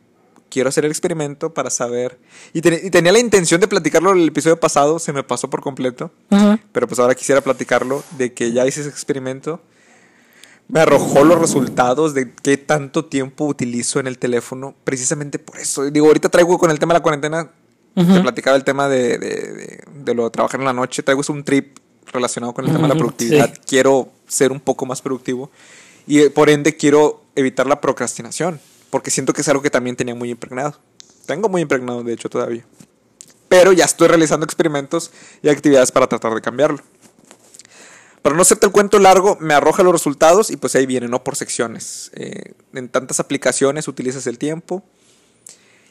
quiero 0.50 0.70
hacer 0.70 0.84
el 0.86 0.90
experimento 0.90 1.52
para 1.52 1.68
saber. 1.70 2.18
Y, 2.54 2.62
ten- 2.62 2.80
y 2.82 2.90
tenía 2.90 3.12
la 3.12 3.18
intención 3.18 3.61
de 3.61 3.68
platicarlo 3.68 4.12
el 4.12 4.28
episodio 4.28 4.59
pasado, 4.59 4.98
se 4.98 5.12
me 5.12 5.22
pasó 5.22 5.50
por 5.50 5.61
completo. 5.61 6.11
Ajá. 6.30 6.59
Pero 6.72 6.88
pues 6.88 6.98
ahora 6.98 7.14
quisiera 7.14 7.40
platicarlo 7.42 8.02
de 8.16 8.32
que 8.32 8.52
ya 8.52 8.66
hice 8.66 8.80
ese 8.80 8.88
experimento. 8.90 9.61
Me 10.68 10.80
arrojó 10.80 11.24
los 11.24 11.38
resultados 11.38 12.12
de 12.12 12.32
qué 12.34 12.59
tanto 12.59 13.06
tiempo 13.06 13.46
utilizo 13.46 14.00
en 14.00 14.06
el 14.06 14.18
teléfono, 14.18 14.74
precisamente 14.84 15.38
por 15.38 15.59
eso. 15.59 15.84
Digo, 15.90 16.06
ahorita 16.06 16.28
traigo 16.28 16.59
con 16.59 16.70
el 16.70 16.78
tema 16.78 16.92
de 16.92 16.98
la 16.98 17.02
cuarentena, 17.02 17.50
te 17.94 18.02
Ujú. 18.02 18.22
platicaba 18.22 18.54
el 18.56 18.64
tema 18.64 18.86
de, 18.88 19.18
de, 19.18 19.28
de- 19.52 19.84
de 20.04 20.14
lo 20.14 20.24
de 20.24 20.30
trabajar 20.30 20.61
en 20.61 20.66
la 20.66 20.74
noche, 20.74 21.02
traigo 21.02 21.22
es 21.22 21.30
un 21.30 21.42
trip 21.42 21.78
relacionado 22.12 22.54
con 22.54 22.64
el 22.64 22.72
tema 22.72 22.88
de 22.88 22.94
la 22.94 22.98
productividad. 22.98 23.52
sí. 23.54 23.61
Quiero 23.66 24.11
ser 24.26 24.52
un 24.52 24.61
poco 24.61 24.86
más 24.86 25.00
productivo 25.00 25.50
y 26.06 26.20
eh, 26.20 26.30
por 26.30 26.50
ende 26.50 26.76
quiero 26.76 27.22
evitar 27.34 27.66
la 27.66 27.80
procrastinación, 27.80 28.61
porque 28.90 29.11
siento 29.11 29.32
que 29.32 29.42
es 29.42 29.48
algo 29.48 29.62
que 29.62 29.70
también 29.70 29.96
tenía 29.96 30.14
muy 30.14 30.30
impregnado. 30.30 30.78
Tengo 31.26 31.48
muy 31.48 31.62
impregnado, 31.62 32.02
de 32.02 32.14
hecho, 32.14 32.30
todavía. 32.30 32.64
Pero 33.48 33.72
ya 33.72 33.84
estoy 33.84 34.09
realizando 34.09 34.44
experimentos 34.44 35.11
y 35.42 35.48
actividades 35.50 35.92
para 35.92 36.06
tratar 36.06 36.34
de 36.34 36.40
cambiarlo. 36.40 36.78
Para 38.22 38.34
no 38.34 38.42
hacerte 38.42 38.66
el 38.66 38.72
cuento 38.72 38.98
largo, 38.98 39.36
me 39.40 39.54
arroja 39.54 39.82
los 39.82 39.92
resultados 39.92 40.50
y 40.50 40.56
pues 40.56 40.74
ahí 40.74 40.86
viene, 40.86 41.09
¿no? 41.09 41.22
Por 41.22 41.36
secciones. 41.36 42.11
Eh, 42.14 42.52
en 42.74 42.88
tantas 42.88 43.20
aplicaciones 43.20 43.88
utilizas 43.88 44.26
el 44.26 44.38
tiempo. 44.38 44.82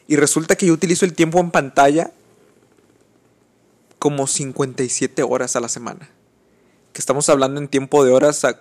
Y 0.06 0.16
resulta 0.16 0.56
que 0.56 0.66
yo 0.66 0.72
utilizo 0.72 1.04
el 1.04 1.14
tiempo 1.14 1.38
en 1.40 1.50
pantalla 1.50 2.10
como 3.98 4.26
57 4.26 5.22
horas 5.22 5.56
a 5.56 5.60
la 5.60 5.68
semana. 5.68 6.08
Que 6.92 7.00
estamos 7.00 7.28
hablando 7.28 7.60
en 7.60 7.68
tiempo 7.68 8.04
de 8.04 8.12
horas 8.12 8.44
a 8.44 8.60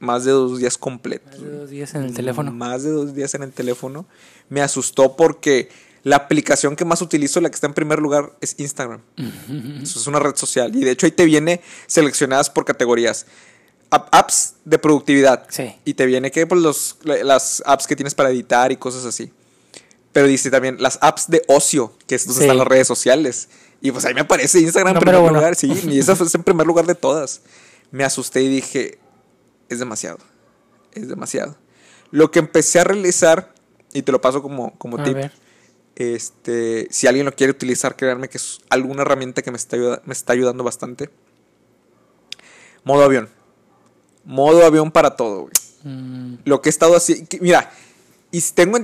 más 0.00 0.24
de 0.24 0.32
dos 0.32 0.58
días 0.58 0.76
completos. 0.78 1.38
Más 1.38 1.42
de 1.42 1.58
dos 1.58 1.70
días 1.70 1.94
en 1.94 2.02
el 2.04 2.14
teléfono. 2.14 2.52
Más 2.52 2.82
de 2.82 2.90
dos 2.90 3.14
días 3.14 3.34
en 3.34 3.42
el 3.42 3.52
teléfono. 3.52 4.06
Me 4.48 4.60
asustó 4.60 5.16
porque 5.16 5.68
la 6.02 6.16
aplicación 6.16 6.76
que 6.76 6.84
más 6.84 7.00
utilizo, 7.00 7.40
la 7.40 7.48
que 7.48 7.54
está 7.54 7.66
en 7.66 7.74
primer 7.74 7.98
lugar, 8.00 8.32
es 8.40 8.56
Instagram. 8.58 9.00
Eso 9.82 9.98
es 9.98 10.06
una 10.06 10.18
red 10.18 10.36
social. 10.36 10.74
Y 10.76 10.84
de 10.84 10.90
hecho 10.90 11.06
ahí 11.06 11.12
te 11.12 11.24
viene 11.24 11.60
seleccionadas 11.86 12.50
por 12.50 12.64
categorías. 12.64 13.26
App- 13.90 14.08
apps 14.12 14.54
de 14.64 14.78
productividad. 14.78 15.46
Sí. 15.48 15.74
Y 15.84 15.94
te 15.94 16.04
viene 16.06 16.30
que 16.30 16.46
pues, 16.46 16.60
los, 16.60 16.98
las 17.04 17.62
apps 17.64 17.86
que 17.86 17.96
tienes 17.96 18.14
para 18.14 18.30
editar 18.30 18.72
y 18.72 18.76
cosas 18.76 19.04
así. 19.06 19.32
Pero 20.12 20.26
dice 20.26 20.50
también 20.50 20.76
las 20.80 20.98
apps 21.00 21.28
de 21.30 21.42
ocio, 21.48 21.92
que 22.06 22.14
es 22.16 22.26
donde 22.26 22.40
Sí. 22.40 22.44
están 22.44 22.58
las 22.58 22.66
redes 22.68 22.86
sociales. 22.86 23.48
Y 23.84 23.92
pues 23.92 24.06
ahí 24.06 24.14
me 24.14 24.22
aparece 24.22 24.60
Instagram 24.60 24.96
en 24.96 25.00
primer 25.02 25.20
lugar. 25.30 25.54
Sí, 25.56 25.70
y 25.90 25.98
esa 25.98 26.16
fue 26.16 26.26
en 26.32 26.42
primer 26.42 26.66
lugar 26.66 26.86
de 26.86 26.94
todas. 26.94 27.42
Me 27.90 28.02
asusté 28.02 28.40
y 28.40 28.48
dije, 28.48 28.98
es 29.68 29.78
demasiado. 29.78 30.16
Es 30.92 31.06
demasiado. 31.06 31.58
Lo 32.10 32.30
que 32.30 32.38
empecé 32.38 32.80
a 32.80 32.84
realizar, 32.84 33.52
y 33.92 34.00
te 34.00 34.10
lo 34.10 34.22
paso 34.22 34.40
como, 34.40 34.72
como 34.78 34.98
A 34.98 35.04
tip, 35.04 35.12
ver. 35.14 35.32
este, 35.96 36.88
si 36.90 37.06
alguien 37.08 37.26
lo 37.26 37.34
quiere 37.34 37.50
utilizar, 37.50 37.94
créanme 37.94 38.30
que 38.30 38.38
es 38.38 38.60
alguna 38.70 39.02
herramienta 39.02 39.42
que 39.42 39.50
me 39.50 39.58
está, 39.58 39.76
me 40.06 40.14
está 40.14 40.32
ayudando 40.32 40.64
bastante. 40.64 41.10
Modo 42.84 43.04
avión. 43.04 43.28
Modo 44.24 44.64
avión 44.64 44.90
para 44.92 45.14
todo, 45.14 45.42
güey. 45.42 45.52
Mm, 45.82 46.36
Lo 46.46 46.62
que 46.62 46.68
he 46.68 46.70
estado 46.70 46.96
así. 46.96 47.26
que- 47.26 47.38
Mira, 47.40 47.70
y 48.30 48.40
si 48.40 48.54
tengo. 48.54 48.78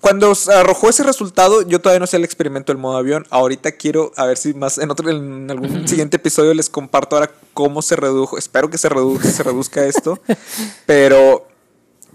Cuando 0.00 0.32
arrojó 0.54 0.88
ese 0.88 1.02
resultado, 1.02 1.62
yo 1.62 1.80
todavía 1.80 2.00
no 2.00 2.06
sé 2.06 2.16
el 2.16 2.24
experimento 2.24 2.72
del 2.72 2.80
modo 2.80 2.96
avión. 2.96 3.26
Ahorita 3.28 3.72
quiero, 3.72 4.12
a 4.16 4.24
ver 4.24 4.38
si 4.38 4.54
más 4.54 4.78
en 4.78 4.90
otro, 4.90 5.10
en 5.10 5.50
algún 5.50 5.86
siguiente 5.86 6.16
episodio 6.16 6.54
les 6.54 6.70
comparto 6.70 7.16
ahora 7.16 7.30
cómo 7.52 7.82
se 7.82 7.96
redujo. 7.96 8.38
Espero 8.38 8.70
que 8.70 8.78
se 8.78 8.88
reduzca, 8.88 9.28
se 9.28 9.42
reduzca 9.42 9.84
esto. 9.84 10.18
Pero, 10.86 11.46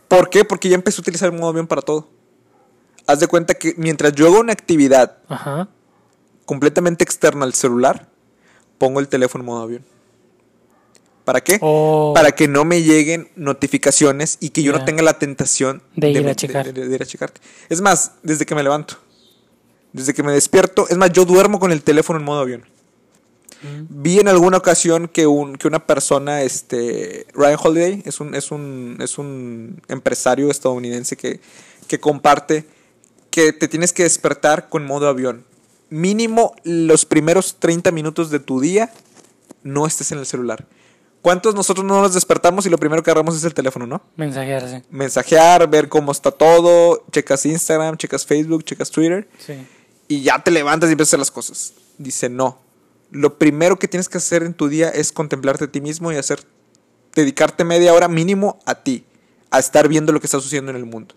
¿por 0.08 0.30
qué? 0.32 0.44
Porque 0.44 0.68
ya 0.68 0.76
empecé 0.76 1.00
a 1.00 1.04
utilizar 1.04 1.32
el 1.32 1.38
modo 1.38 1.52
avión 1.52 1.68
para 1.68 1.84
todo. 1.84 2.08
Haz 3.06 3.20
de 3.20 3.28
cuenta 3.28 3.54
que 3.54 3.76
mientras 3.78 4.14
yo 4.14 4.26
hago 4.26 4.40
una 4.40 4.54
actividad 4.54 5.18
Ajá. 5.30 5.68
completamente 6.46 7.04
externa 7.04 7.46
al 7.46 7.54
celular, 7.54 8.10
pongo 8.80 9.00
el 9.00 9.08
teléfono 9.08 9.44
en 9.44 9.46
modo 9.46 9.62
avión. 9.62 9.86
¿Para 11.26 11.42
qué? 11.42 11.58
Oh. 11.62 12.14
Para 12.16 12.32
que 12.34 12.48
no 12.48 12.64
me 12.66 12.84
lleguen 12.84 13.30
notificaciones 13.36 14.38
y 14.40 14.50
que 14.52 14.62
yo 14.64 14.72
no 14.72 14.86
tenga 14.86 15.02
la 15.02 15.18
tentación 15.20 15.82
De 15.96 16.12
ir 16.12 16.28
a 16.30 16.36
checar. 16.36 16.72
de- 16.72 16.88
de 16.88 16.96
ir 16.96 17.02
a 17.02 17.06
checarte. 17.06 17.42
Es 17.68 17.82
más, 17.82 18.12
desde 18.24 18.46
que 18.46 18.54
me 18.56 18.62
levanto, 18.64 18.98
desde 19.92 20.14
que 20.14 20.22
me 20.24 20.32
despierto, 20.32 20.88
es 20.88 20.98
más, 20.98 21.12
yo 21.12 21.26
duermo 21.26 21.60
con 21.60 21.72
el 21.72 21.82
teléfono 21.82 22.20
en 22.20 22.26
modo 22.26 22.42
avión. 22.42 22.64
Mm. 23.64 24.04
Vi 24.04 24.20
en 24.20 24.28
alguna 24.28 24.58
ocasión 24.58 25.08
que, 25.08 25.26
un, 25.26 25.56
que 25.56 25.68
una 25.68 25.86
persona, 25.88 26.44
este, 26.44 27.26
Ryan 27.34 27.58
Holiday, 27.62 28.04
es 28.06 28.20
un, 28.20 28.36
es 28.36 28.52
un, 28.52 28.98
es 29.02 29.18
un 29.18 29.82
empresario 29.88 30.52
estadounidense 30.52 31.16
que, 31.18 31.40
que 31.88 32.00
comparte 32.00 32.66
que 33.32 33.52
te 33.52 33.68
tienes 33.68 33.94
que 33.94 34.04
despertar 34.04 34.70
con 34.70 34.86
modo 34.86 35.08
avión. 35.08 35.44
Mínimo 35.90 36.54
los 36.64 37.06
primeros 37.06 37.56
30 37.60 37.92
minutos 37.92 38.30
de 38.30 38.40
tu 38.40 38.60
día 38.60 38.92
no 39.64 39.88
estés 39.88 40.12
en 40.12 40.20
el 40.20 40.26
celular. 40.26 40.66
¿Cuántos 41.26 41.56
nosotros 41.56 41.84
no 41.84 42.04
nos 42.04 42.14
despertamos 42.14 42.68
y 42.68 42.70
lo 42.70 42.78
primero 42.78 43.02
que 43.02 43.10
agarramos 43.10 43.36
es 43.36 43.44
el 43.46 43.56
teléfono, 43.56 43.88
no? 43.88 44.00
Mensajearse. 44.16 44.84
Mensajear, 44.92 45.68
ver 45.68 45.90
cómo 45.90 46.12
está 46.12 46.30
todo, 46.30 47.04
checas 47.12 47.48
Instagram, 47.48 47.98
checas 47.98 48.28
Facebook, 48.28 48.64
checas 48.64 48.92
Twitter 48.92 49.28
Sí. 49.40 49.54
y 50.08 50.22
ya 50.22 50.44
te 50.44 50.52
levantas 50.52 50.88
y 50.88 50.92
empiezas 50.92 51.10
a 51.10 51.12
hacer 51.16 51.20
las 51.22 51.32
cosas. 51.32 51.74
Dice, 51.98 52.30
no. 52.30 52.60
Lo 53.10 53.40
primero 53.40 53.80
que 53.80 53.88
tienes 53.88 54.08
que 54.08 54.20
hacer 54.20 54.44
en 54.44 54.54
tu 54.54 54.68
día 54.68 54.90
es 54.90 55.12
contemplarte 55.12 55.64
a 55.64 55.72
ti 55.72 55.82
mismo 55.82 56.12
y 56.12 56.16
hacer, 56.18 56.42
dedicarte 57.16 57.64
media 57.64 57.96
hora 57.96 58.08
mínimo 58.08 58.60
a 58.68 58.76
ti, 58.84 59.04
a 59.50 59.58
estar 59.58 59.88
viendo 59.88 60.14
lo 60.14 60.20
que 60.20 60.28
está 60.28 60.40
sucediendo 60.40 60.70
en 60.70 60.78
el 60.78 60.86
mundo. 60.86 61.16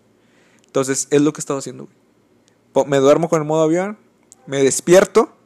Entonces, 0.65 1.07
es 1.11 1.21
lo 1.21 1.35
que 1.35 1.41
he 1.41 1.43
estado 1.43 1.59
haciendo. 1.59 1.87
güey. 2.73 2.87
Me 2.87 2.97
duermo 2.97 3.29
con 3.29 3.43
el 3.43 3.47
modo 3.47 3.61
avión, 3.65 3.99
me 4.47 4.63
despierto, 4.63 5.37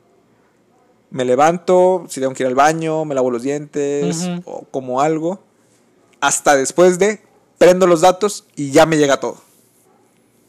me 1.12 1.24
levanto, 1.26 2.06
si 2.08 2.20
tengo 2.20 2.32
que 2.32 2.42
ir 2.42 2.46
al 2.46 2.54
baño, 2.54 3.04
me 3.04 3.14
lavo 3.14 3.30
los 3.30 3.42
dientes 3.42 4.28
o 4.46 4.62
como 4.70 5.00
algo. 5.02 5.40
Hasta 6.20 6.56
después 6.56 6.98
de, 6.98 7.20
prendo 7.58 7.86
los 7.86 8.00
datos 8.00 8.46
y 8.56 8.70
ya 8.70 8.86
me 8.86 8.96
llega 8.96 9.20
todo. 9.20 9.36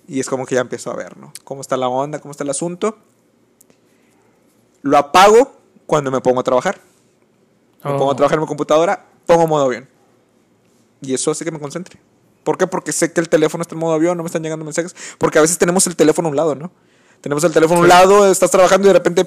Y 0.07 0.19
es 0.19 0.29
como 0.29 0.45
que 0.45 0.55
ya 0.55 0.61
empiezo 0.61 0.89
a 0.89 0.95
ver, 0.95 1.17
¿no? 1.17 1.33
¿Cómo 1.43 1.61
está 1.61 1.75
la 1.77 1.87
onda? 1.89 2.19
¿Cómo 2.19 2.31
está 2.31 2.43
el 2.45 2.49
asunto? 2.49 2.97
Lo 4.81 4.97
apago 4.97 5.53
cuando 5.85 6.11
me 6.11 6.21
pongo 6.21 6.39
a 6.39 6.43
trabajar. 6.43 6.79
Me 7.83 7.91
Oh. 7.91 7.97
pongo 7.97 8.11
a 8.11 8.15
trabajar 8.15 8.37
en 8.37 8.41
mi 8.43 8.47
computadora, 8.47 9.05
pongo 9.25 9.45
modo 9.47 9.65
avión. 9.65 9.89
Y 11.01 11.13
eso 11.13 11.31
hace 11.31 11.43
que 11.43 11.51
me 11.51 11.59
concentre. 11.59 11.99
¿Por 12.45 12.57
qué? 12.57 12.67
Porque 12.67 12.93
sé 12.93 13.11
que 13.11 13.19
el 13.19 13.27
teléfono 13.27 13.61
está 13.61 13.75
en 13.75 13.79
modo 13.79 13.93
avión, 13.93 14.15
no 14.15 14.23
me 14.23 14.27
están 14.27 14.41
llegando 14.43 14.63
mensajes. 14.63 14.95
Porque 15.17 15.37
a 15.39 15.41
veces 15.41 15.57
tenemos 15.57 15.85
el 15.87 15.95
teléfono 15.97 16.29
a 16.29 16.31
un 16.31 16.37
lado, 16.37 16.55
¿no? 16.55 16.71
Tenemos 17.21 17.43
el 17.43 17.51
teléfono 17.51 17.79
a 17.79 17.83
un 17.83 17.89
lado, 17.89 18.31
estás 18.31 18.51
trabajando 18.51 18.87
y 18.87 18.89
de 18.89 18.93
repente, 18.93 19.25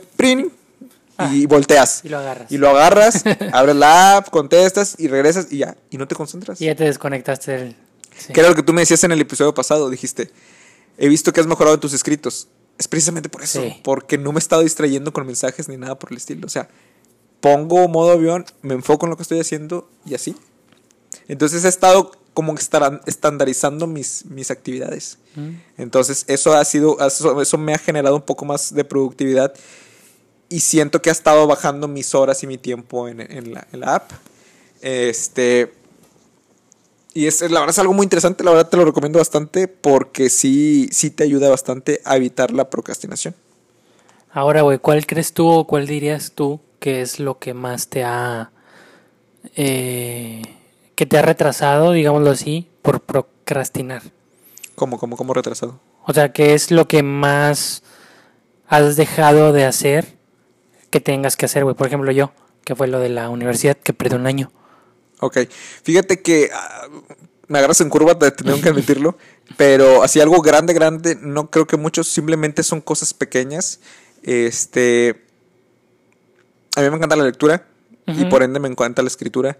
¡prin! 1.16 1.34
y 1.34 1.46
volteas. 1.46 2.00
Y 2.04 2.08
lo 2.08 2.18
agarras. 2.18 2.52
Y 2.52 2.58
lo 2.58 2.70
agarras, 2.70 3.24
abres 3.52 3.76
la 3.76 4.16
app, 4.18 4.30
contestas 4.30 4.94
y 4.98 5.08
regresas 5.08 5.48
y 5.50 5.58
ya. 5.58 5.76
Y 5.90 5.98
no 5.98 6.06
te 6.08 6.14
concentras. 6.14 6.60
Y 6.60 6.66
ya 6.66 6.74
te 6.74 6.84
desconectaste 6.84 7.52
del... 7.52 7.76
sí. 8.16 8.32
Que 8.32 8.40
era 8.40 8.48
lo 8.50 8.54
que 8.54 8.62
tú 8.62 8.72
me 8.72 8.82
decías 8.82 9.02
en 9.04 9.12
el 9.12 9.20
episodio 9.20 9.54
pasado. 9.54 9.90
Dijiste, 9.90 10.30
he 10.98 11.08
visto 11.08 11.32
que 11.32 11.40
has 11.40 11.46
mejorado 11.46 11.74
en 11.74 11.80
tus 11.80 11.92
escritos. 11.92 12.48
Es 12.78 12.88
precisamente 12.88 13.28
por 13.28 13.42
eso. 13.42 13.62
Sí. 13.62 13.80
Porque 13.82 14.18
no 14.18 14.32
me 14.32 14.38
he 14.38 14.40
estado 14.40 14.62
distrayendo 14.62 15.12
con 15.12 15.24
mensajes 15.26 15.68
ni 15.68 15.76
nada 15.76 15.98
por 15.98 16.10
el 16.12 16.18
estilo. 16.18 16.46
O 16.46 16.50
sea, 16.50 16.68
pongo 17.40 17.88
modo 17.88 18.12
avión, 18.12 18.44
me 18.62 18.74
enfoco 18.74 19.06
en 19.06 19.10
lo 19.10 19.16
que 19.16 19.22
estoy 19.22 19.40
haciendo 19.40 19.88
y 20.04 20.14
así. 20.14 20.36
Entonces 21.28 21.64
he 21.64 21.68
estado 21.68 22.12
como 22.34 22.52
estaran- 22.54 23.00
estandarizando 23.06 23.86
mis, 23.86 24.26
mis 24.26 24.50
actividades. 24.50 25.18
Mm. 25.36 25.50
Entonces 25.78 26.24
eso 26.28 26.52
ha 26.54 26.62
sido, 26.66 26.98
eso, 27.06 27.40
eso 27.40 27.56
me 27.56 27.72
ha 27.72 27.78
generado 27.78 28.16
un 28.16 28.22
poco 28.22 28.44
más 28.44 28.74
de 28.74 28.84
productividad 28.84 29.54
y 30.48 30.60
siento 30.60 31.02
que 31.02 31.10
ha 31.10 31.12
estado 31.12 31.46
bajando 31.46 31.88
mis 31.88 32.14
horas 32.14 32.42
y 32.42 32.46
mi 32.46 32.58
tiempo 32.58 33.08
en, 33.08 33.20
en 33.20 33.52
la, 33.54 33.66
en 33.72 33.80
la 33.80 33.96
app. 33.96 34.10
Este, 34.80 35.72
y 37.14 37.26
es, 37.26 37.40
la 37.40 37.60
verdad 37.60 37.70
es 37.70 37.78
algo 37.78 37.94
muy 37.94 38.04
interesante, 38.04 38.44
la 38.44 38.50
verdad 38.50 38.68
te 38.68 38.76
lo 38.76 38.84
recomiendo 38.84 39.18
bastante 39.18 39.68
porque 39.68 40.28
sí, 40.28 40.88
sí 40.92 41.10
te 41.10 41.24
ayuda 41.24 41.48
bastante 41.48 42.00
a 42.04 42.16
evitar 42.16 42.50
la 42.52 42.70
procrastinación. 42.70 43.34
Ahora, 44.30 44.62
güey, 44.62 44.78
¿cuál 44.78 45.06
crees 45.06 45.32
tú 45.32 45.48
o 45.48 45.66
cuál 45.66 45.86
dirías 45.86 46.32
tú 46.32 46.60
que 46.78 47.00
es 47.00 47.18
lo 47.18 47.38
que 47.38 47.54
más 47.54 47.88
te 47.88 48.04
ha... 48.04 48.50
eh, 49.54 50.42
que 50.94 51.06
te 51.06 51.18
ha 51.18 51.22
retrasado, 51.22 51.92
digámoslo 51.92 52.30
así, 52.30 52.68
por 52.82 53.00
procrastinar? 53.00 54.02
Como, 54.74 54.98
como, 54.98 55.16
como 55.16 55.32
retrasado. 55.32 55.80
O 56.04 56.12
sea, 56.12 56.32
¿qué 56.32 56.54
es 56.54 56.70
lo 56.70 56.86
que 56.86 57.02
más 57.02 57.82
has 58.68 58.96
dejado 58.96 59.52
de 59.52 59.64
hacer 59.64 60.15
que 60.90 61.00
tengas 61.00 61.36
que 61.36 61.46
hacer, 61.46 61.64
güey? 61.64 61.74
Por 61.74 61.86
ejemplo, 61.86 62.10
yo, 62.12 62.32
que 62.64 62.74
fue 62.74 62.88
lo 62.88 63.00
de 63.00 63.08
la 63.08 63.28
universidad, 63.28 63.76
que 63.76 63.92
perdí 63.92 64.16
un 64.16 64.26
año. 64.26 64.50
Ok, 65.20 65.38
fíjate 65.82 66.20
que 66.20 66.50
ah, 66.52 66.88
me 67.48 67.58
agarras 67.58 67.80
en 67.80 67.88
curva, 67.88 68.18
te 68.18 68.30
tengo 68.32 68.60
que 68.60 68.68
admitirlo, 68.68 69.16
pero 69.56 70.02
así 70.02 70.20
algo 70.20 70.42
grande, 70.42 70.74
grande, 70.74 71.16
no 71.20 71.50
creo 71.50 71.66
que 71.66 71.76
muchos, 71.76 72.08
simplemente 72.08 72.62
son 72.62 72.80
cosas 72.80 73.14
pequeñas. 73.14 73.80
Este, 74.22 75.24
a 76.74 76.82
mí 76.82 76.90
me 76.90 76.96
encanta 76.96 77.16
la 77.16 77.24
lectura 77.24 77.66
y 78.06 78.24
por 78.26 78.42
ende 78.42 78.60
me 78.60 78.68
encanta 78.68 79.02
la 79.02 79.08
escritura. 79.08 79.58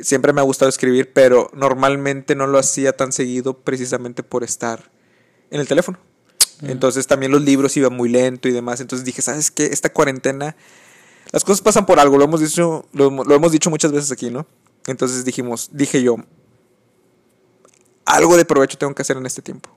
Siempre 0.00 0.32
me 0.32 0.40
ha 0.40 0.44
gustado 0.44 0.68
escribir, 0.68 1.12
pero 1.12 1.50
normalmente 1.52 2.34
no 2.34 2.46
lo 2.46 2.58
hacía 2.58 2.96
tan 2.96 3.12
seguido 3.12 3.58
precisamente 3.58 4.22
por 4.22 4.44
estar 4.44 4.90
en 5.50 5.60
el 5.60 5.68
teléfono. 5.68 5.98
Entonces 6.62 7.06
también 7.06 7.32
los 7.32 7.42
libros 7.42 7.76
iban 7.76 7.94
muy 7.94 8.08
lento 8.08 8.48
y 8.48 8.52
demás. 8.52 8.80
Entonces 8.80 9.04
dije, 9.04 9.22
¿sabes 9.22 9.50
qué? 9.50 9.66
Esta 9.66 9.92
cuarentena, 9.92 10.56
las 11.30 11.44
cosas 11.44 11.60
pasan 11.60 11.86
por 11.86 12.00
algo. 12.00 12.18
Lo 12.18 12.24
hemos 12.24 12.40
dicho, 12.40 12.86
lo, 12.92 13.10
lo 13.10 13.34
hemos 13.34 13.52
dicho 13.52 13.70
muchas 13.70 13.92
veces 13.92 14.10
aquí, 14.10 14.30
¿no? 14.30 14.46
Entonces 14.86 15.24
dijimos, 15.24 15.70
dije 15.72 16.02
yo, 16.02 16.16
algo 18.04 18.36
de 18.36 18.44
provecho 18.44 18.78
tengo 18.78 18.94
que 18.94 19.02
hacer 19.02 19.16
en 19.16 19.26
este 19.26 19.42
tiempo. 19.42 19.70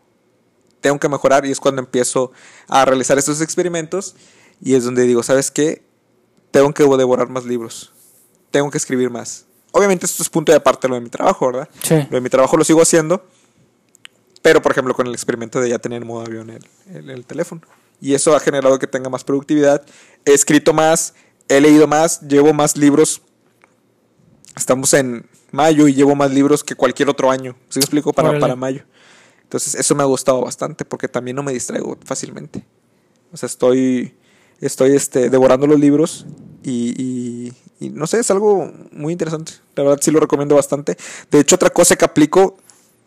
Tengo 0.80 1.00
que 1.00 1.10
mejorar 1.10 1.46
y 1.46 1.52
es 1.52 1.60
cuando 1.60 1.82
empiezo 1.82 2.32
a 2.68 2.86
realizar 2.86 3.18
estos 3.18 3.42
experimentos 3.42 4.16
y 4.62 4.76
es 4.76 4.84
donde 4.84 5.04
digo, 5.04 5.22
¿sabes 5.22 5.52
qué? 5.52 5.84
Tengo 6.50 6.74
que 6.74 6.84
devorar 6.84 7.30
más 7.30 7.46
libros. 7.46 7.94
Tengo 8.50 8.72
que 8.72 8.78
escribir 8.78 9.10
más. 9.10 9.46
Obviamente 9.72 10.06
esto 10.06 10.24
es 10.24 10.30
punto 10.30 10.52
de 10.52 10.58
aparte 10.58 10.88
lo 10.88 10.96
de 10.96 11.02
mi 11.02 11.10
trabajo, 11.10 11.48
¿verdad? 11.48 11.70
Sí. 11.84 11.96
Lo 12.10 12.18
de 12.18 12.22
mi 12.22 12.30
trabajo 12.30 12.58
lo 12.58 12.64
sigo 12.64 12.82
haciendo, 12.82 13.26
pero 14.42 14.62
por 14.62 14.72
ejemplo 14.72 14.94
con 14.94 15.08
el 15.08 15.14
experimento 15.14 15.60
de 15.60 15.70
ya 15.70 15.80
tener 15.80 16.02
en 16.02 16.08
modo 16.08 16.26
avión 16.26 16.50
el, 16.50 16.66
el- 16.94 17.10
el 17.10 17.26
teléfono. 17.26 17.62
Y 18.00 18.14
eso 18.16 18.36
ha 18.36 18.40
generado 18.40 18.80
que 18.80 18.88
tenga 18.88 19.10
más 19.10 19.24
productividad. 19.24 19.84
He 20.26 20.34
escrito 20.34 20.74
más, 20.74 21.14
he 21.48 21.62
leído 21.62 21.86
más, 21.88 22.22
llevo 22.22 22.52
más 22.54 22.76
libros. 22.76 23.22
Estamos 24.56 24.94
en 24.94 25.26
mayo 25.52 25.88
y 25.88 25.94
llevo 25.94 26.16
más 26.16 26.32
libros 26.32 26.64
que 26.64 26.76
cualquier 26.76 27.10
otro 27.10 27.30
año. 27.32 27.56
¿Sí 27.70 27.80
me 27.80 27.84
explico? 27.84 28.12
Para, 28.14 28.30
Órale. 28.30 28.42
para 28.42 28.56
mayo. 28.56 28.84
Entonces 29.44 29.76
eso 29.76 29.96
me 29.96 30.04
ha 30.04 30.06
gustado 30.06 30.42
bastante 30.42 30.86
porque 30.86 31.08
también 31.08 31.36
no 31.36 31.44
me 31.44 31.54
distraigo 31.54 31.98
fácilmente. 32.04 32.66
O 33.32 33.38
sea, 33.38 33.48
estoy, 33.48 34.16
estoy 34.60 34.96
este, 34.96 35.30
devorando 35.30 35.68
los 35.68 35.80
libros 35.80 36.26
y, 36.64 36.94
y- 37.02 37.54
y 37.80 37.90
no 37.90 38.06
sé, 38.08 38.20
es 38.20 38.30
algo 38.32 38.72
muy 38.92 39.12
interesante. 39.14 39.54
La 39.76 39.84
verdad 39.84 40.00
sí 40.02 40.12
lo 40.12 40.20
recomiendo 40.20 40.56
bastante. 40.56 40.98
De 41.32 41.40
hecho, 41.40 41.56
otra 41.56 41.70
cosa 41.72 41.96
que 41.96 42.06
aplico, 42.06 42.58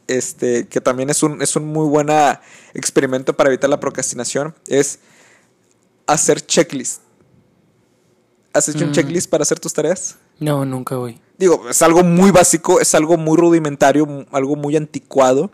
este, 0.09 0.69
que 0.69 0.81
también 0.81 1.11
es 1.11 1.23
un, 1.23 1.41
es 1.43 1.57
un 1.57 1.67
muy 1.67 1.87
buen 1.89 2.09
experimento 2.75 3.35
para 3.35 3.49
evitar 3.51 3.71
la 3.71 3.81
procrastinación, 3.81 4.55
es 4.69 4.99
hacer 6.07 6.41
checklist. 6.45 7.01
¿Has 8.53 8.69
hecho 8.69 8.85
un 8.85 8.91
Mm. 8.91 8.95
checklist 8.95 9.31
para 9.31 9.43
hacer 9.43 9.59
tus 9.59 9.73
tareas? 9.73 10.17
No, 10.39 10.65
nunca, 10.65 10.95
güey. 10.97 11.21
Digo, 11.39 11.69
es 11.69 11.83
algo 11.83 12.05
muy 12.05 12.31
básico, 12.31 12.81
es 12.81 12.95
algo 12.95 13.17
muy 13.17 13.37
rudimentario, 13.37 14.27
algo 14.31 14.55
muy 14.55 14.77
anticuado, 14.77 15.51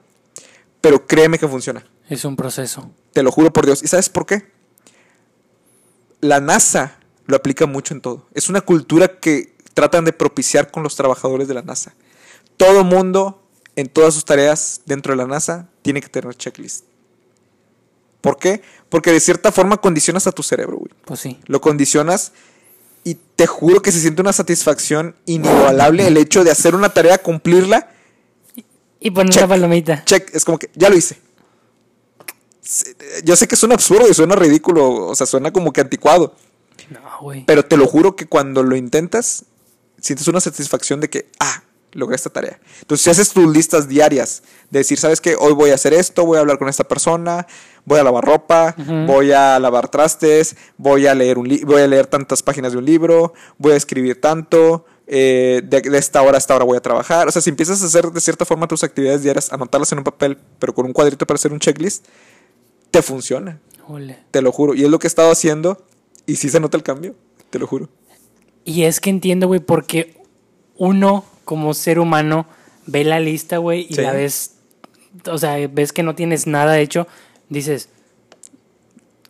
pero 0.81 1.07
créeme 1.07 1.39
que 1.39 1.49
funciona. 1.49 1.87
Es 2.09 2.25
un 2.25 2.37
proceso. 2.37 2.91
Te 3.13 3.23
lo 3.23 3.31
juro 3.33 3.53
por 3.53 3.65
Dios. 3.65 3.83
¿Y 3.83 3.87
sabes 3.89 4.09
por 4.11 4.27
qué? 4.27 4.51
La 6.21 6.41
NASA 6.41 6.99
lo 7.27 7.37
aplica 7.37 7.67
mucho 7.67 7.95
en 7.95 8.01
todo. 8.03 8.27
Es 8.35 8.49
una 8.51 8.61
cultura 8.61 9.19
que 9.21 9.55
tratan 9.73 10.05
de 10.05 10.13
propiciar 10.13 10.71
con 10.71 10.83
los 10.83 10.97
trabajadores 10.97 11.49
de 11.49 11.55
la 11.55 11.63
NASA. 11.63 11.95
Todo 12.57 12.85
mundo 12.85 13.40
en 13.81 13.89
todas 13.89 14.15
sus 14.15 14.25
tareas 14.25 14.83
dentro 14.87 15.13
de 15.13 15.17
la 15.17 15.27
NASA 15.27 15.69
tiene 15.83 16.01
que 16.01 16.09
tener 16.09 16.35
checklist. 16.35 16.85
¿Por 18.21 18.37
qué? 18.39 18.63
Porque 18.89 19.13
de 19.13 19.21
cierta 19.21 19.51
forma 19.51 19.79
condicionas 19.79 20.27
a 20.27 20.33
tu 20.33 20.43
cerebro, 20.43 20.77
güey. 20.79 20.91
Pues 21.07 21.21
sí. 21.21 21.41
Lo 21.47 21.61
condicionas 21.61 22.33
y 23.03 23.15
te 23.15 23.47
juro 23.47 23.81
que 23.81 23.93
se 23.93 24.01
siente 24.01 24.21
una 24.21 24.33
satisfacción 24.35 25.17
inigualable 25.25 26.07
el 26.07 26.17
hecho 26.19 26.45
de 26.45 26.51
hacer 26.51 26.75
una 26.75 26.91
tarea, 26.91 27.17
cumplirla 27.19 27.91
Y 29.01 29.11
poner 29.11 29.33
Check. 29.33 29.41
la 29.43 29.49
palomita. 29.49 30.05
check, 30.05 30.35
es 30.35 30.45
como 30.45 30.59
que 30.59 30.71
ya 30.75 30.91
lo 30.91 30.97
hice. 30.97 31.19
Yo 33.25 33.35
sé 33.37 33.49
que 33.49 33.57
suena 33.57 33.75
absurdo 33.75 34.07
y 34.09 34.15
suena 34.15 34.37
ridículo, 34.37 35.07
o 35.07 35.15
sea, 35.15 35.27
suena 35.27 35.51
como 35.53 35.73
que 35.73 35.81
anticuado, 35.81 36.37
No, 36.91 37.01
güey. 37.23 37.45
pero 37.47 37.65
te 37.65 37.77
lo 37.77 37.87
juro 37.87 38.15
que 38.15 38.27
cuando 38.27 38.63
lo 38.63 38.77
intentas, 38.77 39.45
sientes 40.01 40.29
una 40.29 40.41
satisfacción 40.41 41.01
de 41.01 41.09
que, 41.11 41.29
ah, 41.41 41.63
logré 41.93 42.17
esta 42.17 42.31
tarea. 42.31 42.59
Entonces, 42.83 43.03
si 43.05 43.11
haces 43.11 43.31
tus 43.33 43.53
listas 43.53 43.89
diarias, 43.89 44.43
de 44.71 44.79
decir, 44.81 44.99
¿sabes 44.99 45.21
qué? 45.21 45.37
Hoy 45.39 45.53
voy 45.53 45.71
a 45.71 45.75
hacer 45.75 45.93
esto, 45.93 46.25
voy 46.25 46.37
a 46.39 46.41
hablar 46.41 46.59
con 46.59 46.69
esta 46.69 46.85
persona, 46.85 47.47
voy 47.85 47.99
a 47.99 48.05
lavar 48.05 48.25
ropa, 48.25 48.75
voy 49.07 49.33
a 49.33 49.59
lavar 49.59 49.89
trastes, 49.89 50.57
voy 50.77 51.07
a 51.07 51.15
leer 51.15 51.39
un 51.39 51.49
li- 51.49 51.65
voy 51.65 51.81
a 51.83 51.87
leer 51.87 52.07
tantas 52.07 52.43
páginas 52.43 52.73
de 52.73 52.79
un 52.79 52.85
libro, 52.85 53.33
voy 53.59 53.73
a 53.73 53.77
escribir 53.77 54.21
tanto, 54.21 54.85
eh, 55.09 55.63
de, 55.65 55.81
de 55.81 55.99
esta 55.99 56.23
hora 56.23 56.37
a 56.37 56.39
esta 56.39 56.55
hora 56.55 56.65
voy 56.65 56.77
a 56.77 56.81
trabajar. 56.81 57.27
O 57.27 57.33
sea, 57.33 57.43
si 57.43 57.51
empiezas 57.51 57.83
a 57.83 57.87
hacer 57.87 58.07
de 58.13 58.21
cierta 58.21 58.45
forma 58.45 58.69
tus 58.69 58.85
actividades 58.85 59.23
diarias, 59.25 59.53
anotarlas 59.53 59.91
en 59.91 59.99
un 59.99 60.05
papel, 60.05 60.39
pero 60.61 60.73
con 60.75 60.87
un 60.87 60.93
cuadrito 60.93 61.27
para 61.27 61.35
hacer 61.37 61.53
un 61.53 61.59
checklist, 61.59 62.05
te 62.93 63.03
funciona, 63.03 63.59
Ole. 63.89 64.19
te 64.31 64.41
lo 64.43 64.53
juro. 64.53 64.75
Y 64.75 64.85
es 64.85 64.91
lo 64.91 64.99
que 65.01 65.07
he 65.07 65.09
estado 65.09 65.33
haciendo 65.33 65.85
y 66.27 66.37
sí 66.37 66.49
se 66.49 66.61
nota 66.61 66.77
el 66.77 66.85
cambio, 66.85 67.17
te 67.51 67.59
lo 67.59 67.67
juro. 67.67 67.89
Y 68.65 68.85
es 68.85 69.01
que 69.01 69.11
entiendo, 69.11 69.49
güey, 69.49 69.59
porque 69.61 70.17
uno 70.77 71.25
como 71.51 71.75
ser 71.75 71.99
humano 71.99 72.47
ve 72.87 73.03
la 73.03 73.19
lista, 73.19 73.57
güey, 73.59 73.85
y 73.91 73.95
Sí. 73.97 74.03
la 74.03 74.13
ves, 74.13 74.53
o 75.27 75.37
sea, 75.37 75.57
ves 75.67 75.93
que 75.93 76.05
no 76.05 76.15
tienes 76.15 76.47
nada 76.47 76.79
hecho, 76.79 77.09
dices, 77.49 77.89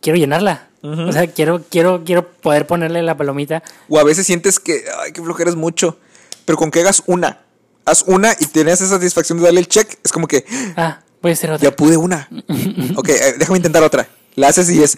quiero 0.01 0.19
llenarla. 0.19 0.67
O 0.83 1.11
sea, 1.11 1.25
quiero, 1.25 1.63
quiero, 1.67 2.03
quiero 2.03 2.27
poder 2.31 2.67
ponerle 2.67 3.01
la 3.01 3.17
palomita. 3.17 3.63
O 3.89 3.97
a 3.99 4.03
veces 4.03 4.27
sientes 4.27 4.59
que, 4.59 4.83
ay, 4.99 5.11
que 5.13 5.21
flojera 5.23 5.49
es 5.49 5.55
mucho, 5.55 5.97
pero 6.45 6.57
con 6.59 6.69
que 6.69 6.81
hagas 6.81 7.01
una, 7.07 7.39
haz 7.85 8.03
una 8.05 8.33
y 8.39 8.45
tienes 8.45 8.81
esa 8.81 8.87
satisfacción 8.95 9.39
de 9.39 9.45
darle 9.45 9.59
el 9.61 9.67
check, 9.67 9.97
es 10.03 10.11
como 10.11 10.27
que, 10.27 10.45
Ah, 10.75 11.01
voy 11.23 11.31
a 11.31 11.33
hacer 11.33 11.51
otra. 11.51 11.67
ya 11.69 11.75
pude 11.75 11.97
una. 11.97 12.29
ok, 12.97 13.09
eh, 13.09 13.33
déjame 13.39 13.57
intentar 13.57 13.81
otra. 13.83 14.07
La 14.35 14.47
haces 14.49 14.69
y 14.69 14.83
es, 14.83 14.95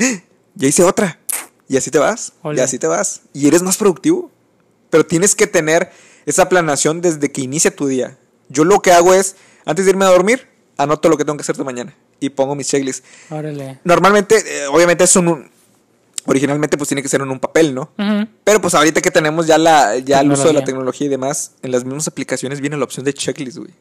ya 0.56 0.68
hice 0.68 0.84
otra. 0.84 1.20
Y 1.70 1.78
así 1.78 1.90
te 1.90 2.00
vas. 2.00 2.34
Y 2.54 2.60
así 2.60 2.78
te 2.80 2.88
vas. 2.88 3.22
Y 3.34 3.48
eres 3.48 3.62
más 3.64 3.78
productivo. 3.78 4.30
Pero 4.90 5.06
tienes 5.06 5.34
que 5.36 5.48
tener 5.48 5.90
esa 6.26 6.50
planeación 6.50 7.02
desde 7.02 7.32
que 7.32 7.42
inicia 7.42 7.76
tu 7.76 7.88
día. 7.88 8.18
Yo 8.50 8.64
lo 8.64 8.82
que 8.82 8.92
hago 8.92 9.14
es, 9.14 9.36
antes 9.66 9.86
de 9.86 9.92
irme 9.92 10.06
a 10.06 10.10
dormir, 10.10 10.48
anoto 10.78 11.10
lo 11.10 11.18
que 11.18 11.26
tengo 11.26 11.38
que 11.38 11.42
hacer 11.42 11.56
de 11.56 11.64
mañana. 11.64 11.96
Y 12.20 12.30
pongo 12.30 12.56
mis 12.56 12.68
checklists. 12.68 13.06
Órale. 13.30 13.80
Normalmente, 13.84 14.36
eh, 14.46 14.68
obviamente 14.68 15.04
es 15.04 15.16
un... 15.16 15.52
Originalmente 16.26 16.78
pues 16.78 16.88
tiene 16.88 17.02
que 17.02 17.10
ser 17.10 17.20
en 17.20 17.30
un 17.30 17.40
papel, 17.40 17.76
¿no? 17.76 17.92
Pero 18.46 18.62
pues 18.62 18.74
ahorita 18.76 19.02
que 19.02 19.12
tenemos 19.12 19.46
ya 19.46 19.58
la 19.58 19.98
ya 19.98 20.22
el 20.22 20.32
uso 20.32 20.48
de 20.48 20.54
la 20.54 20.64
Tecnología. 20.64 20.66
tecnología 20.66 21.08
y 21.08 21.10
demás, 21.10 21.52
en 21.62 21.72
las 21.72 21.84
mismas 21.84 22.08
aplicaciones 22.08 22.62
viene 22.62 22.78
la 22.78 22.86
opción 22.86 23.04
de 23.04 23.14
checklist, 23.14 23.58
güey. 23.58 23.74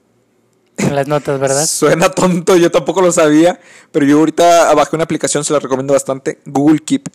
En 0.76 0.97
las 0.97 1.07
notas, 1.07 1.38
¿verdad? 1.38 1.64
Suena 1.66 2.11
tonto, 2.11 2.57
yo 2.57 2.72
tampoco 2.72 3.01
lo 3.01 3.12
sabía, 3.12 3.61
pero 3.93 4.07
yo 4.07 4.18
ahorita 4.18 4.74
bajé 4.74 4.97
una 4.97 5.05
aplicación, 5.05 5.45
se 5.45 5.53
la 5.53 5.61
recomiendo 5.61 5.93
bastante, 5.93 6.40
Google 6.45 6.80
Keep. 6.80 7.11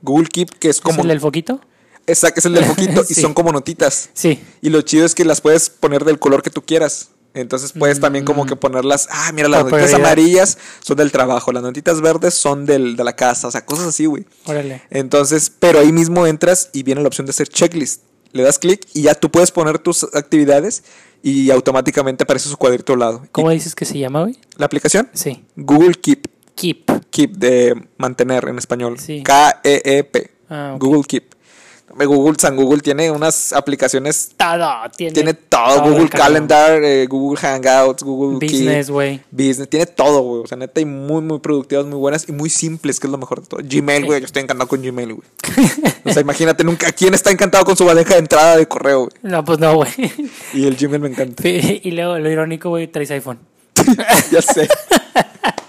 Google 0.00 0.28
Keep, 0.28 0.58
que 0.58 0.70
es 0.70 0.80
como... 0.80 0.94
¿Es 0.94 1.02
el 1.02 1.08
del 1.08 1.20
foquito? 1.20 1.60
Exacto, 2.06 2.40
es 2.40 2.46
el 2.46 2.54
del 2.54 2.64
poquito 2.66 3.02
y 3.08 3.14
son 3.14 3.34
como 3.34 3.50
notitas. 3.52 4.10
Sí. 4.12 4.42
Y 4.60 4.70
lo 4.70 4.82
chido 4.82 5.06
es 5.06 5.14
que 5.14 5.24
las 5.24 5.40
puedes 5.40 5.70
poner 5.70 6.04
del 6.04 6.18
color 6.18 6.42
que 6.42 6.50
tú 6.50 6.62
quieras. 6.62 7.08
Entonces 7.32 7.72
puedes 7.72 7.98
también 7.98 8.24
como 8.24 8.44
Mm. 8.44 8.48
que 8.48 8.54
ponerlas, 8.56 9.08
ah, 9.10 9.32
mira, 9.34 9.48
las 9.48 9.64
notitas 9.64 9.92
amarillas 9.94 10.56
son 10.80 10.96
del 10.96 11.10
trabajo, 11.10 11.50
las 11.50 11.64
notitas 11.64 12.00
verdes 12.00 12.34
son 12.34 12.64
del, 12.64 12.94
de 12.94 13.02
la 13.02 13.16
casa, 13.16 13.48
o 13.48 13.50
sea, 13.50 13.64
cosas 13.66 13.86
así, 13.86 14.06
güey. 14.06 14.24
Órale. 14.44 14.82
Entonces, 14.90 15.50
pero 15.58 15.80
ahí 15.80 15.90
mismo 15.90 16.28
entras 16.28 16.70
y 16.72 16.84
viene 16.84 17.00
la 17.00 17.08
opción 17.08 17.26
de 17.26 17.30
hacer 17.30 17.48
checklist. 17.48 18.02
Le 18.30 18.44
das 18.44 18.58
clic 18.60 18.86
y 18.94 19.02
ya 19.02 19.14
tú 19.14 19.30
puedes 19.32 19.50
poner 19.50 19.80
tus 19.80 20.04
actividades 20.14 20.84
y 21.24 21.50
automáticamente 21.50 22.22
aparece 22.22 22.48
su 22.48 22.56
cuadrito 22.56 22.92
al 22.92 22.98
lado. 23.00 23.26
¿Cómo 23.32 23.50
Y 23.50 23.54
dices 23.54 23.74
que 23.74 23.84
se 23.84 23.98
llama, 23.98 24.22
güey? 24.22 24.38
la 24.56 24.66
aplicación? 24.66 25.08
Sí. 25.12 25.44
Google 25.56 25.94
Keep. 25.94 26.28
Keep. 26.54 26.90
Keep 27.10 27.32
de 27.32 27.88
mantener 27.96 28.46
en 28.48 28.58
español. 28.58 28.98
Sí. 29.00 29.22
K-E-E-P. 29.24 30.30
Ah. 30.50 30.76
Google 30.78 31.02
Keep. 31.02 31.34
Google, 31.94 32.36
San 32.38 32.56
Google 32.56 32.80
tiene 32.80 33.10
unas 33.10 33.52
aplicaciones, 33.52 34.30
Todo. 34.36 34.68
Tiene, 34.96 35.12
tiene 35.12 35.34
todo. 35.34 35.82
todo 35.82 35.92
Google. 35.92 36.08
Calendar, 36.08 36.82
eh, 36.82 37.06
Google 37.06 37.40
Hangouts, 37.40 38.02
Google 38.02 38.38
Business, 38.44 38.90
güey. 38.90 39.20
Business, 39.30 39.68
tiene 39.68 39.86
todo, 39.86 40.20
güey. 40.22 40.42
O 40.42 40.46
sea, 40.46 40.56
neta, 40.58 40.80
y 40.80 40.84
muy, 40.84 41.22
muy 41.22 41.38
productivas, 41.38 41.86
muy 41.86 41.98
buenas 41.98 42.28
y 42.28 42.32
muy 42.32 42.50
simples, 42.50 43.00
que 43.00 43.06
es 43.06 43.10
lo 43.10 43.18
mejor 43.18 43.40
de 43.40 43.46
todo. 43.46 43.60
Gmail, 43.62 44.04
güey, 44.04 44.20
yo 44.20 44.26
estoy 44.26 44.42
encantado 44.42 44.68
con 44.68 44.82
Gmail, 44.82 45.14
güey. 45.14 45.28
o 46.04 46.12
sea, 46.12 46.20
imagínate, 46.22 46.64
nunca, 46.64 46.92
¿quién 46.92 47.14
está 47.14 47.30
encantado 47.30 47.64
con 47.64 47.76
su 47.76 47.84
bandeja 47.84 48.14
de 48.14 48.20
entrada 48.20 48.56
de 48.56 48.66
correo, 48.66 49.00
güey? 49.00 49.12
No, 49.22 49.44
pues 49.44 49.58
no, 49.58 49.76
güey. 49.76 49.90
Y 50.52 50.66
el 50.66 50.76
Gmail 50.76 51.00
me 51.00 51.08
encanta. 51.08 51.46
y 51.46 51.90
luego 51.90 52.18
lo 52.18 52.30
irónico, 52.30 52.68
güey, 52.70 52.86
traes 52.88 53.10
iPhone. 53.10 53.38
ya 54.30 54.42
sé. 54.42 54.68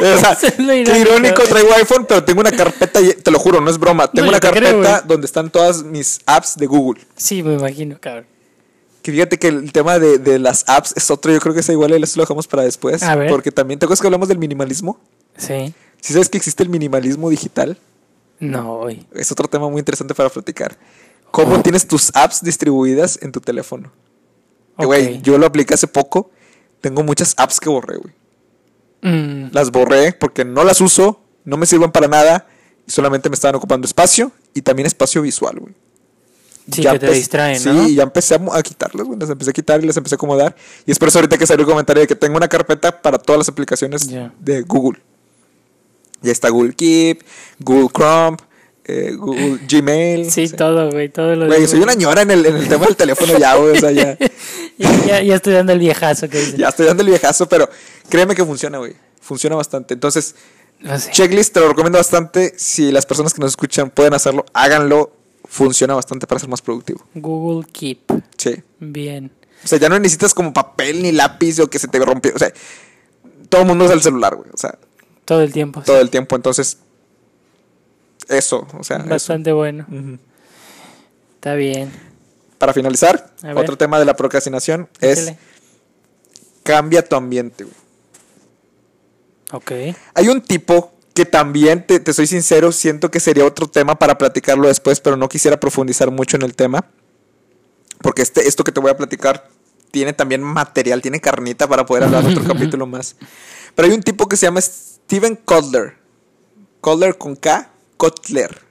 O 0.16 0.18
sea, 0.18 0.32
es 0.42 0.58
lo 0.58 0.66
qué 0.68 0.80
irónico. 0.80 0.98
irónico, 1.10 1.42
traigo 1.44 1.72
iPhone, 1.74 2.06
pero 2.08 2.24
tengo 2.24 2.40
una 2.40 2.50
carpeta, 2.52 3.00
te 3.22 3.30
lo 3.30 3.38
juro, 3.38 3.60
no 3.60 3.70
es 3.70 3.78
broma, 3.78 4.10
tengo 4.10 4.28
una 4.28 4.40
te 4.40 4.48
carpeta 4.50 5.00
donde 5.02 5.26
están 5.26 5.50
todas 5.50 5.82
mis 5.82 6.20
apps 6.26 6.56
de 6.56 6.66
Google. 6.66 7.02
Sí, 7.16 7.42
me 7.42 7.54
imagino, 7.54 7.96
cabrón. 8.00 8.26
Que 9.02 9.12
fíjate 9.12 9.38
que 9.38 9.48
el 9.48 9.72
tema 9.72 9.98
de, 9.98 10.18
de 10.18 10.38
las 10.38 10.64
apps 10.68 10.92
es 10.96 11.10
otro, 11.10 11.32
yo 11.32 11.40
creo 11.40 11.54
que 11.54 11.60
es 11.60 11.68
igual 11.68 11.92
y 11.98 12.02
eso 12.02 12.16
lo 12.16 12.22
dejamos 12.24 12.46
para 12.46 12.62
después. 12.64 13.02
A 13.02 13.14
ver. 13.16 13.30
Porque 13.30 13.50
también, 13.50 13.78
¿te 13.78 13.86
acuerdas 13.86 14.00
que 14.00 14.06
hablamos 14.06 14.28
del 14.28 14.38
minimalismo? 14.38 15.00
Sí. 15.36 15.72
Si 16.00 16.12
sabes 16.12 16.28
que 16.28 16.36
existe 16.38 16.62
el 16.62 16.68
minimalismo 16.68 17.30
digital, 17.30 17.78
No, 18.40 18.78
güey. 18.78 19.06
es 19.14 19.32
otro 19.32 19.48
tema 19.48 19.68
muy 19.68 19.78
interesante 19.80 20.14
para 20.14 20.28
platicar. 20.28 20.76
¿Cómo 21.30 21.56
Oh. 21.56 21.62
tienes 21.62 21.86
tus 21.88 22.10
apps 22.14 22.42
distribuidas 22.42 23.18
en 23.22 23.32
tu 23.32 23.40
teléfono? 23.40 23.90
Güey, 24.76 25.16
Ok. 25.16 25.22
yo 25.22 25.38
lo 25.38 25.46
apliqué 25.46 25.74
hace 25.74 25.86
poco. 25.86 26.30
Tengo 26.80 27.02
muchas 27.02 27.34
apps 27.36 27.58
que 27.60 27.68
borré, 27.68 27.96
güey. 27.96 28.14
Mm, 29.02 29.46
Las 29.52 29.70
borré 29.70 30.12
porque 30.12 30.44
no 30.44 30.64
las 30.64 30.80
uso, 30.80 31.20
no 31.44 31.56
me 31.56 31.66
sirven 31.66 31.92
para 31.92 32.08
nada 32.08 32.46
y 32.86 32.90
solamente 32.90 33.28
me 33.28 33.34
estaban 33.34 33.54
ocupando 33.54 33.86
espacio 33.86 34.32
y 34.54 34.62
también 34.62 34.86
espacio 34.86 35.22
visual, 35.22 35.58
güey. 35.60 35.74
sí, 36.72 36.82
Ya 36.82 36.92
que 36.92 36.98
te 36.98 37.12
distraen, 37.12 37.60
sí, 37.60 37.68
¿no? 37.68 37.88
y 37.88 37.94
ya 37.94 38.02
empecé 38.02 38.34
a, 38.34 38.62
quitarlas, 38.62 39.06
güey. 39.06 39.18
Las 39.18 39.30
empecé 39.30 39.50
a 39.50 39.52
quitar 39.52 39.82
y 39.82 39.86
las 39.86 39.96
empecé 39.96 40.14
a 40.14 40.16
acomodar. 40.16 40.56
Y 40.86 40.90
es 40.90 40.98
por 40.98 41.08
eso 41.08 41.18
ahorita 41.18 41.38
que 41.38 41.46
salió 41.46 41.64
el 41.64 41.70
comentario 41.70 42.00
de 42.00 42.06
que 42.06 42.16
tengo 42.16 42.36
una 42.36 42.48
carpeta 42.48 43.00
para 43.00 43.18
todas 43.18 43.38
las 43.38 43.48
aplicaciones 43.48 44.08
de 44.40 44.62
Google. 44.62 45.00
Ya 46.20 46.32
está 46.32 46.48
Google 46.48 46.74
Keep, 46.74 47.22
Google 47.60 47.88
Chrome, 47.94 48.36
eh, 48.88 49.14
Google 49.16 49.58
Gmail. 49.68 50.30
Sí, 50.30 50.44
o 50.44 50.48
sea, 50.48 50.56
todo, 50.56 50.90
güey, 50.90 51.08
todo 51.10 51.36
lo 51.36 51.46
Güey, 51.46 51.66
soy 51.68 51.80
una 51.80 51.94
ñora 51.94 52.22
en 52.22 52.30
el, 52.30 52.44
en 52.46 52.56
el 52.56 52.68
tema 52.68 52.86
del 52.86 52.96
teléfono 52.96 53.38
ya, 53.38 53.54
güey. 53.56 53.76
O 53.76 53.80
sea, 53.80 53.90
ya, 53.92 54.16
ya, 55.22 55.34
estoy 55.34 55.52
dando 55.52 55.72
el 55.72 55.78
viejazo 55.78 56.28
que 56.28 56.54
ya 56.56 56.68
estoy 56.68 56.86
dando 56.86 57.02
el 57.02 57.10
viejazo, 57.10 57.48
pero 57.48 57.68
créeme 58.08 58.34
que 58.34 58.44
funciona, 58.44 58.78
güey. 58.78 58.94
Funciona 59.20 59.56
bastante. 59.56 59.92
Entonces, 59.94 60.34
No 60.80 60.98
sé. 60.98 61.10
checklist 61.10 61.52
te 61.52 61.60
lo 61.60 61.68
recomiendo 61.68 61.98
bastante. 61.98 62.54
Si 62.56 62.90
las 62.90 63.04
personas 63.04 63.34
que 63.34 63.40
nos 63.40 63.50
escuchan 63.50 63.90
pueden 63.90 64.14
hacerlo, 64.14 64.44
háganlo. 64.54 65.12
Funciona 65.44 65.94
bastante 65.94 66.26
para 66.26 66.38
ser 66.40 66.48
más 66.48 66.60
productivo. 66.62 67.06
Google 67.14 67.66
Keep. 67.70 68.00
Sí. 68.36 68.62
Bien. 68.80 69.30
O 69.64 69.66
sea, 69.68 69.78
ya 69.78 69.88
no 69.88 69.98
necesitas 69.98 70.34
como 70.34 70.52
papel 70.52 71.02
ni 71.02 71.12
lápiz 71.12 71.58
o 71.60 71.68
que 71.68 71.78
se 71.78 71.88
te 71.88 71.98
rompió. 71.98 72.32
O 72.34 72.38
sea, 72.38 72.52
todo 73.48 73.62
el 73.62 73.66
mundo 73.66 73.84
usa 73.86 73.94
el 73.94 74.02
celular, 74.02 74.34
güey. 74.36 74.48
O 74.52 74.56
sea, 74.56 74.78
Todo 75.24 75.42
el 75.42 75.52
tiempo. 75.52 75.82
todo 75.82 76.00
el 76.00 76.10
tiempo. 76.10 76.36
Entonces, 76.36 76.78
eso. 78.28 78.66
O 78.78 78.84
sea, 78.84 78.98
eso. 78.98 79.08
Bastante 79.08 79.52
bueno. 79.52 79.86
Está 81.34 81.54
bien. 81.54 81.90
Para 82.58 82.72
finalizar, 82.72 83.32
otro 83.54 83.76
tema 83.76 83.98
de 83.98 84.04
la 84.04 84.14
procrastinación 84.14 84.88
es 85.00 85.32
cambia 86.62 87.04
tu 87.04 87.16
ambiente, 87.16 87.64
güey. 87.64 87.76
Ok. 89.52 89.96
Hay 90.14 90.28
un 90.28 90.42
tipo 90.42 90.92
que 91.14 91.24
también, 91.24 91.86
te, 91.86 92.00
te 92.00 92.12
soy 92.12 92.26
sincero, 92.26 92.70
siento 92.72 93.10
que 93.10 93.20
sería 93.20 93.44
otro 93.44 93.66
tema 93.66 93.98
para 93.98 94.18
platicarlo 94.18 94.68
después, 94.68 95.00
pero 95.00 95.16
no 95.16 95.28
quisiera 95.28 95.58
profundizar 95.58 96.10
mucho 96.10 96.36
en 96.36 96.42
el 96.42 96.54
tema. 96.54 96.84
Porque 98.00 98.22
este, 98.22 98.46
esto 98.46 98.64
que 98.64 98.72
te 98.72 98.80
voy 98.80 98.90
a 98.90 98.96
platicar 98.96 99.48
tiene 99.90 100.12
también 100.12 100.42
material, 100.42 101.02
tiene 101.02 101.20
carnita 101.20 101.66
para 101.66 101.86
poder 101.86 102.04
hablar 102.04 102.24
otro 102.24 102.44
capítulo 102.46 102.86
más. 102.86 103.16
Pero 103.74 103.88
hay 103.88 103.94
un 103.94 104.02
tipo 104.02 104.28
que 104.28 104.36
se 104.36 104.46
llama 104.46 104.60
Steven 104.60 105.36
Kotler. 105.36 105.96
Kotler 106.80 107.16
con 107.18 107.34
K, 107.34 107.70
Kotler. 107.98 108.62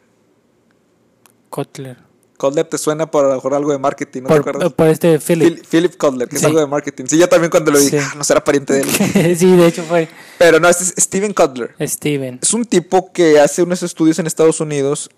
Kotler. 1.49 1.97
Kotler 2.37 2.65
te 2.67 2.77
suena 2.77 3.09
por 3.09 3.25
a 3.25 3.29
lo 3.29 3.35
mejor 3.35 3.53
algo 3.55 3.71
de 3.71 3.79
marketing, 3.79 4.21
¿no 4.23 4.27
te 4.27 4.33
Por, 4.35 4.39
acuerdas? 4.49 4.73
por 4.73 4.87
este 4.87 5.19
Philip. 5.19 5.47
Phil- 5.57 5.65
Philip 5.67 5.97
Kotler, 5.97 6.27
que 6.29 6.35
es 6.35 6.43
algo 6.43 6.59
de 6.59 6.67
marketing. 6.67 7.05
Sí, 7.07 7.17
yo 7.17 7.27
también 7.27 7.49
cuando 7.49 7.71
lo 7.71 7.79
dije, 7.79 7.99
Sí. 7.99 8.05
ah, 8.07 8.13
no 8.15 8.23
será 8.23 8.43
pariente 8.43 8.73
de 8.73 8.81
él. 8.81 8.89
sí, 9.37 9.55
de 9.55 9.67
hecho 9.67 9.83
fue 9.83 10.07
Pero 10.37 10.59
no, 10.59 10.69
este 10.69 10.83
es 10.83 10.93
Steven 10.97 11.33
Kotler. 11.33 11.73
Steven. 11.81 12.39
Es 12.41 12.53
un 12.53 12.65
tipo 12.65 13.11
que 13.11 13.39
hace 13.39 13.63
unos 13.63 13.81
estudios 13.83 14.19
en 14.19 14.27
Estados 14.27 14.59
Unidos 14.59 15.09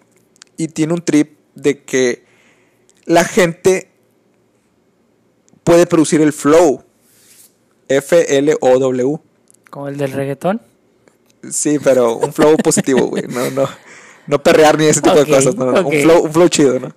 y 0.55 0.69
tiene 0.69 0.93
un 0.93 1.01
trip 1.01 1.37
de 1.55 1.83
que 1.83 2.25
la 3.05 3.25
gente 3.25 3.89
puede 5.65 5.85
producir 5.87 6.21
el 6.21 6.31
flow. 6.33 6.83
F-L-O-W. 7.89 9.17
Como 9.69 9.87
el 9.87 9.97
del 9.97 10.11
reggaetón. 10.13 10.61
Sí, 11.49 11.79
pero 11.83 12.15
un 12.17 12.31
flow 12.33 12.55
positivo, 12.57 13.07
güey. 13.07 13.23
No, 13.27 13.49
no, 13.51 13.67
no 14.29 14.41
perrear 14.43 14.77
ni 14.77 14.85
ese 14.85 15.01
tipo 15.01 15.15
de 15.15 15.25
cosas. 15.25 15.55
No, 15.55 15.71
no, 15.71 15.87
un, 15.87 16.01
flow, 16.01 16.23
un 16.23 16.31
flow 16.31 16.47
chido, 16.49 16.79
¿no? 16.79 16.93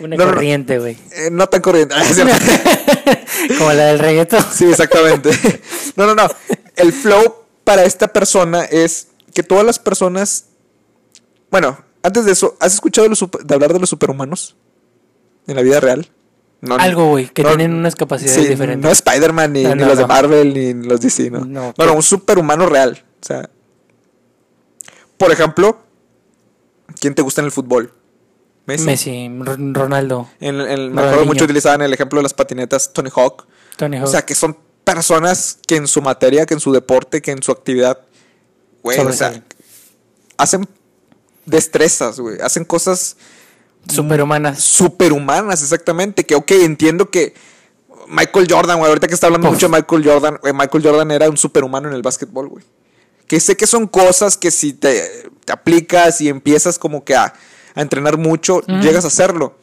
Una 0.00 0.16
No, 0.16 0.24
corriente, 0.24 0.80
güey. 0.80 0.96
Eh, 1.12 1.28
no 1.30 1.46
tan 1.48 1.60
corriente. 1.62 1.94
Ah. 3.04 3.18
Como 3.58 3.72
la 3.72 3.86
del 3.86 3.98
reggaetón. 3.98 4.44
Sí, 4.52 4.64
exactamente. 4.66 5.30
No, 5.96 6.06
no, 6.06 6.14
no. 6.14 6.28
El 6.76 6.92
flow 6.92 7.44
para 7.64 7.84
esta 7.84 8.08
persona 8.08 8.64
es 8.64 9.08
que 9.34 9.42
todas 9.42 9.64
las 9.64 9.78
personas. 9.78 10.46
Bueno, 11.50 11.78
antes 12.02 12.24
de 12.24 12.32
eso, 12.32 12.56
¿has 12.60 12.74
escuchado 12.74 13.04
de, 13.04 13.10
los 13.10 13.18
super- 13.18 13.42
de 13.44 13.54
hablar 13.54 13.72
de 13.72 13.78
los 13.80 13.90
superhumanos? 13.90 14.56
En 15.46 15.54
la 15.56 15.62
vida 15.62 15.78
real. 15.80 16.08
No, 16.62 16.76
Algo, 16.76 17.08
güey, 17.10 17.28
que 17.28 17.42
no, 17.42 17.50
tienen 17.50 17.74
unas 17.74 17.94
capacidades 17.94 18.40
sí, 18.42 18.48
diferentes. 18.48 18.82
No 18.84 18.90
Spider-Man, 18.90 19.52
ni, 19.52 19.64
No, 19.64 19.74
ni 19.74 19.84
los 19.84 19.98
de. 19.98 20.06
Marvel, 20.06 20.54
ni 20.54 20.72
los 20.88 21.00
DC, 21.00 21.30
¿no? 21.30 21.40
No, 21.44 21.74
bueno, 21.76 21.92
que- 21.92 21.96
un 21.98 22.02
superhumano 22.02 22.66
real. 22.66 23.04
O 23.20 23.26
sea. 23.26 23.50
Por 25.18 25.30
ejemplo, 25.30 25.78
¿quién 27.00 27.14
te 27.14 27.22
gusta 27.22 27.40
en 27.40 27.46
el 27.46 27.52
fútbol? 27.52 27.92
Messi. 28.66 28.84
Messi, 28.84 29.28
Ronaldo, 29.72 30.28
En, 30.38 30.60
en- 30.60 30.92
me 30.94 31.02
acuerdo 31.02 31.26
mucho 31.26 31.44
utilizaban 31.44 31.82
el 31.82 31.92
ejemplo 31.92 32.18
de 32.20 32.22
las 32.22 32.34
patinetas 32.34 32.92
Tony 32.92 33.10
Hawk. 33.14 33.46
Tony 33.76 33.96
Hawk. 33.96 34.06
O 34.06 34.10
sea, 34.10 34.22
que 34.24 34.34
son 34.36 34.56
personas 34.84 35.58
que 35.66 35.76
en 35.76 35.88
su 35.88 36.00
materia, 36.00 36.46
que 36.46 36.54
en 36.54 36.60
su 36.60 36.72
deporte, 36.72 37.20
que 37.22 37.32
en 37.32 37.42
su 37.42 37.50
actividad, 37.50 37.98
güey, 38.82 38.98
o 39.00 39.12
sea, 39.12 39.42
hacen 40.36 40.68
destrezas, 41.44 42.20
güey, 42.20 42.40
hacen 42.40 42.64
cosas 42.64 43.16
Superhumanas. 43.88 44.60
superhumanas, 44.62 45.62
exactamente, 45.62 46.24
que, 46.24 46.34
ok, 46.36 46.50
entiendo 46.52 47.10
que 47.10 47.34
Michael 48.08 48.46
Jordan, 48.48 48.78
güey, 48.78 48.88
ahorita 48.88 49.08
que 49.08 49.14
está 49.14 49.26
hablando 49.26 49.48
Uf. 49.48 49.54
mucho 49.54 49.68
de 49.68 49.72
Michael 49.76 50.04
Jordan, 50.04 50.38
güey, 50.40 50.52
Michael 50.52 50.84
Jordan 50.84 51.10
era 51.10 51.28
un 51.28 51.36
superhumano 51.36 51.88
en 51.88 51.94
el 51.94 52.02
básquetbol, 52.02 52.48
güey. 52.48 52.64
Que 53.32 53.40
sé 53.40 53.56
que 53.56 53.66
son 53.66 53.86
cosas 53.86 54.36
que 54.36 54.50
si 54.50 54.74
te, 54.74 55.24
te 55.46 55.52
aplicas 55.54 56.20
y 56.20 56.28
empiezas 56.28 56.78
como 56.78 57.02
que 57.02 57.14
a, 57.14 57.32
a 57.74 57.80
entrenar 57.80 58.18
mucho, 58.18 58.60
llegas 58.82 59.06
a 59.06 59.08
hacerlo. 59.08 59.56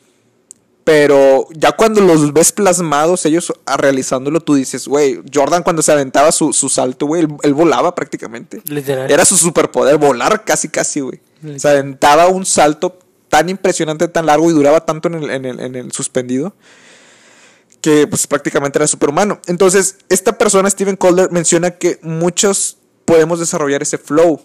Pero 0.84 1.46
ya 1.52 1.74
cuando 1.74 2.02
los 2.02 2.34
ves 2.34 2.52
plasmados 2.52 3.28
ellos 3.28 3.54
a- 3.68 3.78
realizándolo, 3.78 4.40
tú 4.40 4.56
dices, 4.56 4.88
güey, 4.88 5.20
Jordan 5.32 5.62
cuando 5.62 5.84
se 5.84 5.92
aventaba 5.92 6.32
su, 6.32 6.52
su 6.52 6.68
salto, 6.68 7.06
güey, 7.06 7.22
él, 7.26 7.28
él 7.44 7.54
volaba 7.54 7.94
prácticamente. 7.94 8.64
Literal. 8.66 9.12
Era 9.12 9.24
su 9.24 9.38
superpoder, 9.38 9.98
volar 10.00 10.44
casi, 10.46 10.70
casi, 10.70 11.02
güey. 11.02 11.20
Se 11.58 11.70
aventaba 11.70 12.26
un 12.28 12.48
salto 12.48 12.98
tan 13.28 13.50
impresionante, 13.50 14.08
tan 14.08 14.26
largo 14.26 14.50
y 14.50 14.54
duraba 14.56 14.84
tanto 14.84 15.10
en 15.10 15.14
el, 15.14 15.30
en 15.30 15.46
el, 15.46 15.60
en 15.60 15.76
el 15.76 15.92
suspendido 15.92 16.56
que 17.82 18.08
pues 18.08 18.26
prácticamente 18.26 18.80
era 18.80 18.88
superhumano. 18.88 19.40
Entonces, 19.46 19.98
esta 20.10 20.40
persona, 20.40 20.72
Steven 20.72 20.96
Calder, 20.96 21.30
menciona 21.32 21.70
que 21.70 22.00
muchos 22.02 22.78
podemos 23.10 23.40
desarrollar 23.40 23.82
ese 23.82 23.98
flow. 23.98 24.40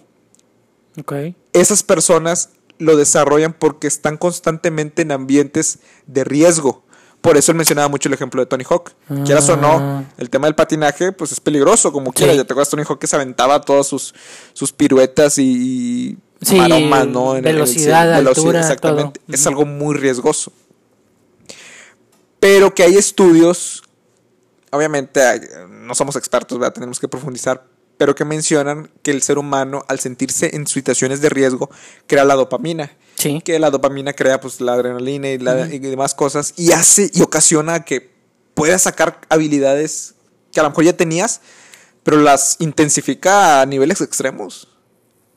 Ok. 0.99 1.13
Esas 1.53 1.83
personas 1.83 2.49
lo 2.77 2.95
desarrollan 2.97 3.53
porque 3.53 3.87
están 3.87 4.17
constantemente 4.17 5.01
en 5.03 5.11
ambientes 5.11 5.79
de 6.07 6.23
riesgo. 6.23 6.83
Por 7.21 7.37
eso 7.37 7.51
él 7.51 7.57
mencionaba 7.57 7.87
mucho 7.87 8.07
el 8.09 8.13
ejemplo 8.13 8.41
de 8.41 8.45
Tony 8.45 8.63
Hawk. 8.69 8.91
Quieras 9.25 9.49
o 9.49 9.57
no, 9.57 9.77
Ah. 9.79 10.03
el 10.17 10.29
tema 10.29 10.47
del 10.47 10.55
patinaje, 10.55 11.11
pues 11.11 11.31
es 11.31 11.39
peligroso, 11.39 11.91
como 11.91 12.11
quiera. 12.13 12.33
Sí. 12.33 12.37
Ya 12.37 12.43
te 12.45 12.53
acuerdas 12.53 12.69
Tony 12.69 12.83
Hawk 12.87 12.99
que 12.99 13.07
se 13.07 13.15
aventaba 13.15 13.61
todas 13.61 13.87
sus, 13.87 14.13
sus 14.53 14.71
piruetas 14.71 15.37
y, 15.37 15.43
y 15.43 16.17
Sí, 16.45 16.55
maromas, 16.57 17.07
¿no? 17.07 17.31
En 17.35 17.37
el- 17.39 17.45
en 17.45 17.47
el 17.47 17.53
velocidad, 17.55 18.13
cielo. 18.15 18.29
altura, 18.29 18.59
exactamente. 18.59 19.19
todo. 19.21 19.33
Es 19.35 19.47
algo 19.47 19.65
muy 19.65 19.95
riesgoso. 19.95 20.51
Pero 22.39 22.73
que 22.75 22.83
hay 22.83 22.95
estudios, 22.95 23.81
obviamente 24.71 25.21
no 25.69 25.95
somos 25.95 26.15
expertos, 26.15 26.59
¿verdad? 26.59 26.73
tenemos 26.73 26.99
que 26.99 27.07
profundizar, 27.07 27.65
pero 27.97 28.15
que 28.15 28.25
mencionan 28.25 28.89
que 29.03 29.11
el 29.11 29.21
ser 29.21 29.37
humano 29.37 29.83
al 29.87 29.99
sentirse 29.99 30.55
en 30.55 30.67
situaciones 30.67 31.21
de 31.21 31.29
riesgo 31.29 31.69
crea 32.07 32.25
la 32.25 32.35
dopamina. 32.35 32.91
Sí. 33.15 33.41
Que 33.43 33.57
la 33.59 33.69
dopamina 33.71 34.13
crea 34.13 34.39
pues 34.41 34.59
la 34.61 34.73
adrenalina 34.73 35.29
y, 35.29 35.37
la- 35.37 35.67
y 35.73 35.79
demás 35.79 36.13
cosas 36.13 36.53
y 36.57 36.71
hace 36.73 37.09
y 37.13 37.21
ocasiona 37.21 37.85
que 37.85 38.11
puedas 38.53 38.81
sacar 38.83 39.21
habilidades 39.29 40.15
que 40.51 40.59
a 40.59 40.63
lo 40.63 40.69
mejor 40.69 40.83
ya 40.85 40.93
tenías, 40.97 41.41
pero 42.03 42.17
las 42.21 42.57
intensifica 42.59 43.61
a 43.61 43.65
niveles 43.65 44.01
extremos. 44.01 44.67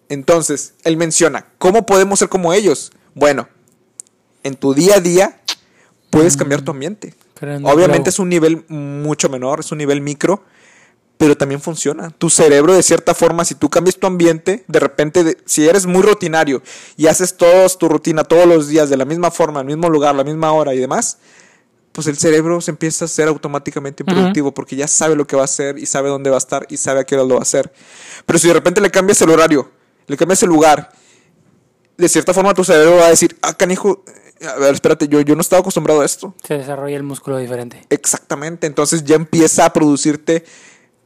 Entonces, 0.09 0.75
él 0.85 0.97
menciona, 0.97 1.47
¿cómo 1.59 1.85
podemos 1.87 2.19
ser 2.19 2.29
como 2.29 2.53
ellos? 2.53 2.93
Bueno, 3.15 3.49
en 4.43 4.55
tu 4.57 4.75
día 4.75 4.97
a 4.97 5.01
día 5.01 5.41
puedes 6.11 6.37
cambiar 6.37 6.63
tu 6.63 6.71
ambiente. 6.71 7.15
Obviamente 7.73 8.11
es 8.11 8.19
un 8.19 8.29
nivel 8.29 8.65
mucho 8.69 9.29
menor, 9.29 9.61
es 9.61 9.71
un 9.71 9.79
nivel 9.79 10.01
micro, 10.01 10.45
pero 11.19 11.37
también 11.37 11.61
funciona. 11.61 12.11
Tu 12.11 12.31
cerebro, 12.31 12.73
de 12.75 12.83
cierta 12.83 13.12
forma, 13.12 13.45
si 13.45 13.55
tú 13.57 13.69
cambias 13.69 13.97
tu 13.99 14.07
ambiente, 14.07 14.64
de 14.69 14.79
repente, 14.81 15.25
de- 15.25 15.37
si 15.45 15.69
eres 15.69 15.85
muy 15.85 16.03
rutinario 16.03 16.62
y 16.97 17.09
haces 17.09 17.37
toda 17.37 17.69
tu 17.69 17.89
rutina 17.89 18.25
todos 18.25 18.47
los 18.47 18.69
días 18.69 18.89
de 18.89 18.97
la 18.97 19.05
misma 19.05 19.31
forma, 19.31 19.61
al 19.61 19.66
mismo 19.66 19.91
lugar, 19.91 20.14
la 20.14 20.25
misma 20.25 20.53
hora 20.53 20.75
y 20.75 20.79
demás, 20.79 21.19
pues 21.93 22.07
el 22.07 22.16
cerebro 22.16 22.61
se 22.61 22.71
empieza 22.71 23.05
a 23.05 23.07
hacer 23.07 23.27
automáticamente 23.27 24.05
Ujú. 24.05 24.14
productivo 24.14 24.55
porque 24.55 24.77
ya 24.77 24.87
sabe 24.87 25.16
lo 25.16 25.27
que 25.27 25.35
va 25.35 25.43
a 25.43 25.47
hacer 25.47 25.79
y 25.79 25.87
sabe 25.87 26.09
dónde 26.09 26.31
va 26.31 26.37
a 26.37 26.39
estar 26.39 26.64
y 26.69 26.77
sabe 26.77 27.01
a 27.01 27.05
qué 27.05 27.16
hora 27.16 27.25
lo 27.25 27.35
va 27.35 27.41
a 27.41 27.43
hacer. 27.43 27.73
Pero 28.25 28.39
si 28.39 28.47
de 28.47 28.55
repente 28.55 28.81
le 28.81 28.91
cambias 28.91 29.21
el 29.21 29.31
horario, 29.31 29.71
le 30.07 30.16
cambias 30.16 30.41
el 30.45 30.49
lugar, 30.51 30.93
de 31.97 32.09
cierta 32.09 32.33
forma 32.33 32.55
tu 32.55 32.62
cerebro 32.62 32.97
va 32.97 33.07
a 33.07 33.11
decir, 33.11 33.37
ah, 33.43 33.55
canijo, 33.55 34.05
a 34.47 34.55
ver, 34.61 34.75
espérate, 34.75 35.09
yo, 35.09 35.21
yo 35.23 35.35
no 35.35 35.41
estaba 35.41 35.59
acostumbrado 35.61 36.01
a 36.03 36.05
esto. 36.05 36.33
Se 36.47 36.55
desarrolla 36.59 36.97
el 36.97 37.03
músculo 37.03 37.39
diferente. 37.39 37.85
Exactamente, 37.91 38.69
entonces 38.69 39.03
ya 39.03 39.16
empieza 39.16 39.64
a 39.64 39.73
producirte, 39.73 40.45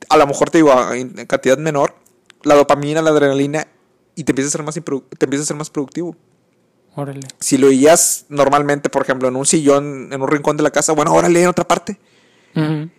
a 0.09 0.17
lo 0.17 0.27
mejor 0.27 0.51
te 0.51 0.59
digo, 0.59 0.73
en 0.93 1.11
cantidad 1.27 1.59
menor, 1.59 1.95
la 2.43 2.55
dopamina, 2.55 3.03
la 3.03 3.11
adrenalina, 3.11 3.67
y 4.15 4.25
te 4.25 4.33
empieza 4.33 4.49
a 4.49 4.53
ser 4.53 4.63
más, 4.63 4.75
te 4.75 5.25
empieza 5.25 5.43
a 5.43 5.47
ser 5.47 5.57
más 5.57 5.71
productivo. 5.71 6.17
Órale. 6.95 7.27
Si 7.41 7.57
lo 7.57 7.69
oías 7.69 8.27
normalmente, 8.29 8.91
por 8.91 9.03
ejemplo, 9.03 9.29
en 9.29 9.37
un 9.37 9.47
sillón, 9.47 10.13
en 10.13 10.21
un 10.21 10.29
rincón 10.29 10.57
de 10.57 10.63
la 10.63 10.71
casa, 10.71 10.93
bueno, 10.93 11.15
órale 11.15 11.43
en 11.43 11.49
otra 11.49 11.67
parte. 11.67 11.99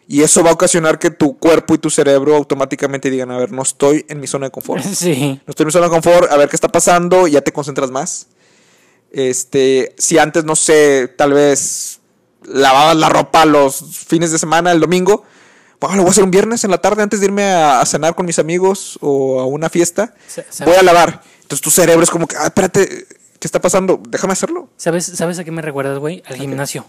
Y 0.07 0.23
eso 0.23 0.43
va 0.43 0.49
a 0.49 0.53
ocasionar 0.53 0.97
que 0.97 1.11
tu 1.11 1.37
cuerpo 1.37 1.75
y 1.75 1.77
tu 1.77 1.91
cerebro 1.91 2.35
automáticamente 2.35 3.11
digan, 3.11 3.29
a 3.29 3.37
ver, 3.37 3.51
no 3.51 3.61
estoy 3.61 4.03
en 4.09 4.19
mi 4.19 4.25
zona 4.25 4.47
de 4.47 4.51
confort. 4.51 4.83
Sí. 4.95 5.39
No 5.45 5.51
estoy 5.51 5.63
en 5.63 5.67
mi 5.67 5.71
zona 5.71 5.85
de 5.85 5.91
confort, 5.91 6.31
a 6.31 6.37
ver 6.37 6.49
qué 6.49 6.55
está 6.55 6.69
pasando, 6.69 7.27
ya 7.27 7.41
te 7.41 7.51
concentras 7.51 7.91
más. 7.91 8.27
Este, 9.11 9.93
si 9.99 10.17
antes, 10.17 10.43
no 10.43 10.55
sé, 10.55 11.07
tal 11.15 11.33
vez 11.33 11.99
lavabas 12.45 12.95
la 12.95 13.09
ropa 13.09 13.45
los 13.45 13.79
fines 14.07 14.31
de 14.31 14.39
semana, 14.39 14.71
el 14.71 14.79
domingo, 14.79 15.23
bueno, 15.87 15.97
lo 15.97 16.03
voy 16.03 16.09
a 16.09 16.11
hacer 16.11 16.23
un 16.23 16.31
viernes 16.31 16.63
en 16.63 16.71
la 16.71 16.77
tarde 16.79 17.03
antes 17.03 17.19
de 17.19 17.25
irme 17.27 17.43
a, 17.43 17.79
a 17.81 17.85
cenar 17.85 18.15
con 18.15 18.25
mis 18.25 18.39
amigos 18.39 18.97
o 19.01 19.39
a 19.39 19.45
una 19.45 19.69
fiesta. 19.69 20.13
Voy 20.65 20.75
a 20.75 20.83
lavar. 20.83 21.21
Entonces 21.41 21.61
tu 21.61 21.69
cerebro 21.71 22.03
es 22.03 22.09
como 22.09 22.27
que, 22.27 22.35
ah, 22.37 22.45
espérate, 22.45 22.87
¿qué 23.39 23.47
está 23.47 23.59
pasando? 23.61 24.01
Déjame 24.09 24.33
hacerlo. 24.33 24.69
¿Sabes, 24.77 25.05
¿Sabes 25.05 25.39
a 25.39 25.43
qué 25.43 25.51
me 25.51 25.61
recuerdas, 25.61 25.99
güey? 25.99 26.23
Al 26.25 26.35
gimnasio. 26.35 26.85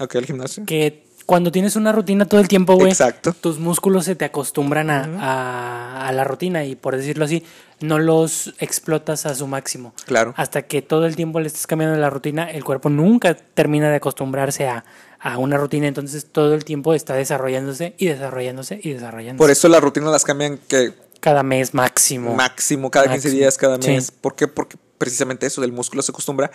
Ok, 0.00 0.14
el 0.16 0.26
gimnasio. 0.26 0.64
Que 0.66 1.04
cuando 1.26 1.50
tienes 1.52 1.76
una 1.76 1.92
rutina 1.92 2.26
todo 2.26 2.40
el 2.40 2.48
tiempo, 2.48 2.74
güey, 2.74 2.90
Exacto. 2.90 3.32
tus 3.32 3.58
músculos 3.58 4.04
se 4.04 4.14
te 4.14 4.24
acostumbran 4.26 4.90
a, 4.90 5.04
a- 5.20 6.08
a 6.08 6.12
la 6.12 6.24
rutina 6.24 6.64
y, 6.64 6.74
por 6.76 6.96
decirlo 6.96 7.24
así, 7.24 7.42
no 7.80 7.98
los 7.98 8.52
explotas 8.58 9.24
a 9.24 9.34
su 9.34 9.46
máximo. 9.46 9.94
Claro. 10.04 10.34
Hasta 10.36 10.62
que 10.62 10.82
todo 10.82 11.06
el 11.06 11.16
tiempo 11.16 11.40
le 11.40 11.46
estés 11.46 11.66
cambiando 11.66 11.96
la 11.98 12.10
rutina, 12.10 12.50
el 12.50 12.62
cuerpo 12.64 12.90
nunca 12.90 13.34
termina 13.34 13.88
de 13.90 13.96
acostumbrarse 13.96 14.66
a, 14.68 14.84
a 15.26 15.38
una 15.38 15.56
rutina, 15.56 15.88
entonces 15.88 16.26
todo 16.30 16.52
el 16.54 16.66
tiempo 16.66 16.92
está 16.92 17.14
desarrollándose 17.14 17.94
y 17.96 18.06
desarrollándose 18.08 18.78
y 18.82 18.92
desarrollándose. 18.92 19.38
Por 19.42 19.50
eso 19.50 19.68
las 19.68 19.82
rutinas 19.82 20.10
las 20.12 20.22
cambian 20.22 20.58
que 20.68 20.92
Cada 21.20 21.42
mes 21.42 21.72
máximo. 21.72 22.34
máximo 22.34 22.90
cada 22.90 23.06
15 23.06 23.28
Máximo. 23.28 23.38
días, 23.40 23.56
cada 23.56 23.80
Sí. 23.80 23.88
mes. 23.90 24.10
¿Por 24.10 24.34
qué? 24.36 24.48
Porque 24.48 24.76
precisamente 24.98 25.46
eso, 25.46 25.62
del 25.62 25.72
músculo 25.72 26.02
se 26.02 26.12
acostumbra. 26.12 26.50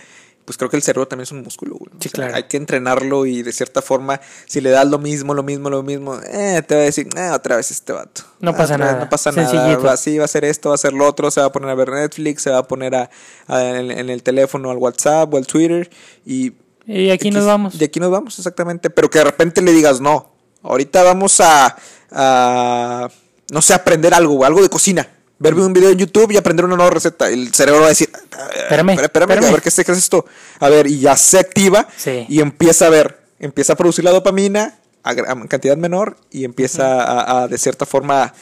Pues 0.46 0.56
creo 0.58 0.70
que 0.70 0.78
el 0.78 0.84
cerebro 0.84 1.08
también 1.08 1.24
es 1.24 1.32
un 1.32 1.42
músculo, 1.42 1.78
güey. 1.78 1.92
Sí, 2.00 2.10
claro. 2.10 2.36
Hay 2.36 2.44
que 2.44 2.58
entrenarlo 2.58 3.26
y 3.26 3.42
de 3.44 3.52
cierta 3.52 3.82
forma, 3.82 4.22
si 4.48 4.62
le 4.62 4.70
das 4.70 4.88
lo 4.88 5.00
mismo, 5.00 5.34
lo 5.34 5.42
mismo, 5.44 5.70
lo 5.72 5.82
mismo, 5.84 6.20
eh, 6.32 6.62
te 6.68 6.76
va 6.76 6.82
a 6.82 6.84
decir, 6.86 7.08
eh, 7.18 7.30
otra 7.34 7.56
vez 7.56 7.72
este 7.72 7.92
vato. 7.94 8.22
No 8.40 8.56
pasa 8.56 8.78
vez 8.78 8.86
nada. 8.86 9.00
No 9.04 9.10
pasa 9.10 9.32
Sencillito. 9.32 9.64
nada. 9.68 9.78
Va, 9.78 9.98
sí, 9.98 10.18
va 10.18 10.24
a 10.24 10.26
hacer 10.26 10.46
esto, 10.46 10.70
va 10.70 10.74
a 10.74 10.76
hacer 10.76 10.94
lo 10.94 11.08
otro, 11.08 11.30
se 11.32 11.40
va 11.42 11.48
a 11.48 11.52
poner 11.52 11.70
a 11.70 11.76
ver 11.76 11.90
Netflix, 11.92 12.44
se 12.44 12.52
va 12.52 12.60
a 12.60 12.68
poner 12.68 12.94
a, 12.96 13.10
a- 13.48 13.64
en, 13.66 13.92
en 13.92 14.10
el 14.10 14.22
teléfono 14.24 14.72
al 14.72 14.78
WhatsApp 14.78 15.32
o 15.34 15.38
al 15.38 15.46
Twitter 15.48 15.90
y 16.26 16.54
Y 16.86 17.10
aquí 17.12 17.30
nos 17.32 17.46
vamos. 17.46 17.78
De 17.78 17.86
aquí 17.86 18.00
nos 18.00 18.12
vamos, 18.12 18.38
exactamente. 18.40 18.90
Pero 18.90 19.10
que 19.10 19.20
de 19.20 19.26
repente 19.26 19.62
le 19.62 19.72
digas, 19.74 20.02
no, 20.02 20.32
ahorita 20.64 21.04
vamos 21.04 21.40
a, 21.40 21.76
a, 22.12 23.10
no 23.52 23.62
sé, 23.62 23.74
aprender 23.74 24.14
algo, 24.14 24.44
algo 24.46 24.62
de 24.62 24.70
cocina. 24.70 25.08
Verme 25.42 25.64
un 25.66 25.72
video 25.72 25.90
en 25.92 25.98
YouTube 25.98 26.32
y 26.32 26.38
aprender 26.38 26.66
una 26.66 26.76
nueva 26.76 26.92
receta. 26.92 27.30
El 27.30 27.54
cerebro 27.54 27.80
va 27.82 27.86
a 27.88 27.90
decir, 27.90 28.10
Espérame, 28.12 28.90
espérame, 28.90 28.90
espérame, 28.90 29.06
espérame. 29.32 29.46
a 29.48 29.52
ver 29.52 29.62
qué 29.62 29.70
es, 29.70 29.80
esto. 29.80 30.26
A 30.60 30.68
ver, 30.70 30.88
y 30.88 31.00
ya 31.00 31.16
se 31.16 31.40
activa 31.40 31.88
Sí. 31.96 32.26
y 32.28 32.42
empieza 32.42 32.88
a 32.88 32.90
ver, 32.90 33.20
empieza 33.40 33.74
a 33.74 33.76
producir 33.78 34.04
la 34.04 34.12
dopamina 34.12 34.80
a, 35.04 35.12
a 35.12 35.48
cantidad 35.48 35.78
menor 35.78 36.18
y 36.30 36.44
empieza 36.44 37.02
a, 37.04 37.44
a, 37.44 37.48
de 37.48 37.58
cierta 37.58 37.86
forma, 37.86 38.34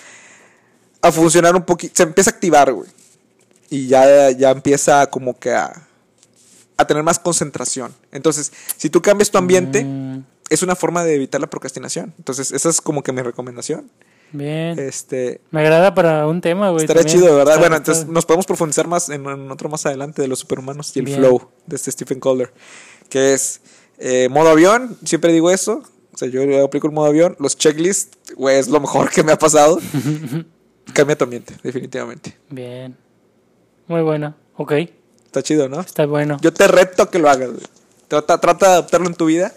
a 1.01 1.11
funcionar 1.11 1.55
un 1.55 1.63
poquito, 1.63 1.93
se 1.95 2.01
empieza 2.03 2.31
a 2.31 2.33
activar, 2.33 2.73
güey. 2.73 2.89
Y 3.69 3.87
ya, 3.87 4.31
ya 4.31 4.49
empieza 4.49 5.05
como 5.07 5.37
que 5.37 5.51
a, 5.53 5.86
a 6.77 6.85
tener 6.87 7.03
más 7.03 7.19
concentración. 7.19 7.91
Entonces, 8.11 8.51
si 8.77 8.89
tú 8.89 9.01
cambias 9.01 9.31
tu 9.31 9.37
ambiente, 9.37 9.83
Mm, 9.83 10.23
es 10.49 10.61
una 10.63 10.75
forma 10.75 11.03
de 11.03 11.15
evitar 11.15 11.41
la 11.41 11.47
procrastinación. 11.47 12.13
Entonces, 12.17 12.51
esa 12.51 12.69
es 12.69 12.79
como 12.81 13.03
que 13.03 13.11
mi 13.11 13.21
recomendación. 13.21 13.89
bien. 14.33 14.77
Este, 14.77 15.39
Me 15.51 15.61
agrada 15.61 15.93
para 15.95 16.27
un 16.27 16.41
tema, 16.41 16.69
güey. 16.69 16.83
estaría 16.83 17.03
también. 17.03 17.21
chido, 17.23 17.35
¿verdad? 17.35 17.53
Está- 17.55 17.59
bueno, 17.61 17.75
está- 17.77 17.91
entonces 17.93 18.13
nos 18.13 18.25
podemos 18.25 18.45
profundizar 18.45 18.85
más 18.87 19.07
en, 19.09 19.25
en 19.25 19.49
otro 19.51 19.69
más 19.69 19.85
adelante 19.85 20.21
de 20.21 20.27
los 20.27 20.39
superhumanos 20.39 20.95
y 20.95 20.99
el 20.99 21.05
Bien. 21.05 21.19
flow 21.19 21.49
de 21.65 21.75
este 21.77 21.91
Stephen 21.91 22.19
Colder, 22.19 22.51
que 23.09 23.33
es 23.33 23.61
eh, 23.99 24.27
modo 24.29 24.49
avión, 24.49 24.97
siempre 25.05 25.31
digo 25.31 25.49
eso. 25.49 25.81
O 26.13 26.17
sea, 26.17 26.27
yo 26.27 26.41
aplico 26.65 26.87
el 26.87 26.93
modo 26.93 27.05
avión. 27.07 27.35
Los 27.39 27.57
checklists, 27.57 28.17
güey, 28.35 28.57
es 28.57 28.67
lo 28.67 28.79
mejor 28.81 29.09
que 29.11 29.23
me 29.23 29.31
ha 29.31 29.37
pasado. 29.39 29.79
Cambia 30.93 31.17
tu 31.17 31.23
ambiente, 31.23 31.55
definitivamente. 31.63 32.37
Bien. 32.49 32.95
Muy 33.87 34.01
bueno. 34.01 34.35
Ok. 34.57 34.73
Está 35.27 35.43
chido, 35.43 35.69
¿no? 35.69 35.81
Está 35.81 36.05
bueno. 36.05 36.37
Yo 36.41 36.53
te 36.53 36.67
reto 36.67 37.09
que 37.11 37.19
lo 37.19 37.29
hagas. 37.29 37.49
güey. 37.51 37.63
Trata, 38.07 38.39
trata 38.39 38.65
de 38.67 38.71
adaptarlo 38.73 39.07
en 39.07 39.13
tu 39.13 39.25
vida. 39.25 39.53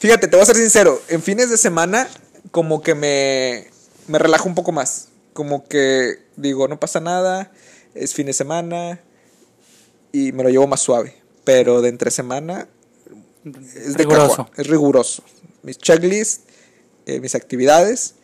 Fíjate, 0.00 0.26
te 0.28 0.36
voy 0.36 0.42
a 0.42 0.46
ser 0.46 0.56
sincero. 0.56 1.00
En 1.08 1.22
fines 1.22 1.48
de 1.48 1.56
semana, 1.56 2.08
como 2.50 2.82
que 2.82 2.94
me, 2.94 3.68
me 4.08 4.18
relajo 4.18 4.48
un 4.48 4.54
poco 4.54 4.72
más. 4.72 5.08
Como 5.32 5.66
que 5.66 6.18
digo, 6.36 6.68
no 6.68 6.78
pasa 6.80 7.00
nada. 7.00 7.52
Es 7.94 8.12
fin 8.14 8.26
de 8.26 8.32
semana. 8.32 9.00
Y 10.10 10.32
me 10.32 10.42
lo 10.42 10.50
llevo 10.50 10.66
más 10.66 10.80
suave. 10.80 11.16
Pero 11.44 11.80
de 11.80 11.88
entre 11.88 12.10
semana 12.10 12.68
es 13.44 13.92
de 13.94 13.98
Riguroso. 13.98 14.28
cajón, 14.28 14.50
es 14.56 14.66
riguroso. 14.66 15.22
Mis 15.62 15.78
checklists, 15.78 16.42
eh, 17.06 17.20
mis 17.20 17.34
actividades. 17.34 18.14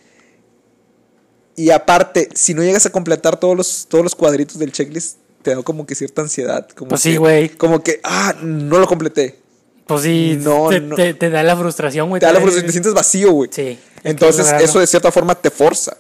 Y 1.57 1.70
aparte, 1.70 2.28
si 2.34 2.55
no 2.55 2.62
llegas 2.62 2.86
a 2.86 2.90
completar 2.90 3.40
todos 3.40 3.57
los, 3.57 3.86
todos 3.88 4.05
los 4.05 4.14
cuadritos 4.14 4.59
del 4.59 4.70
checklist, 4.72 5.18
te 5.49 5.55
da 5.55 5.62
como 5.62 5.86
que 5.86 5.94
cierta 5.94 6.20
ansiedad. 6.22 6.68
Como 6.76 6.90
Pues 6.90 7.03
que- 7.03 7.12
sí, 7.12 7.16
güey. 7.16 7.49
Como 7.49 7.82
que, 7.82 8.01
ah, 8.05 8.34
no 8.42 8.78
lo 8.78 8.86
completé. 8.86 9.38
Pues 9.86 10.03
sí, 10.03 10.38
No, 10.42 10.68
te, 10.68 10.80
no. 10.80 10.94
Te, 10.94 11.14
te 11.14 11.30
da 11.30 11.42
la 11.42 11.57
frustración, 11.57 12.11
güey. 12.11 12.20
Te 12.20 12.26
da 12.26 12.32
la 12.32 12.40
frustración, 12.40 12.66
te 12.66 12.72
sientes 12.72 12.92
vacío, 12.92 13.32
güey. 13.32 13.49
Sí. 13.51 13.78
Entonces, 14.05 14.46
eso 14.61 14.78
de 14.78 14.86
cierta 14.86 15.11
forma 15.11 15.34
te 15.34 15.51
forza. 15.51 15.96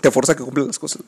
Te 0.00 0.10
forza 0.10 0.32
a 0.32 0.36
que 0.36 0.42
cumplas 0.42 0.66
las 0.66 0.78
cosas. 0.80 1.02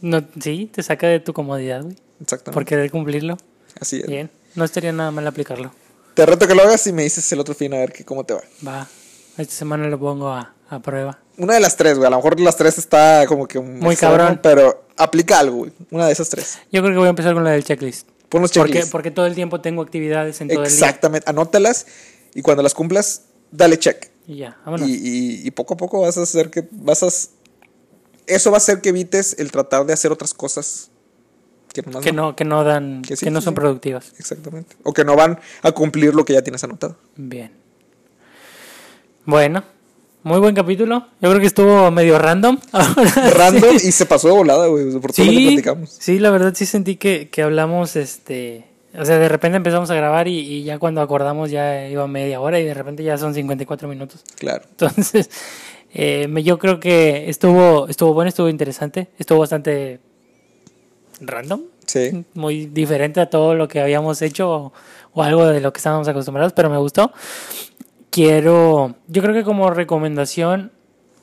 No, 0.00 0.24
sí, 0.40 0.70
te 0.72 0.82
saca 0.84 1.08
de 1.08 1.18
tu 1.18 1.32
comodidad, 1.32 1.82
güey. 1.82 1.96
Exactamente. 2.20 2.54
Por 2.54 2.64
querer 2.64 2.90
cumplirlo. 2.92 3.36
Así 3.80 4.00
es. 4.00 4.06
Bien. 4.06 4.30
No 4.54 4.64
estaría 4.64 4.92
nada 4.92 5.10
mal 5.10 5.26
aplicarlo. 5.26 5.72
Te 6.14 6.24
reto 6.24 6.46
que 6.46 6.54
lo 6.54 6.62
hagas 6.62 6.86
y 6.86 6.92
me 6.92 7.02
dices 7.02 7.30
el 7.32 7.40
otro 7.40 7.54
fin 7.56 7.74
a 7.74 7.78
ver 7.78 7.92
que, 7.92 8.04
cómo 8.04 8.22
te 8.22 8.34
va. 8.34 8.42
Va. 8.64 8.88
Esta 9.36 9.52
semana 9.54 9.88
lo 9.88 9.98
pongo 9.98 10.28
a, 10.28 10.53
a 10.70 10.80
prueba. 10.80 11.18
Una 11.36 11.54
de 11.54 11.60
las 11.60 11.76
tres, 11.76 11.96
güey. 11.98 12.06
A 12.06 12.10
lo 12.10 12.16
mejor 12.16 12.38
las 12.40 12.56
tres 12.56 12.78
está 12.78 13.24
como 13.26 13.46
que 13.46 13.58
Muy 13.60 13.96
cabrón. 13.96 14.40
Pero 14.42 14.86
aplica 14.96 15.38
algo, 15.38 15.56
güey. 15.58 15.72
Una 15.90 16.06
de 16.06 16.12
esas 16.12 16.28
tres. 16.28 16.58
Yo 16.72 16.80
creo 16.82 16.92
que 16.92 16.98
voy 16.98 17.06
a 17.06 17.10
empezar 17.10 17.34
con 17.34 17.44
la 17.44 17.50
del 17.50 17.64
checklist. 17.64 18.08
Pon 18.28 18.42
los 18.42 18.50
Porque, 18.52 18.68
checklists. 18.72 18.90
porque 18.92 19.10
todo 19.10 19.26
el 19.26 19.34
tiempo 19.34 19.60
tengo 19.60 19.82
actividades 19.82 20.40
en 20.40 20.48
todo 20.48 20.62
Exactamente. 20.64 21.28
Anótalas 21.28 21.86
y 22.34 22.42
cuando 22.42 22.62
las 22.62 22.74
cumplas, 22.74 23.22
dale 23.50 23.78
check. 23.78 23.96
el 24.04 24.10
día. 24.10 24.14
Y 24.26 24.38
ya, 24.38 24.56
vámonos. 24.64 24.88
Y, 24.88 24.92
y- 24.94 25.46
y 25.46 25.50
poco 25.50 25.74
a 25.74 25.76
poco 25.76 26.00
vas 26.00 26.16
a 26.18 26.22
hacer 26.22 26.50
que. 26.50 26.66
Vas 26.70 27.02
a. 27.02 27.08
Eso 28.26 28.50
va 28.50 28.56
a 28.56 28.58
hacer 28.58 28.80
que 28.80 28.88
evites 28.88 29.36
el 29.38 29.52
tratar 29.52 29.84
de 29.84 29.92
hacer 29.92 30.10
otras 30.10 30.32
cosas 30.32 30.90
que 31.74 31.82
no, 32.12 32.34
que 32.36 32.44
no 32.44 32.62
dan, 32.64 33.02
Que 33.02 33.14
no 33.30 33.40
sí, 33.40 33.44
son 33.44 33.52
sí. 33.52 33.60
productivas. 33.60 34.12
Exactamente. 34.18 34.76
O 34.84 34.92
que 34.92 35.04
no 35.04 35.14
van 35.16 35.38
a 35.62 35.72
cumplir 35.72 36.14
lo 36.14 36.24
que 36.24 36.32
ya 36.32 36.40
tienes 36.42 36.62
anotado. 36.64 36.96
Bien. 37.16 37.52
Bueno, 39.26 39.64
muy 40.24 40.40
buen 40.40 40.54
capítulo. 40.54 41.06
Yo 41.20 41.28
creo 41.30 41.40
que 41.40 41.46
estuvo 41.46 41.90
medio 41.90 42.18
random. 42.18 42.58
Random 43.36 43.74
y 43.76 43.92
se 43.92 44.06
pasó 44.06 44.28
de 44.28 44.34
volada, 44.34 44.66
güey, 44.66 44.90
por 44.98 45.12
todo 45.12 45.24
lo 45.24 45.30
que 45.30 45.36
Sí, 45.38 45.46
platicamos. 45.52 45.90
sí, 45.98 46.18
la 46.18 46.30
verdad 46.30 46.52
sí 46.56 46.66
sentí 46.66 46.96
que, 46.96 47.28
que 47.30 47.42
hablamos, 47.42 47.94
este, 47.96 48.64
o 48.98 49.04
sea, 49.04 49.18
de 49.18 49.28
repente 49.28 49.56
empezamos 49.56 49.90
a 49.90 49.94
grabar 49.94 50.26
y, 50.28 50.38
y 50.40 50.64
ya 50.64 50.78
cuando 50.78 51.00
acordamos 51.00 51.50
ya 51.50 51.86
iba 51.88 52.06
media 52.08 52.40
hora 52.40 52.58
y 52.58 52.64
de 52.64 52.74
repente 52.74 53.04
ya 53.04 53.16
son 53.18 53.34
54 53.34 53.86
minutos. 53.88 54.22
Claro. 54.38 54.64
Entonces, 54.70 55.30
Eh, 55.96 56.26
yo 56.42 56.58
creo 56.58 56.80
que 56.80 57.30
estuvo, 57.30 57.86
estuvo 57.86 58.12
bueno, 58.14 58.28
estuvo 58.28 58.48
interesante, 58.48 59.10
estuvo 59.16 59.38
bastante 59.38 60.00
random, 61.20 61.60
Sí. 61.86 62.24
muy 62.34 62.66
diferente 62.66 63.20
a 63.20 63.30
todo 63.30 63.54
lo 63.54 63.68
que 63.68 63.80
habíamos 63.80 64.20
hecho 64.20 64.50
o, 64.50 64.72
o 65.12 65.22
algo 65.22 65.46
de 65.46 65.60
lo 65.60 65.72
que 65.72 65.78
estábamos 65.78 66.08
acostumbrados, 66.08 66.52
pero 66.52 66.68
me 66.68 66.78
gustó. 66.78 67.12
Quiero, 68.14 68.94
yo 69.08 69.22
creo 69.22 69.34
que 69.34 69.42
como 69.42 69.70
recomendación 69.70 70.70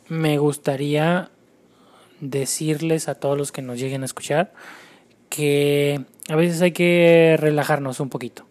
me 0.09 0.37
gustaría 0.39 1.31
decirles 2.19 3.07
a 3.07 3.15
todos 3.15 3.37
los 3.37 3.53
que 3.53 3.61
nos 3.61 3.79
lleguen 3.79 4.01
a 4.01 4.05
escuchar 4.05 4.51
que 5.29 6.01
a 6.27 6.35
veces 6.35 6.61
hay 6.61 6.73
que 6.73 7.37
relajarnos 7.39 8.01
un 8.01 8.09
poquito. 8.09 8.43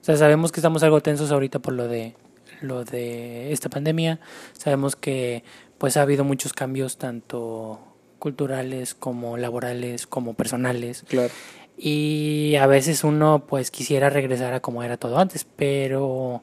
O 0.00 0.04
sea, 0.04 0.16
sabemos 0.16 0.50
que 0.50 0.58
estamos 0.58 0.82
algo 0.82 1.00
tensos 1.00 1.30
ahorita 1.30 1.60
por 1.60 1.74
lo 1.74 1.86
de 1.86 2.16
lo 2.60 2.84
de 2.84 3.52
esta 3.52 3.68
pandemia. 3.68 4.18
Sabemos 4.58 4.96
que 4.96 5.44
pues 5.78 5.96
ha 5.96 6.02
habido 6.02 6.24
muchos 6.24 6.52
cambios 6.52 6.98
tanto 6.98 7.78
culturales 8.18 8.96
como 8.96 9.36
laborales 9.36 10.08
como 10.08 10.34
personales 10.34 11.04
Claro. 11.08 11.32
y 11.78 12.56
a 12.60 12.66
veces 12.66 13.04
uno 13.04 13.44
pues 13.46 13.70
quisiera 13.70 14.10
regresar 14.10 14.54
a 14.54 14.60
como 14.60 14.82
era 14.82 14.96
todo 14.96 15.20
antes, 15.20 15.44
pero 15.44 16.42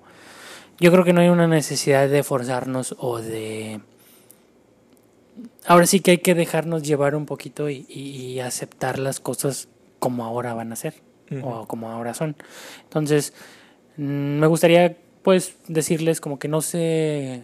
yo 0.80 0.92
creo 0.92 1.04
que 1.04 1.14
no 1.14 1.22
hay 1.22 1.30
una 1.30 1.48
necesidad 1.48 2.08
de 2.10 2.24
forzarnos 2.24 2.96
o 3.00 3.20
de... 3.20 3.82
Ahora 5.66 5.86
sí 5.86 6.00
que 6.00 6.12
hay 6.12 6.18
que 6.20 6.34
dejarnos 6.36 6.84
llevar 6.84 7.16
un 7.16 7.26
poquito 7.26 7.70
y, 7.70 7.86
y- 7.90 8.00
y 8.34 8.40
aceptar 8.40 9.00
las 9.00 9.20
cosas 9.20 9.68
como 10.00 10.24
ahora 10.24 10.54
van 10.54 10.72
a 10.72 10.76
ser 10.76 10.96
o 11.44 11.68
como 11.68 11.90
ahora 11.92 12.14
son. 12.14 12.36
Entonces, 12.84 13.34
mm, 13.98 14.40
me 14.40 14.48
gustaría 14.48 14.96
pues 15.24 15.56
decirles 15.68 16.22
como 16.22 16.40
que 16.40 16.48
no 16.48 16.62
se 16.62 17.44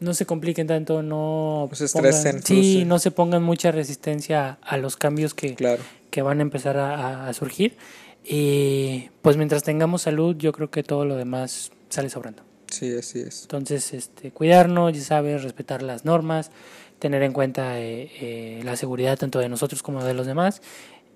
no 0.00 0.12
se 0.14 0.24
compliquen 0.26 0.66
tanto, 0.66 1.02
no, 1.02 1.66
No 1.70 1.74
se 1.74 1.84
pongan- 1.86 2.10
estresen, 2.10 2.42
sí, 2.42 2.54
frustren. 2.54 2.88
no 2.88 2.98
se 2.98 3.10
pongan 3.10 3.42
mucha 3.42 3.70
resistencia 3.70 4.58
a 4.62 4.76
los 4.78 4.96
cambios 4.96 5.34
que, 5.34 5.54
Claro. 5.54 5.82
que 6.10 6.22
van 6.22 6.38
a 6.38 6.42
empezar 6.42 6.78
a 6.78 7.30
surgir. 7.34 7.76
Y 8.24 9.10
pues 9.22 9.36
mientras 9.36 9.62
tengamos 9.62 10.02
salud, 10.02 10.36
yo 10.38 10.52
creo 10.52 10.70
que 10.70 10.82
todo 10.82 11.04
lo 11.04 11.16
demás 11.16 11.70
sale 11.90 12.08
sobrando. 12.08 12.42
Sí, 12.70 12.94
así 12.96 13.20
es. 13.20 13.42
Entonces, 13.42 13.92
este, 13.92 14.30
cuidarnos, 14.30 14.92
ya 14.92 15.02
sabes, 15.02 15.42
respetar 15.42 15.82
las 15.82 16.04
normas, 16.04 16.50
tener 16.98 17.22
en 17.22 17.32
cuenta 17.32 17.80
eh, 17.80 18.10
eh, 18.20 18.60
la 18.64 18.76
seguridad 18.76 19.18
tanto 19.18 19.38
de 19.38 19.48
nosotros 19.48 19.82
como 19.82 20.04
de 20.04 20.14
los 20.14 20.26
demás. 20.26 20.62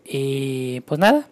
Y 0.04 0.80
pues 0.80 0.98
nada, 0.98 1.28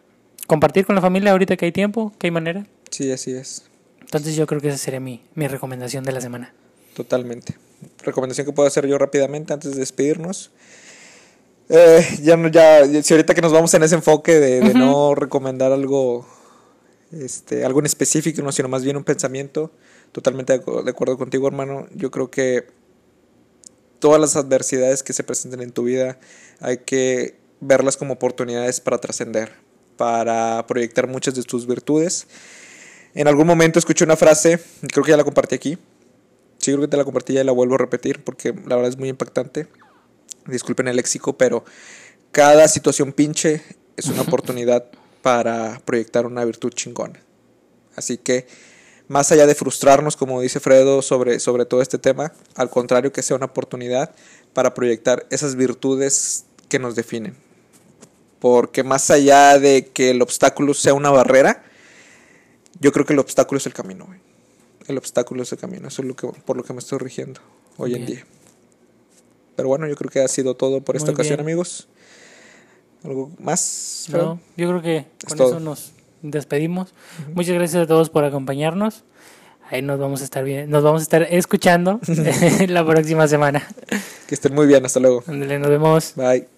compartir 0.47 0.87
con 0.87 0.95
la 0.95 1.03
familia 1.03 1.33
ahorita 1.33 1.57
que 1.57 1.67
hay 1.67 1.73
tiempo, 1.73 2.13
que 2.19 2.29
hay 2.29 2.31
manera. 2.31 2.67
Sí, 2.91 3.11
así 3.13 3.33
es. 3.33 3.65
Entonces 4.01 4.37
yo 4.37 4.47
creo 4.47 4.61
que 4.61 4.69
esa 4.69 4.79
sería 4.79 5.01
mi, 5.01 5.23
mi 5.35 5.49
recomendación 5.49 6.05
de 6.05 6.13
la 6.13 6.21
semana. 6.21 6.55
Totalmente. 6.95 7.57
Recomendación 8.05 8.47
que 8.47 8.53
puedo 8.53 8.69
hacer 8.69 8.87
yo 8.87 8.99
rápidamente 8.99 9.53
antes 9.53 9.73
de 9.73 9.81
despedirnos. 9.81 10.51
Eh, 11.69 12.19
ya 12.23 12.37
ya, 12.51 13.03
si 13.03 13.15
ahorita 13.15 13.35
que 13.35 13.41
nos 13.41 13.53
vamos 13.53 13.73
en 13.73 13.83
ese 13.83 13.95
enfoque 13.95 14.39
de, 14.39 14.61
de 14.61 14.75
no 14.75 15.15
recomendar 15.15 15.73
algo, 15.73 16.27
este, 17.13 17.65
algo 17.65 17.81
en 17.81 17.87
específico, 17.87 18.43
no, 18.43 18.53
sino 18.53 18.69
más 18.69 18.83
bien 18.85 18.97
un 18.97 19.05
pensamiento, 19.05 19.71
totalmente 20.13 20.53
de, 20.53 20.65
acu- 20.65 20.83
de 20.83 20.91
acuerdo 20.91 21.19
contigo, 21.19 21.47
hermano. 21.47 21.87
Yo 21.95 22.11
creo 22.11 22.31
que 22.31 22.67
todas 23.99 24.21
las 24.21 24.37
adversidades 24.37 25.03
que 25.03 25.13
se 25.13 25.23
presenten 25.25 25.61
en 25.61 25.73
tu 25.73 25.85
vida 25.85 26.19
hay 26.61 26.79
que 26.79 27.37
verlas 27.61 27.97
como 27.97 28.15
oportunidades 28.15 28.81
para 28.81 28.99
trascender, 28.99 29.53
para 29.97 30.65
proyectar 30.67 31.07
muchas 31.07 31.35
de 31.35 31.43
tus 31.43 31.67
virtudes. 31.67 32.27
En 33.15 33.29
algún 33.29 33.47
momento 33.47 33.79
escuché 33.79 34.05
una 34.05 34.17
frase, 34.17 34.59
creo 34.93 35.05
que 35.05 35.11
ya 35.11 35.17
la 35.17 35.25
compartí 35.25 35.55
aquí, 35.55 35.79
Sí, 36.59 36.71
creo 36.71 36.83
que 36.83 36.89
te 36.89 36.97
la 36.97 37.03
compartí 37.05 37.37
y 37.37 37.43
la 37.43 37.51
vuelvo 37.51 37.75
a 37.75 37.79
repetir 37.79 38.23
porque 38.23 38.53
la 38.53 38.77
verdad 38.77 38.89
es 38.89 38.97
muy 38.97 39.09
impactante. 39.09 39.67
Disculpen 40.47 40.87
el 40.87 40.95
léxico, 40.95 41.37
pero 41.37 41.65
cada 42.31 42.69
situación 42.69 43.13
pinche 43.13 43.63
es 43.97 44.07
una 44.07 44.23
oportunidad 44.23 44.85
para 45.23 45.81
proyectar 45.85 46.27
una 46.27 46.45
virtud 46.45 46.71
chingona. 46.71 47.21
Así 47.97 48.19
que, 48.19 48.47
más 49.09 49.31
allá 49.33 49.47
de 49.47 49.55
frustrarnos, 49.55 50.17
como 50.17 50.41
dice 50.41 50.61
Fredo, 50.61 51.03
sobre, 51.03 51.39
sobre 51.41 51.65
todo 51.65 51.81
este 51.83 51.99
tema, 51.99 52.33
al 52.55 52.71
contrario, 52.71 53.13
que 53.13 53.23
sea 53.23 53.37
una 53.37 53.47
oportunidad 53.47 54.15
para 54.53 54.75
proyectar 54.75 55.27
esas 55.31 55.55
virtudes 55.57 56.45
que 56.69 56.79
nos 56.79 56.95
definen. 56.95 57.37
Porque 58.41 58.83
más 58.83 59.11
allá 59.11 59.59
de 59.59 59.87
que 59.87 60.11
el 60.11 60.21
obstáculo 60.21 60.75
sea 60.75 60.95
una 60.95 61.11
barrera, 61.11 61.63
yo 62.81 62.91
creo 62.91 63.07
que 63.07 63.13
el 63.13 63.21
obstáculo 63.21 63.59
es 63.59 63.67
el 63.67 63.75
camino, 63.75 64.07
güey. 64.07 64.19
El 64.89 64.99
obstáculo 64.99 65.45
es 65.45 65.53
el 65.53 65.59
camino. 65.59 65.87
Eso 65.87 66.03
es 66.03 66.09
lo 66.09 66.17
que, 66.17 66.27
por 66.27 66.57
lo 66.57 66.65
que 66.65 66.73
me 66.73 66.81
estoy 66.81 66.99
rigiendo 66.99 67.41
hoy 67.77 67.95
en 67.95 68.07
día. 68.07 68.27
Pero 69.55 69.69
bueno, 69.69 69.87
yo 69.87 69.95
creo 69.95 70.11
que 70.11 70.21
ha 70.21 70.29
sido 70.29 70.57
todo 70.57 70.81
por 70.81 70.97
esta 70.97 71.13
Muy 71.13 71.15
ocasión, 71.15 71.37
bien. 71.37 71.47
amigos. 71.47 71.89
¿Algo 73.05 73.31
más? 73.39 74.07
No, 74.13 74.39
yo 74.57 74.69
creo 74.69 74.83
que 74.83 75.07
con 75.29 75.39
todo. 75.39 75.49
eso 75.49 75.61
nos 75.61 75.93
despedimos. 76.23 76.95
Muchas 77.35 77.55
gracias 77.55 77.85
a 77.85 77.87
todos 77.87 78.11
por 78.11 78.25
acompañarnos. 78.25 79.05
Ahí 79.71 79.83
nos 79.83 79.99
vamos 79.99 80.21
a 80.21 80.25
estar 80.25 80.45
bien, 80.45 80.71
nos 80.71 80.85
vamos 80.85 81.01
a 81.01 81.05
estar 81.05 81.23
escuchando 81.23 81.99
la 82.69 82.87
próxima 82.87 83.27
semana. 83.27 83.67
Que 84.27 84.35
estén 84.35 84.55
muy 84.55 84.67
bien. 84.67 84.85
Hasta 84.85 85.01
luego. 85.01 85.25
Ándale, 85.27 85.59
nos 85.59 85.71
vemos. 85.71 86.13
Bye. 86.17 86.52